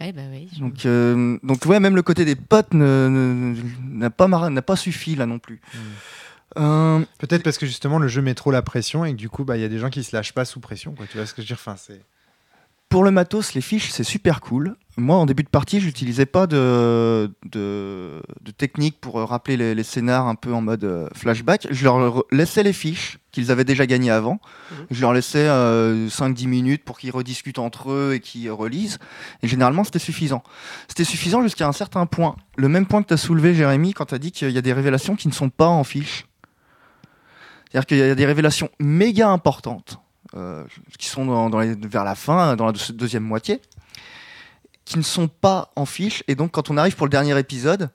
[0.00, 0.48] Ouais, bah oui.
[0.58, 4.28] Donc, euh, donc ouais, même le côté des potes n'a pas,
[4.62, 5.60] pas suffi là non plus.
[6.56, 9.44] Euh, Peut-être parce que justement le jeu met trop la pression et que du coup
[9.44, 11.06] bah il y a des gens qui se lâchent pas sous pression quoi.
[11.10, 11.56] Tu vois ce que je veux dire?
[11.58, 12.00] Enfin, c'est
[12.94, 14.76] pour le matos, les fiches, c'est super cool.
[14.96, 19.74] Moi, en début de partie, j'utilisais pas de, de, de technique pour euh, rappeler les,
[19.74, 21.66] les scénars un peu en mode euh, flashback.
[21.72, 24.38] Je leur laissais les fiches qu'ils avaient déjà gagnées avant.
[24.92, 29.00] Je leur laissais euh, 5-10 minutes pour qu'ils rediscutent entre eux et qu'ils euh, relisent.
[29.42, 30.44] Et généralement, c'était suffisant.
[30.86, 32.36] C'était suffisant jusqu'à un certain point.
[32.56, 34.62] Le même point que tu as soulevé, Jérémy, quand tu as dit qu'il y a
[34.62, 36.26] des révélations qui ne sont pas en fiche.
[37.72, 40.03] C'est-à-dire qu'il y a des révélations méga importantes euh,
[40.98, 41.48] qui sont
[41.88, 43.60] vers la fin, dans la deux- deuxième moitié,
[44.84, 46.22] qui ne sont pas en fiche.
[46.28, 47.90] Et donc, quand on arrive pour le dernier épisode,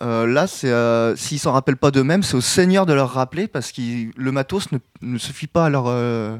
[0.00, 3.46] euh, là, c'est euh, s'ils s'en rappellent pas d'eux-mêmes, c'est au Seigneur de leur rappeler
[3.48, 3.80] parce que
[4.16, 5.84] le matos ne, ne suffit pas à leur.
[5.86, 6.36] euh,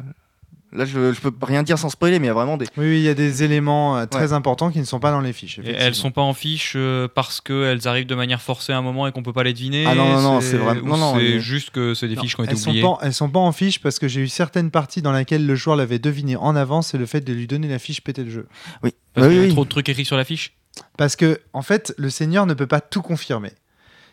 [0.75, 2.67] Là, je, je peux rien dire sans spoiler, mais il y a vraiment des.
[2.77, 5.21] Oui, oui, il y a des éléments euh, très importants qui ne sont pas dans
[5.21, 5.61] les fiches.
[5.61, 8.83] Et elles sont pas en fiche euh, parce qu'elles arrivent de manière forcée à un
[8.83, 9.85] moment et qu'on peut pas les deviner.
[9.87, 12.35] Ah non, non, non, c'est vraiment- non, non, C'est juste que c'est des Non, fiches
[12.35, 12.83] qui ont été elles sont oubliées.
[12.83, 15.55] pas, elles sont pas en fiche parce que j'ai eu certaines parties dans lesquelles le
[15.55, 18.31] joueur l'avait deviné en avance et le fait de lui donner la fiche pétait le
[18.31, 18.47] jeu.
[18.83, 19.53] Oui, Parce Oui, qu'il y a oui.
[19.55, 20.55] trop de trucs écrits sur la fiche.
[20.99, 23.53] Parce que, en fait, le Seigneur ne peut pas tout confirmer.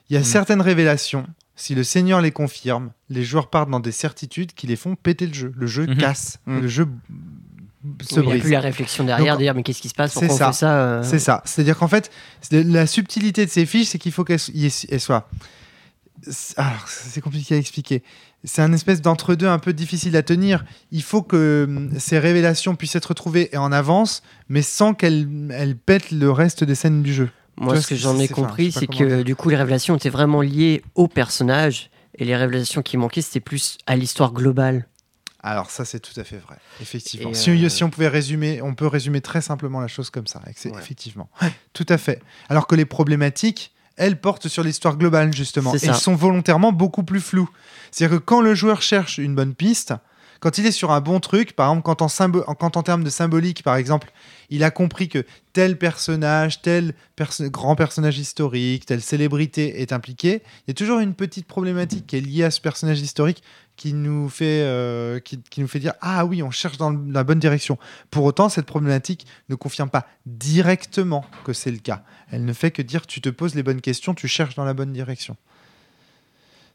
[0.09, 0.25] Il y a Hmm.
[0.25, 1.25] certaines révélations,
[1.61, 5.27] si le Seigneur les confirme, les joueurs partent dans des certitudes qui les font péter
[5.27, 5.53] le jeu.
[5.55, 5.97] Le jeu Mhm.
[5.97, 6.59] casse, Hmm.
[6.61, 6.87] le jeu
[8.01, 8.41] se Il n'y a brise.
[8.41, 10.51] plus la réflexion derrière, dire mais qu'est-ce qui se passe, c'est pourquoi on ça.
[10.53, 11.41] fait ça euh, C'est ça.
[11.45, 12.09] C'est-à-dire qu'en fait,
[12.51, 15.29] la subtilité de ces fiches, c'est qu'il faut qu'elles soient.
[16.23, 18.03] c'est- Alors, c'est compliqué à expliquer.
[18.43, 20.65] C'est un espèce d'entre-deux un peu difficile à tenir.
[20.91, 25.27] Il faut que hum, ces révélations puissent être trouvées et en avance, mais sans qu'elles
[25.51, 27.29] elles pètent le reste des scènes du jeu.
[27.61, 30.83] Moi, ce que j'en ai compris, c'est que du coup, les révélations étaient vraiment liées
[30.95, 31.89] au personnage.
[32.15, 34.85] Et les révélations qui manquaient, c'était plus à l'histoire globale.
[35.43, 36.57] Alors ça, c'est tout à fait vrai.
[36.81, 37.33] Effectivement.
[37.33, 40.41] Si, euh, si on pouvait résumer, on peut résumer très simplement la chose comme ça.
[40.45, 40.71] Ouais.
[40.77, 41.29] Effectivement.
[41.73, 42.21] Tout à fait.
[42.49, 45.73] Alors que les problématiques, elles portent sur l'histoire globale, justement.
[45.73, 47.49] Et sont volontairement beaucoup plus floues.
[47.91, 49.93] C'est-à-dire que quand le joueur cherche une bonne piste,
[50.41, 53.75] quand il est sur un bon truc, par exemple, quand en, termes de symbolique, par
[53.75, 54.11] exemple,
[54.49, 55.23] il a compris que
[55.53, 56.95] tel personnage, tel
[57.41, 62.17] grand personnage historique, telle célébrité est impliqué, il y a toujours une petite problématique qui
[62.17, 63.43] est liée à ce personnage historique
[63.75, 65.19] qui nous fait, euh,
[65.75, 67.77] dire ah oui, on cherche dans la bonne direction.
[68.09, 72.03] Pour autant, cette problématique ne confirme pas directement que c'est le cas.
[72.31, 74.73] Elle ne fait que dire tu te poses les bonnes questions, tu cherches dans la
[74.73, 75.37] bonne direction.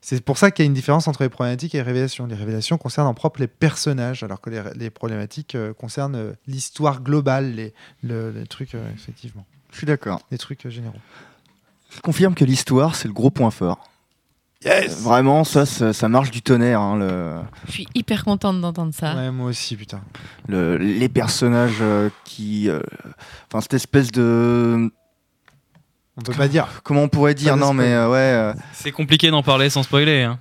[0.09, 2.27] C'est pour ça qu'il y a une différence entre les problématiques et les révélations.
[2.29, 6.33] Les révélations concernent en propre les personnages, alors que les, les problématiques euh, concernent euh,
[6.47, 10.21] l'histoire globale, les, le- les trucs, euh, effectivement, Je suis d'accord.
[10.31, 10.95] les trucs euh, généraux.
[11.93, 13.91] Je confirme que l'histoire, c'est le gros point fort.
[14.67, 16.81] Euh, Vraiment, ça, ça, ça marche du tonnerre.
[16.81, 17.35] hein, le,
[17.67, 19.13] Je suis hyper contente d'entendre ça.
[19.17, 20.01] Ouais, moi aussi, putain.
[20.47, 22.69] le- les personnages euh, qui.
[22.71, 22.79] euh,
[23.49, 24.89] Enfin, cette espèce de.
[26.17, 26.67] On peut pas dire.
[26.83, 28.17] Comment on pourrait dire Non, mais euh, ouais.
[28.19, 30.23] euh, C'est compliqué d'en parler sans spoiler.
[30.23, 30.39] hein.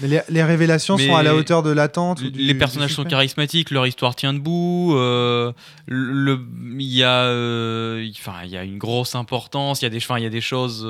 [0.00, 2.22] Mais les, les révélations Mais sont à la hauteur de l'attente.
[2.22, 4.92] du- les du personnages sont charismatiques, leur histoire tient debout.
[4.94, 5.52] euh,
[5.86, 6.38] le,
[6.78, 9.80] il y a, euh, il- enfin, il y a une grosse importance.
[9.80, 10.82] Il y a des, enfin, il y a des choses.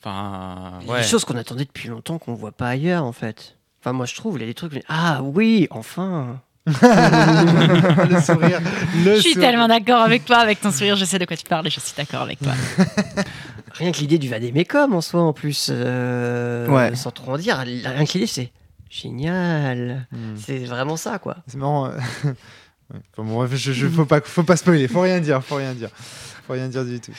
[0.00, 1.00] Enfin, Il y a ouais.
[1.02, 3.56] Des choses qu'on attendait depuis longtemps qu'on voit pas ailleurs, en fait.
[3.80, 4.82] Enfin, moi, je trouve, il y a des trucs.
[4.88, 6.40] Ah oui, enfin.
[8.10, 8.60] le sourire.
[9.04, 9.48] Le Je suis sourire.
[9.50, 11.80] tellement d'accord avec toi, avec ton sourire, je sais de quoi tu parles et je
[11.80, 12.52] suis d'accord avec toi.
[13.74, 16.94] Rien que l'idée du vadémécom en soi, en plus, euh, Ouais.
[16.96, 18.50] sans trop en dire, rien que l'idée, c'est
[18.90, 20.06] génial.
[20.10, 20.34] Hmm.
[20.36, 21.36] C'est vraiment ça, quoi.
[21.46, 21.86] C'est marrant.
[21.86, 21.90] euh.
[22.90, 24.88] Enfin, bon, bref, je, je- faut pas, faut pas spoiler.
[24.88, 25.44] Faut rien dire.
[25.44, 25.90] Faut rien dire.
[26.46, 27.12] Faut rien dire du tout.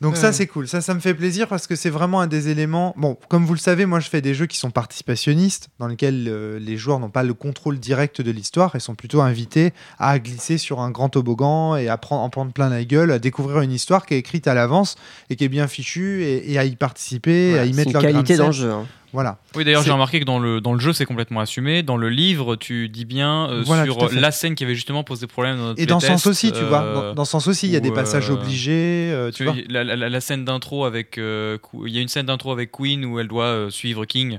[0.00, 0.32] Donc ça Ouais.
[0.32, 2.94] c'est cool, ça ça me fait plaisir parce que c'est vraiment un des éléments.
[2.96, 6.26] Bon, comme vous le savez, moi je fais des jeux qui sont participationnistes, dans lesquels
[6.26, 10.18] euh, les joueurs n'ont pas le contrôle direct de l'histoire et sont plutôt invités à
[10.18, 13.60] glisser sur un grand toboggan et à prendre, en prendre plein la gueule, à découvrir
[13.60, 14.96] une histoire qui est écrite à l'avance
[15.28, 18.36] et qui est bien fichue et, et à y participer, à y mettre leur qualité
[18.36, 18.70] dans le jeu.
[18.70, 18.86] hein.
[19.12, 19.38] Voilà.
[19.56, 21.82] Oui, d'ailleurs, j'ai remarqué que dans le, dans le jeu, c'est complètement assumé.
[21.82, 24.20] Dans le livre, tu dis bien euh, Voilà, sur fait.
[24.20, 26.62] la scène qui avait justement posé problème dans notre Et dans ce sens aussi, tu
[26.62, 29.30] vois, euh, dans, dans ce sens aussi, il y a des passages euh, obligés, euh,
[29.32, 29.54] tu vois.
[29.68, 31.18] la, la- la scène d'intro avec.
[31.18, 34.38] euh, il y a une scène d'intro avec Queen où elle doit euh, suivre King.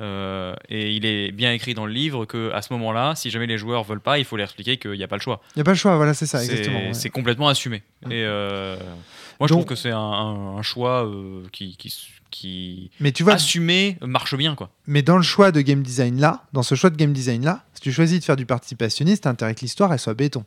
[0.00, 3.46] euh, et il est bien écrit dans le livre que à ce moment-là, si jamais
[3.46, 5.40] les joueurs veulent pas, il faut leur expliquer qu'il n'y a pas le choix.
[5.54, 6.78] Il n'y a pas le choix, voilà, c'est ça, C'est- exactement.
[6.88, 6.94] ouais.
[6.94, 7.82] C'est complètement assumé.
[8.04, 8.12] Mm.
[8.12, 8.76] Et euh,
[9.38, 11.94] moi, je Donc- trouve que c'est un, un- un choix euh, qui, qui,
[12.32, 14.70] qui Mais tu vois, assumé marche bien, quoi.
[14.88, 17.64] Mais dans le choix de game design là, dans ce choix de game design là,
[17.74, 20.44] si tu choisis de faire du participationniste, t'as intérêt que l'histoire elle soit béton.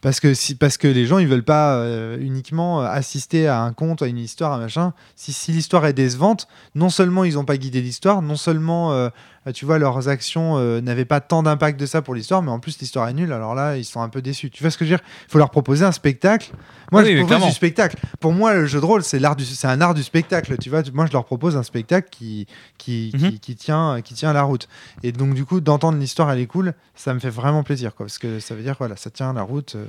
[0.00, 3.62] Parce que, si, parce que les gens ils veulent pas euh, uniquement euh, assister à
[3.62, 4.92] un conte, à une histoire, à un machin.
[5.16, 9.08] Si, si l'histoire est décevante, non seulement ils n'ont pas guidé l'histoire, non seulement euh,
[9.08, 9.10] euh,
[9.52, 12.58] tu vois, leurs actions euh, n'avaient pas tant d'impact de ça pour l'histoire, mais en
[12.60, 14.50] plus l'histoire est nulle, alors là, ils sont un peu déçus.
[14.50, 15.04] Tu vois ce que je veux dire?
[15.28, 16.50] Il faut leur proposer un spectacle.
[16.92, 17.96] Moi, Oui, je propose du spectacle.
[18.20, 20.56] Pour moi, le jeu de rôle, c'est l'art du, c'est un art du spectacle.
[20.58, 22.46] Tu vois, moi, je leur propose un spectacle qui
[22.78, 23.30] qui, Mhm.
[23.30, 24.68] qui, qui tient qui tient la route.
[25.02, 26.74] Et donc, du coup, d'entendre l'histoire, elle est cool.
[26.94, 29.42] Ça me fait vraiment plaisir, quoi, parce que ça veut dire voilà, ça tient la
[29.42, 29.74] route.
[29.76, 29.84] euh.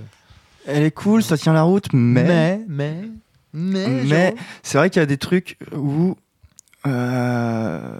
[0.67, 3.01] Elle est cool, ça tient la route, mais, mais mais
[3.53, 4.37] Mais- Jérôme.
[4.61, 6.15] c'est vrai qu'il y a des trucs où
[6.85, 7.97] euh,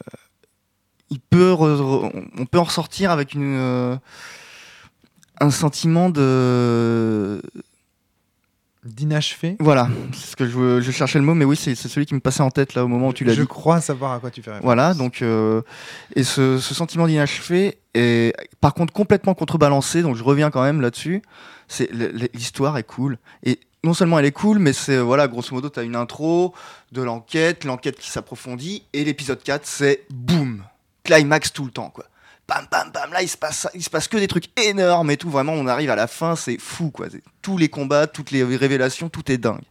[1.10, 3.96] il peut re- on peut en ressortir avec une euh,
[5.42, 7.42] un sentiment de
[8.86, 9.58] d'inachevé.
[9.60, 12.22] voilà c'est ce que je, je cherchais le mot mais oui c'est celui qui me
[12.22, 14.32] passait en tête là au moment où tu l'as Je dit crois savoir à quoi
[14.32, 14.64] tu fais référence.
[14.64, 15.62] voilà donc euh,
[16.16, 20.80] et ce, ce sentiment d'inachevé est par contre complètement contrebalancé donc je reviens quand même
[20.80, 21.22] là-dessus
[21.68, 21.90] c'est
[22.34, 25.80] l'histoire est cool et non seulement elle est cool mais c'est voilà grosso modo tu
[25.80, 26.54] as une intro
[26.94, 30.64] de l'enquête l'enquête qui s'approfondit et l'épisode 4 c'est boum
[31.14, 32.06] climax tout le temps quoi
[32.48, 35.18] bam bam bam là il se passe il se passe que des trucs énormes et
[35.18, 38.32] tout vraiment on arrive à la fin c'est fou quoi C'est- tous les combats toutes
[38.32, 39.62] les révélations tout est dingue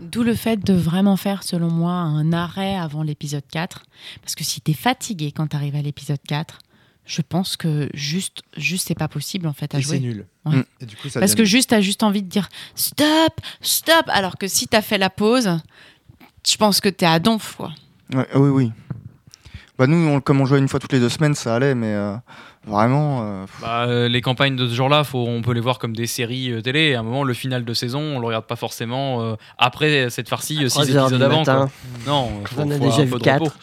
[0.00, 3.82] D'où le fait de vraiment faire, selon moi, un arrêt avant l'épisode 4.
[4.22, 6.58] Parce que si t'es fatigué quand t'arrives à l'épisode 4,
[7.04, 10.00] je pense que juste, juste c'est pas possible en fait à Et c'est jouer.
[10.00, 10.26] nul.
[10.44, 10.62] Ouais.
[10.80, 14.04] Et du coup, ça Parce que devient- juste, t'as juste envie de dire stop, stop.
[14.08, 15.58] Alors que si t'as fait la pause,
[16.46, 17.72] je pense que t'es à donf, quoi.
[18.14, 18.72] Ouais, oui oui
[19.78, 21.94] bah nous on- comme on jouait une fois toutes les deux semaines ça allait mais
[21.94, 22.14] euh,
[22.66, 25.94] vraiment euh, Bah, euh, les campagnes de ce genre-là, faut- on peut les voir comme
[25.94, 26.94] des séries euh, télé.
[26.94, 30.28] À un moment, le final de saison, on le regarde pas forcément euh, après cette
[30.28, 31.38] farcie, euh, six 3 heures du épisodes avant.
[31.38, 31.70] matin.
[32.04, 32.12] quoi.
[32.12, 33.44] Non, faut, On a faut déjà vu peu de quatre.
[33.44, 33.54] repos.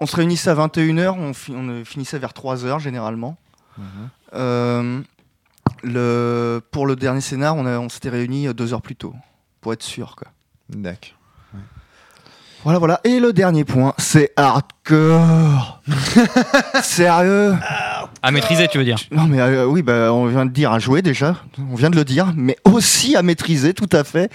[0.00, 3.36] On se réunissait à 21h, on, fi- on finissait vers 3h généralement.
[4.34, 5.00] Euh,
[5.82, 9.14] le, pour le dernier scénar, on, a- on s'était réunis deux heures plus tôt,
[9.60, 10.16] pour être sûr.
[10.16, 10.28] Quoi.
[10.70, 11.12] D'accord.
[12.64, 13.00] Voilà, voilà.
[13.04, 15.82] Et le dernier point, c'est hardcore.
[16.82, 17.54] Sérieux?
[18.26, 20.78] À maîtriser, tu veux dire Non mais euh, oui, bah, on vient de dire à
[20.78, 21.36] jouer déjà,
[21.70, 24.30] on vient de le dire, mais aussi à maîtriser, tout à fait.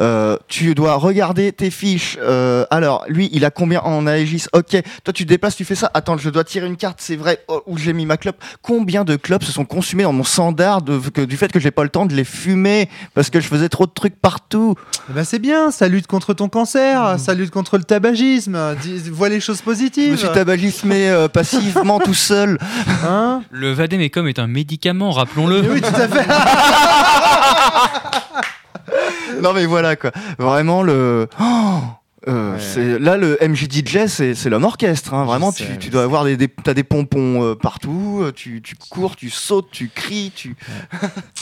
[0.00, 2.18] Euh, tu dois regarder tes fiches.
[2.20, 5.76] Euh, alors, lui, il a combien en Aegis Ok, toi tu te déplaces, tu fais
[5.76, 5.88] ça.
[5.94, 8.42] Attends, je dois tirer une carte, c'est vrai, oh, où j'ai mis ma clope.
[8.60, 11.70] Combien de clopes se sont consumées dans mon standard de, que, du fait que j'ai
[11.70, 14.74] pas le temps de les fumer parce que je faisais trop de trucs partout?
[15.10, 18.58] Eh ben, c'est bien, ça lutte contre ton cancer, ça lutte contre le tabagisme.
[18.82, 20.10] Dis- vois les choses Je positives.
[20.10, 22.58] me suis tabagismé euh, passivement tout seul.
[23.06, 23.27] Hein?
[23.50, 25.60] Le Vademecum est un médicament, rappelons-le.
[25.70, 26.26] Oui, tout à fait.
[29.42, 30.10] non mais voilà quoi.
[30.38, 31.28] Vraiment le.
[31.40, 31.78] Oh
[32.26, 32.60] Euh, Ouais.
[32.60, 35.14] c'est- là, le MJDJ, c'est c'est l'homme orchestre.
[35.14, 35.24] hein.
[35.24, 38.18] Vraiment, sais, tu, dois avoir des, des, t'as des pompons euh, partout.
[38.22, 40.32] euh, Tu, tu cours, tu sautes, tu cries.
[40.34, 40.54] Tu...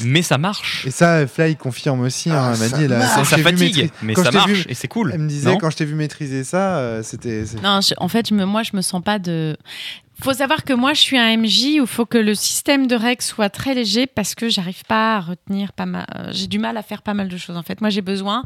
[0.04, 0.86] Mais ça marche.
[0.86, 2.30] Et ça, Fly confirme aussi.
[2.30, 3.14] hein, Ah, elle m'a ça dit, elle a- marche.
[3.16, 5.10] quand ça vu fatigue, mais quand ça marche vu- et c'est cool.
[5.14, 5.58] Elle me disait non?
[5.58, 7.46] quand je t'ai vu maîtriser ça, euh, c'était.
[7.46, 9.56] c'est- Non, je- en fait, je me, moi, je me sens pas de.
[10.22, 12.97] Faut savoir que moi, je suis un MJ où il faut que le système de
[12.97, 16.06] règles soit très léger parce que j'arrive pas à retenir pas mal.
[16.16, 17.56] euh, J'ai du mal à faire pas mal de choses.
[17.56, 18.44] En fait, moi, j'ai besoin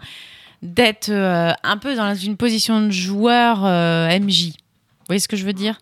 [0.62, 4.48] d'être euh, un peu dans une position de joueur euh, MJ.
[4.48, 5.78] Vous voyez ce que je veux dire?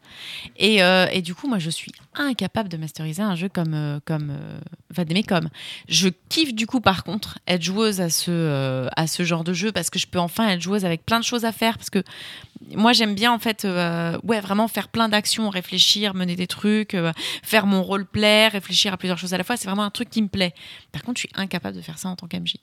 [0.59, 0.77] Et,
[1.13, 1.93] et du coup, moi, je suis
[2.25, 4.59] incapable de masteriser un jeu comme, euh, comme euh,
[4.91, 5.49] Vademecum.
[5.89, 9.53] Je kiffe du coup, par contre, être joueuse à ce, euh, à ce genre de
[9.53, 11.77] jeu parce que je peux enfin être joueuse avec plein de choses à faire.
[11.79, 12.03] Parce que
[12.75, 16.97] moi, j'aime bien, en fait, euh, ouais, vraiment faire plein d'actions, réfléchir, mener des trucs,
[17.43, 19.57] faire mon roleplay, réfléchir à plusieurs choses à la fois.
[19.57, 20.55] C'est vraiment un truc qui me plaît.
[20.93, 22.57] Par contre, je suis incapable de faire ça en tant qu'MJ.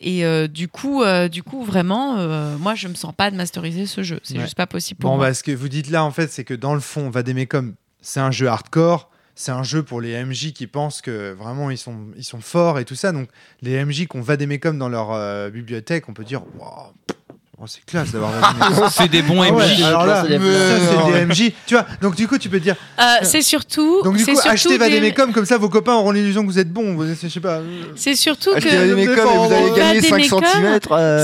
[0.00, 2.16] Et du coup, du coup, vraiment,
[2.58, 4.20] moi, je me sens pas de masteriser ce jeu.
[4.22, 4.42] C'est Ouais.
[4.44, 5.26] juste pas possible pour Bon, moi.
[5.26, 8.20] bah, ce que vous dites là, en fait, c'est que dans le fond, Vademecum, c'est
[8.20, 9.10] un jeu hardcore.
[9.36, 12.78] C'est un jeu pour les MJ qui pensent que vraiment ils sont, ils sont forts
[12.78, 13.10] et tout ça.
[13.10, 13.28] Donc,
[13.62, 16.92] les MJ qui ont Vademecum dans leur euh, bibliothèque, on peut dire Waouh,
[17.58, 18.88] oh, c'est classe d'avoir Vademecum.
[18.92, 19.56] C'est des bons Ah MJ.
[19.56, 21.52] ouais, alors là, c'est des- des MJ.
[21.66, 24.02] Tu vois, donc du coup, tu peux dire Euh, c'est surtout.
[24.04, 26.60] Donc, du coup, surtout achetez des- Vademecum, comme ça vos copains auront l'illusion que vous
[26.60, 26.94] êtes bon.
[26.94, 27.56] Vous, je sais pas.
[27.56, 28.94] euh, C'est surtout Achetez que.
[28.94, 30.80] des mécoms et vous allez gagner 5 Vademecum, cm.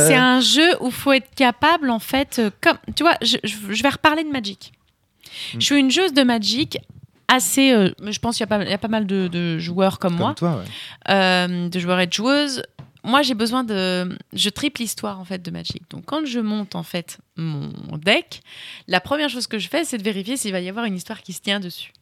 [0.09, 3.73] C'est un jeu où faut être capable, en fait, euh, comme tu vois, je, je-
[3.73, 4.73] je vais reparler de Magic.
[5.59, 6.79] Je suis une joueuse de Magic
[7.29, 7.73] assez.
[7.73, 9.99] euh, je pense qu'il y, a pas- il y a pas mal de, de joueurs
[9.99, 11.15] comme, moi, Comme toi, ouais.
[11.15, 12.62] euh, de joueurs et de joueuses.
[13.03, 14.19] Moi, j'ai besoin de.
[14.35, 15.83] Je triple l'histoire en fait de Magic.
[15.91, 18.43] Donc, quand je monte en fait mon deck,
[18.89, 21.23] la première chose que je fais, c'est de vérifier s'il va y avoir une histoire
[21.23, 21.93] qui se tient dessus.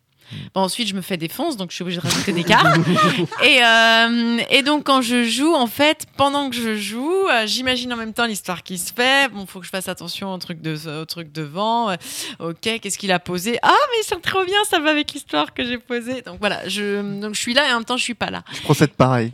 [0.55, 2.79] Bon, ensuite, je me fais défonce, donc je suis obligée de rajouter des cartes.
[3.45, 7.93] et, euh, et donc, quand je joue, en fait, pendant que je joue, euh, j'imagine
[7.93, 9.31] en même temps l'histoire qui se fait.
[9.33, 11.91] Bon, faut que je fasse attention au truc, de, au truc devant.
[11.91, 11.97] Euh,
[12.39, 13.59] ok, qu'est-ce qu'il a posé?
[13.63, 16.23] Ah, mais c'est trop bien, ça va avec l'histoire que j'ai posée.
[16.23, 18.43] Donc voilà, je, donc, je suis là et en même temps, je suis pas là.
[18.53, 19.33] Je procède pareil.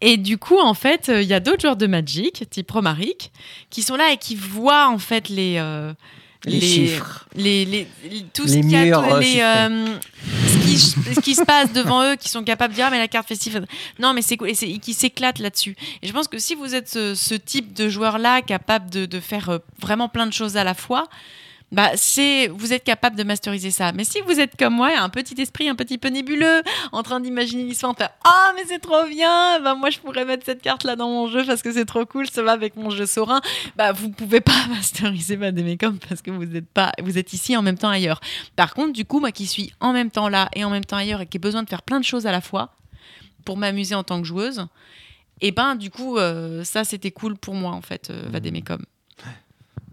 [0.00, 3.32] Et du coup, en fait, euh, il y a d'autres joueurs de Magic, type Romaric,
[3.70, 5.92] qui sont là et qui voient en fait les, euh,
[6.44, 7.26] Les chiffres.
[7.34, 9.98] les, les, les- tout ce, a, euh, euh,
[10.64, 13.08] qui, ce qui se passe devant eux, qui sont capables de dire ah, mais la
[13.08, 13.64] carte festive.
[13.98, 15.74] Non, mais c'est cool, et qui s'éclatent là-dessus.
[16.02, 19.20] Et je pense que si vous êtes ce, ce type de joueur-là, capable de, de
[19.20, 21.08] faire euh, vraiment plein de choses à la fois,
[21.70, 23.92] bah c'est vous êtes capable de masteriser ça.
[23.92, 26.62] Mais si vous êtes comme moi, un petit esprit un petit peu nébuleux,
[26.92, 30.24] en train d'imaginer l'histoire, en faire ah mais c'est trop bien, bah moi je pourrais
[30.24, 32.76] mettre cette carte là dans mon jeu parce que c'est trop cool, ça va avec
[32.76, 33.40] mon jeu Saurin.
[33.76, 37.62] Bah vous pouvez pas masteriser Vademecum parce que vous êtes pas vous êtes ici en
[37.62, 38.20] même temps ailleurs.
[38.56, 40.96] Par contre, du coup moi qui suis en même temps là et en même temps
[40.96, 42.74] ailleurs et qui ai besoin de faire plein de choses à la fois
[43.44, 44.66] pour m'amuser en tant que joueuse,
[45.40, 48.84] et ben du coup euh, ça c'était cool pour moi en fait euh, Vademecum.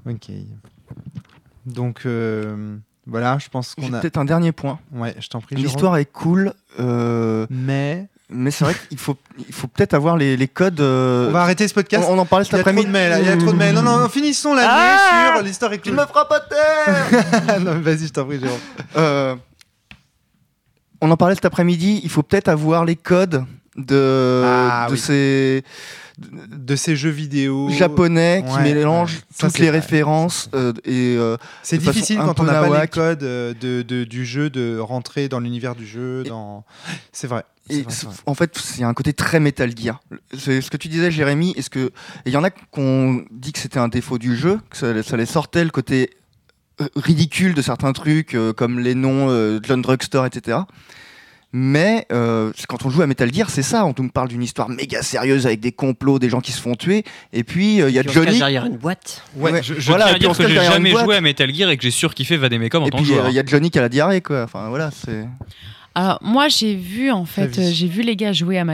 [0.05, 0.29] Ok.
[1.65, 2.75] Donc euh,
[3.07, 3.99] voilà, je pense qu'on a.
[3.99, 4.79] peut-être un dernier point.
[4.91, 5.55] Ouais, je t'en prie.
[5.55, 9.15] L'histoire est cool, euh, Mais mais c'est vrai qu'il faut,
[9.47, 10.79] il faut peut-être avoir les, les codes.
[10.81, 12.05] euh, on va arrêter ce podcast.
[12.09, 12.87] on, on en parlait Il cet y a trop après-midi.
[12.87, 13.75] de Il y a trop de mails.
[13.75, 16.39] Non, non, non, finissons la Ah sur l'histoire est Tu me feras pas
[17.59, 18.57] non, mais vas-y, je t'en prie, Jérôme.
[18.97, 19.35] Euh,
[21.01, 22.01] On en parlait cet après-midi.
[22.03, 24.99] Il faut peut-être avoir les codes de, Ah, de oui.
[24.99, 25.63] ces
[26.17, 29.21] De ces jeux vidéo japonais qui Ouais, mélangent ouais.
[29.35, 29.79] Ça, toutes les vrai.
[29.79, 34.05] références euh, et euh, C'est difficile quand on n'a pas les codes euh, de, de-
[34.05, 36.23] du jeu de rentrer dans l'univers du jeu.
[36.23, 36.63] Dans...
[37.11, 37.43] C'est vrai.
[37.69, 38.13] vrai, vrai.
[38.27, 39.99] en fait, c'est un côté très Metal Gear.
[40.37, 41.53] C'est ce que tu disais, Jérémy.
[41.57, 41.91] Est-ce que
[42.25, 45.17] il y en a qu'on dit que c'était un défaut du jeu, que ça, ça
[45.17, 46.11] les sortait le côté
[46.95, 50.59] ridicule de certains trucs, euh, comme les noms John Drugstore, etc.
[51.57, 53.85] Mais euh, quand on joue à Metal Gear, c'est ça.
[53.85, 56.75] On nous parle d'une histoire méga sérieuse avec des complots, des gens qui se font
[56.75, 57.05] tuer.
[57.31, 58.37] Et puis euh, il y a Qui Johnny.
[58.37, 59.23] derrière une boîte.
[59.37, 61.05] Ouais, Je, je voilà, tiens à dire que j'ai jamais boîte.
[61.05, 63.15] joué à Metal Gear et que j'ai surkiffé Vademecum en Et tant que puis euh,
[63.19, 63.29] joueur.
[63.29, 64.43] il y a Johnny qui a la diarrhée, quoi.
[64.43, 65.25] Enfin voilà, c'est.
[65.97, 68.65] Alors moi j'ai vu en fait, euh, j'ai vu les gars jouer à,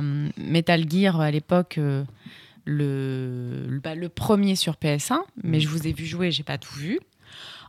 [0.00, 2.02] euh, Metal Gear à l'époque euh,
[2.64, 6.58] le le, bah, le premier sur PS1, mais je vous ai vu jouer, j'ai pas
[6.58, 6.98] tout vu.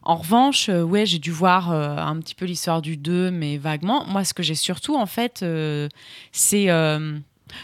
[0.04, 3.58] En revanche, euh, ouais, j'ai dû voir euh, un petit peu l'histoire du 2, mais
[3.58, 4.06] vaguement.
[4.08, 5.90] Moi, ce que j'ai surtout, en fait, euh,
[6.32, 6.68] c'est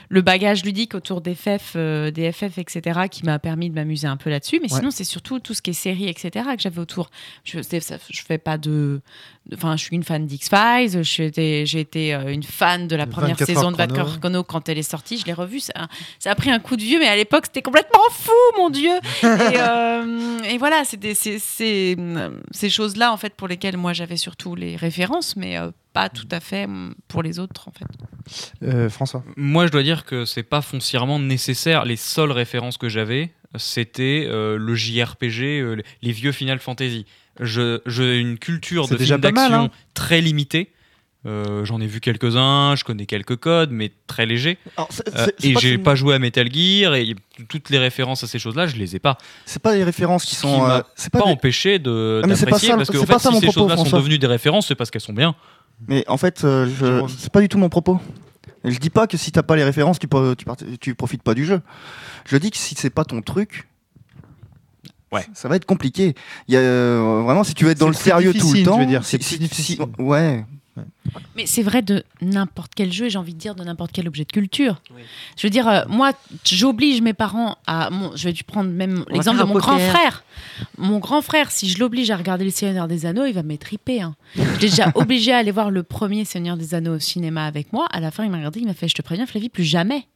[0.09, 4.07] le bagage ludique autour des FF, euh, des FF, etc., qui m'a permis de m'amuser
[4.07, 4.59] un peu là-dessus.
[4.61, 4.79] Mais Ouais.
[4.79, 7.09] sinon, c'est surtout tout ce qui est série, etc., que j'avais autour.
[7.43, 9.01] Je, je fais pas de.
[9.53, 11.03] Enfin, je suis une fan d'X-Files.
[11.03, 14.09] J'ai été, euh, une fan de la première 24 saison de 24 chrono.
[14.09, 15.17] heures chrono quand elle est sortie.
[15.17, 15.59] Je l'ai revue.
[15.61, 15.73] Ça,
[16.19, 18.91] ça a pris un coup de vieux, mais à l'époque, c'était complètement fou, mon Dieu.
[19.23, 19.27] Et,
[19.57, 24.75] euh, et voilà, c'était c'est- ces choses-là, en fait, pour lesquelles moi j'avais surtout les
[24.75, 27.85] références, mais euh, pas tout à fait mm, pour les autres, en fait.
[28.63, 29.23] Euh, François.
[29.35, 31.85] Moi, je dois dire que c'est pas foncièrement nécessaire.
[31.85, 37.05] Les seules références que j'avais, c'était euh, le JRPG, euh, les vieux Final Fantasy.
[37.39, 39.69] Je- J'ai une culture de films d'action hein.
[39.93, 40.71] très limitée.
[41.25, 44.57] Euh, J'en ai vu quelques-uns, je connais quelques codes, mais très légers.
[44.79, 47.15] Euh, et j'ai pas joué à Metal Gear et
[47.49, 49.17] toutes les références à ces choses-là, je les ai pas.
[49.45, 50.69] C'est pas les références qui sont.
[50.69, 52.97] euh, c'est Pas pas des- empêché de Ah, mais c'est pas d'apprécier ça- parce que
[52.97, 54.89] c'est en pas fait, ça si mon ces choses-là sont devenues des références, c'est parce
[54.91, 55.35] qu'elles sont bien.
[55.87, 57.13] Mais en fait, euh, je...
[57.17, 57.99] C'est pas du tout mon propos.
[58.63, 61.21] Je dis pas que si t'as pas les références, tu, pro- tu, part- tu profites
[61.23, 61.61] pas du jeu.
[62.25, 63.67] Je dis que si c'est pas ton truc,
[65.11, 65.25] Ouais.
[65.33, 66.15] ça va être compliqué.
[66.49, 68.73] Il y a, euh, vraiment, si tu veux être dans le sérieux tout le temps,
[68.75, 69.79] tu veux dire, si- c'est si- difficile.
[70.77, 71.21] Ouais.
[71.35, 74.07] Mais c'est vrai de n'importe quel jeu, et j'ai envie de dire de n'importe quel
[74.07, 74.81] objet de culture.
[75.37, 76.11] Je veux dire, euh, moi,
[76.45, 77.89] j'oblige mes parents à.
[77.89, 80.23] mon- je vais prendre même l'exemple de mon grand frère.
[80.77, 84.01] Mon grand frère, si je l'oblige à regarder Le Seigneur des Anneaux, il va m'étriper.
[84.01, 84.15] Hein.
[84.35, 87.73] Je l'ai déjà obligé à aller voir le premier Seigneur des Anneaux au cinéma avec
[87.73, 87.87] moi.
[87.91, 90.07] À la fin, il m'a regardé, il m'a fait Je te préviens, Flavie, plus jamais.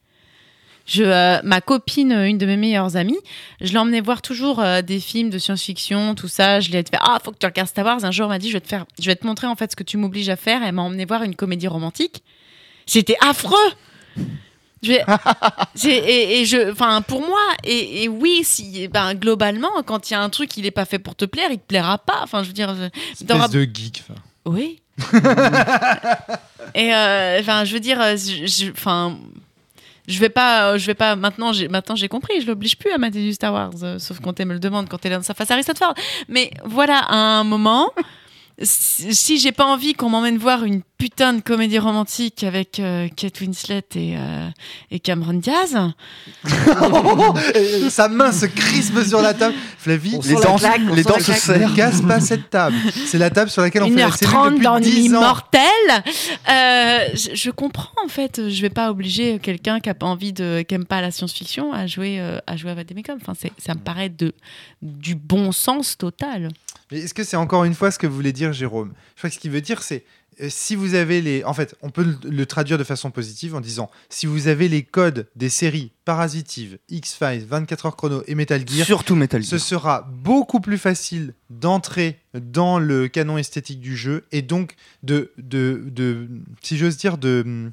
[0.85, 3.19] Je, euh, ma copine, une de mes meilleures amies,
[3.61, 6.59] je l'emmenais voir toujours euh, des films de science-fiction, tout ça.
[6.59, 8.03] Je lui ai fait Ah, faut que tu regardes Star Wars.
[8.03, 9.71] Un jour, elle m'a dit je vais, te faire, je vais te montrer en fait
[9.71, 10.61] ce que tu m'obliges à faire.
[10.63, 12.23] Elle m'a emmené voir une comédie romantique.
[12.87, 13.55] C'était affreux.
[14.83, 15.05] Je vais-
[15.75, 20.13] j'ai- et, et je, enfin, pour moi, et, et oui, si, ben, globalement, quand il
[20.13, 22.19] y a un truc, il n'est pas fait pour te plaire, il te plaira pas.
[22.23, 22.89] Enfin, je veux dire, je-
[23.23, 24.03] Espèce de geek.
[24.45, 24.79] oui.
[26.75, 27.99] et euh, enfin, je veux dire,
[28.73, 29.17] enfin,
[30.07, 31.15] je vais pas, euh, je vais pas.
[31.15, 32.41] Maintenant, j'ai maintenant j'ai compris.
[32.41, 34.90] Je l'oblige plus à mater du Star Wars, euh, sauf quand elle me le demande,
[34.90, 35.94] quand elle est dans sa face Harrison Ford.
[36.28, 37.91] Mais voilà, à un moment.
[38.64, 43.07] Si si j'ai pas envie qu'on m'emmène voir une putain de comédie romantique avec euh,
[43.15, 44.48] Kate Winslet et, euh,
[44.91, 45.76] et Cameron Diaz,
[47.56, 49.56] Et Sa main se crispe sur la table.
[49.80, 51.72] Flavie, On Les dents, claque, les se serrent.
[51.72, 52.76] ne casse pas cette table.
[53.07, 55.22] C'est la table sur laquelle on fait la 1h30 depuis d'ennui 10 ans.
[55.22, 55.64] mortel.
[55.95, 58.48] Euh, je, je comprends en fait.
[58.49, 61.73] Je vais pas obliger quelqu'un qui a pas envie de, qui aime pas la science-fiction
[61.73, 63.18] à jouer euh, à jouer à Vademecum.
[63.19, 64.36] Enfin, ça me paraît de
[64.84, 66.49] du bon sens total.
[66.91, 68.94] Mais est-ce que c'est encore une fois ce que voulait dire Jérôme?
[69.15, 70.03] Je crois que ce qu'il veut dire, c'est
[70.49, 71.43] si vous avez les.
[71.43, 74.83] En fait, on peut le, traduire de façon positive en disant si vous avez les
[74.83, 79.65] codes des séries Parasitive, X-Files, 24 heures chrono et Metal Gear, Surtout Metal ce Gear.
[79.65, 85.83] sera beaucoup plus facile d'entrer dans le canon esthétique du jeu et donc de, de,
[85.87, 86.27] de
[86.61, 87.71] si j'ose dire, de,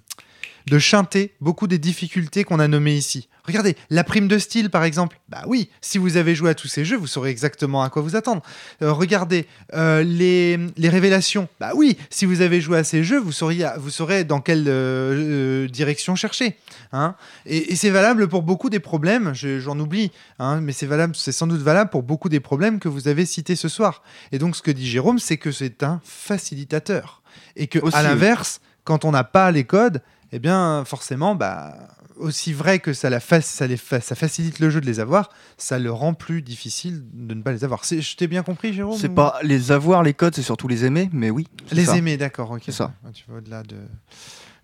[0.66, 3.28] de chanter beaucoup des difficultés qu'on a nommées ici.
[3.48, 5.18] Regardez, la prime de style par exemple.
[5.28, 8.02] Bah oui, si vous avez joué à tous ces jeux, vous saurez exactement à quoi
[8.02, 8.42] vous attendre.
[8.82, 11.48] Euh, regardez, euh, les, les révélations.
[11.58, 14.66] Bah oui, si vous avez joué à ces jeux, vous sauriez, vous saurez dans quelle
[14.68, 16.56] euh, direction chercher.
[16.92, 17.14] Hein
[17.46, 21.14] et, et c'est valable pour beaucoup des problèmes, je- j'en oublie, hein, mais c'est valable,
[21.16, 24.02] c'est sans doute valable pour beaucoup des problèmes que vous avez cités ce soir.
[24.32, 27.22] Et donc ce que dit Jérôme, c'est que c'est un facilitateur.
[27.56, 28.06] Et que Aussi, à oui.
[28.06, 30.00] l'inverse, quand on n'a pas les codes,
[30.32, 31.74] eh bien forcément, bah,
[32.16, 34.98] aussi vrai que ça, la fa- ça, les fa- ça facilite le jeu de les
[35.00, 37.82] avoir, ça le rend plus difficile de ne pas les avoir.
[37.84, 40.84] Je t'ai bien compris, Jérôme C'est ou- pas les avoir, les codes, c'est surtout les
[40.84, 41.46] aimer, mais oui.
[41.72, 41.96] les ça.
[41.96, 42.62] aimer, d'accord, ok.
[42.64, 42.92] C'est ça.
[43.04, 43.76] Ouais, Tu vas au-delà de.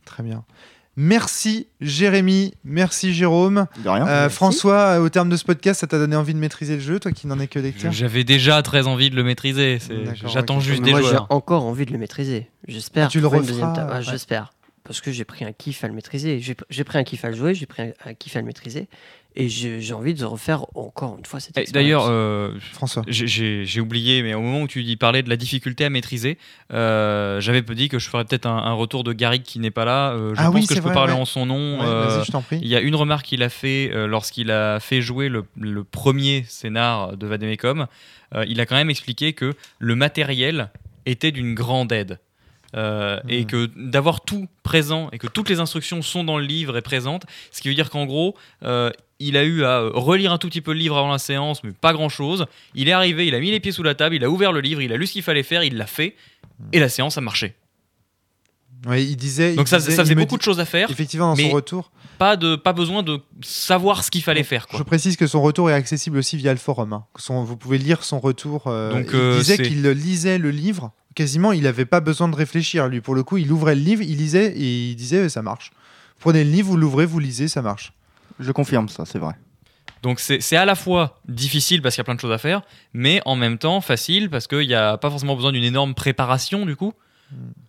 [0.05, 0.45] Très bien.
[0.97, 3.67] Merci Jérémy, merci Jérôme.
[3.83, 4.07] De rien.
[4.07, 4.37] Euh, Merci.
[4.37, 7.11] François, au terme de ce podcast, ça t'a donné envie de maîtriser le jeu, toi
[7.11, 7.91] qui n'en es que lecteur?
[7.91, 9.81] J'avais déjà très envie de le maîtriser.
[10.27, 12.49] J'attends juste Mais des moi, j'ai encore envie de le maîtriser.
[12.69, 13.07] J'espère.
[13.07, 13.73] Ah, tu le referas.
[13.77, 14.03] Ah, ouais.
[14.03, 14.53] J'espère.
[14.85, 16.41] Parce que j'ai pris un kiff à le maîtriser.
[16.41, 18.87] J'ai pris un kiff à le jouer, j'ai pris un, un kiff à le maîtriser.
[19.37, 22.05] Et j'ai envie de refaire encore une fois cette Eh, expérience.
[22.05, 23.03] D'ailleurs, euh, François.
[23.09, 26.39] j'ai- oublié, mais au moment où tu dis parlais de la difficulté à maîtriser,
[26.73, 29.85] euh, j'avais dit que je ferais peut-être un, un retour de Garrick qui n'est pas
[29.85, 30.13] là.
[30.13, 31.19] Euh, je Ah pense oui, que je peux vrai, parler ouais.
[31.19, 31.81] en son nom.
[31.81, 32.61] Ouais, Euh, Vas-y, je t'en prie.
[32.63, 35.83] Il y a une remarque qu'il a fait euh, lorsqu'il a fait jouer le, le
[35.83, 37.87] premier scénar de Vademecum.
[38.37, 40.71] Euh, il a quand même expliqué que le matériel
[41.07, 42.21] était d'une grande aide.
[42.75, 43.47] Euh, Et Mhm.
[43.47, 47.23] que d'avoir tout présent et que toutes les instructions sont dans le livre et présentes,
[47.53, 48.91] ce qui veut dire qu'en gros, euh,
[49.21, 51.63] il a eu à euh, relire un tout petit peu le livre avant la séance,
[51.63, 52.47] mais pas grand chose.
[52.75, 54.61] Il est arrivé, il a mis les pieds sous la table, il a ouvert le
[54.61, 56.17] livre, il a lu ce qu'il fallait faire, il l'a fait,
[56.73, 57.55] et la séance a marché.
[58.93, 59.55] Il disait.
[59.55, 61.49] Donc il ça, disait- ça faisait beaucoup dit- de choses à faire, Effectivement, dans mais-
[61.49, 61.91] son retour.
[62.19, 64.67] pas, de, pas besoin de savoir ce qu'il fallait faire.
[64.67, 64.79] Quoi.
[64.79, 66.93] Je précise que son retour est accessible aussi via le forum.
[66.93, 67.05] hein.
[67.17, 68.65] Son- vous pouvez lire son retour.
[68.67, 70.93] euh, Donc, il euh, disait qu'il lisait le livre.
[71.15, 72.89] Quasiment, il n'avait pas besoin de réfléchir.
[72.89, 75.43] Lui, pour le coup, il ouvrait le livre, il lisait et il disait euh, ça
[75.43, 75.71] marche.
[76.21, 77.93] Prenez le livre, vous l'ouvrez, vous lisez, ça marche.
[78.41, 79.35] Je confirme ça, c'est vrai.
[80.03, 82.61] Donc c'est à la fois difficile parce qu'il y a plein de choses à faire,
[82.93, 86.67] mais en même temps facile parce qu'il n'y a pas forcément besoin d'une énorme préparation
[86.67, 86.93] du coup.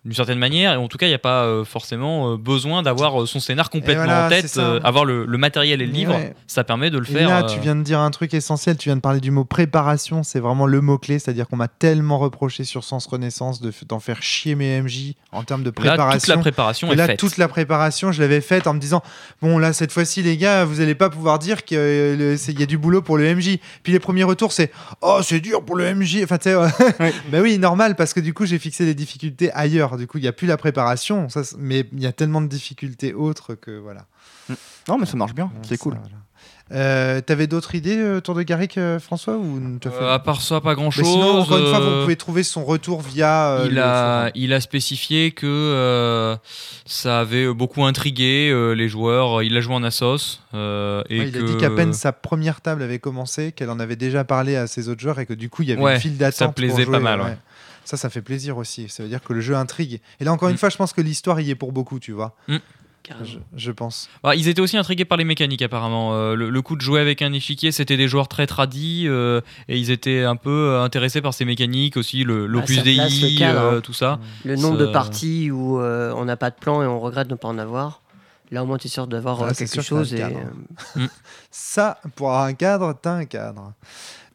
[0.04, 2.82] D'une certaine manière, et en tout cas il n'y a pas euh, forcément euh, besoin
[2.84, 5.92] d'avoir euh, son scénar complètement voilà, en tête, euh, avoir le, le matériel et le
[5.92, 6.34] livre, Ouais.
[6.46, 7.28] ça permet de le Et faire.
[7.28, 8.76] là, euh, tu viens de dire un truc essentiel.
[8.76, 10.22] Tu viens de parler du mot préparation.
[10.22, 11.18] C'est vraiment le mot-clé.
[11.18, 15.42] C'est-à-dire qu'on m'a tellement reproché sur Sens Renaissance de d'en faire chier mes MJ en
[15.42, 16.40] termes de Là, toute la préparation.
[16.40, 17.18] préparation Et est là, faite.
[17.18, 19.02] toute la préparation, je l'avais faite en me disant
[19.42, 22.78] bon, là, cette fois-ci, les gars, vous allez pas pouvoir dire qu'il y a du
[22.78, 23.58] boulot pour le MJ.
[23.82, 24.70] Puis les premiers retours, c'est
[25.00, 26.20] oh, c'est dur pour le MJ.
[26.22, 26.68] Enfin, tu sais, ouais.
[27.32, 29.96] Bah oui, normal, parce que du coup, j'ai fixé les difficultés ailleurs.
[29.96, 31.28] Du coup, il n'y a plus la préparation.
[31.28, 34.06] Ça, mais il y a tellement de difficultés autres que voilà.
[34.88, 35.94] Non, mais ça marche bien, c'est cool.
[35.94, 36.16] voilà.
[36.72, 40.40] Euh, T'avais d'autres idées euh, autour de Garrick, euh, François ou fait- Euh, à part
[40.40, 41.06] ça, pas grand Mais chose.
[41.06, 43.50] sinon, encore une fois, vous pouvez trouver son retour via.
[43.52, 46.36] euh, il, a, il a spécifié que euh,
[46.84, 49.44] ça avait beaucoup intrigué euh, les joueurs.
[49.44, 50.40] Il a joué en Assos.
[50.54, 51.38] euh, et Ouais, il que...
[51.38, 54.66] a dit qu'à peine sa première table avait commencé, qu'elle en avait déjà parlé à
[54.66, 56.34] ses autres joueurs et que du coup il y avait Ouais, une file d'attente.
[56.36, 57.38] ça pour plaisait jouer, pas mal, ouais.
[57.86, 58.88] Ça, ça fait plaisir aussi.
[58.90, 60.00] Ça veut dire que le jeu intrigue.
[60.20, 60.58] Et là, encore une Mm.
[60.58, 62.36] fois, je pense que l'histoire y est pour beaucoup, tu vois.
[63.02, 63.24] Carrément.
[63.24, 64.10] Je, je pense.
[64.24, 66.12] Bah, ils étaient aussi intrigués par les mécaniques apparemment.
[66.14, 69.40] Euh, le, le coup de jouer avec un échiquier, c'était des joueurs très tradis euh,
[69.68, 73.38] et ils étaient un peu euh, intéressés par ces mécaniques aussi, le- l'opus place DI,
[73.44, 73.80] euh, hein.
[73.80, 74.18] tout ça.
[74.44, 77.34] Le nombre de parties où euh, on n'a pas de plan et on regrette de
[77.34, 78.02] ne pas en avoir.
[78.50, 80.12] Là, au moins, tu es sûr d'avoir Ah, quelque sûr chose.
[80.14, 81.06] Et, euh,
[81.50, 83.72] Ça, pour avoir un cadre, t'as un cadre.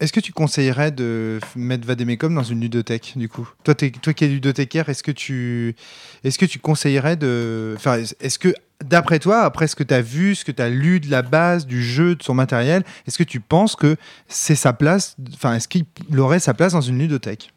[0.02, 3.48] Est-ce que tu conseillerais de mettre Vademecum dans une ludothèque, du coup?
[3.64, 5.76] Toi, toi qui es ludothécaire, est-ce que tu,
[6.24, 8.52] est-ce que tu conseillerais de, enfin, est-ce que
[8.84, 11.22] d'après toi, après ce que tu as vu, ce que tu as lu de la
[11.22, 13.96] base du jeu, de son matériel, est-ce que tu penses que
[14.28, 15.86] c'est sa place, enfin, est-ce qu'il
[16.18, 17.54] aurait sa place dans une ludothèque?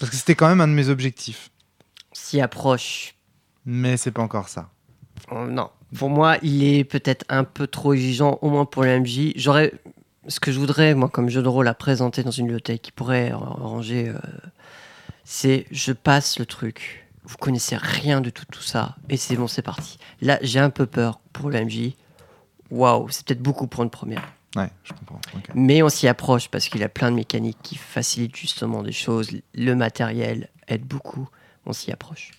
[0.00, 1.50] Parce que c'était quand même un de mes objectifs,
[2.12, 3.14] s'y approche.
[3.64, 4.70] mais c'est pas encore ça.
[5.30, 5.70] Oh, non.
[5.94, 9.32] Pour moi, il est peut-être un peu trop exigeant, au moins pour le MJ.
[9.36, 9.72] J'aurais.
[10.28, 12.90] Ce que je voudrais, moi, comme jeu de rôle à présenter dans une bibliothèque qui
[12.90, 14.18] pourrait arranger, euh,
[15.24, 17.06] c'est je passe le truc.
[17.24, 18.96] Vous connaissez rien de tout, tout ça.
[19.08, 19.98] Et c'est bon, c'est parti.
[20.20, 21.92] Là, j'ai un peu peur pour le MJ.
[22.70, 24.32] Waouh, c'est peut-être beaucoup pour une première.
[24.56, 25.20] Ouais, je comprends.
[25.54, 29.30] Mais on s'y approche parce qu'il a plein de mécaniques qui facilitent justement des choses.
[29.54, 31.28] Le matériel aide beaucoup.
[31.66, 32.30] On s'y approche.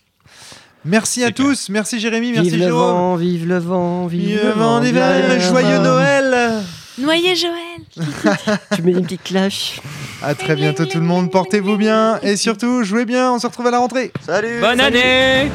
[0.85, 1.47] Merci à clair.
[1.47, 2.81] tous, merci Jérémy, merci vive le Jérôme.
[2.91, 4.79] vent, vive le vent, vive, Vive le vent.
[4.79, 5.79] vive le joyeux.
[5.79, 6.63] Noël
[6.99, 7.81] Noyer Joël
[8.75, 9.79] Tu mets une petite cloche.
[10.23, 13.67] À très bientôt tout le monde, portez-vous bien et surtout jouez bien, on se retrouve
[13.67, 14.11] à la rentrée.
[14.25, 15.51] Salut Bonne année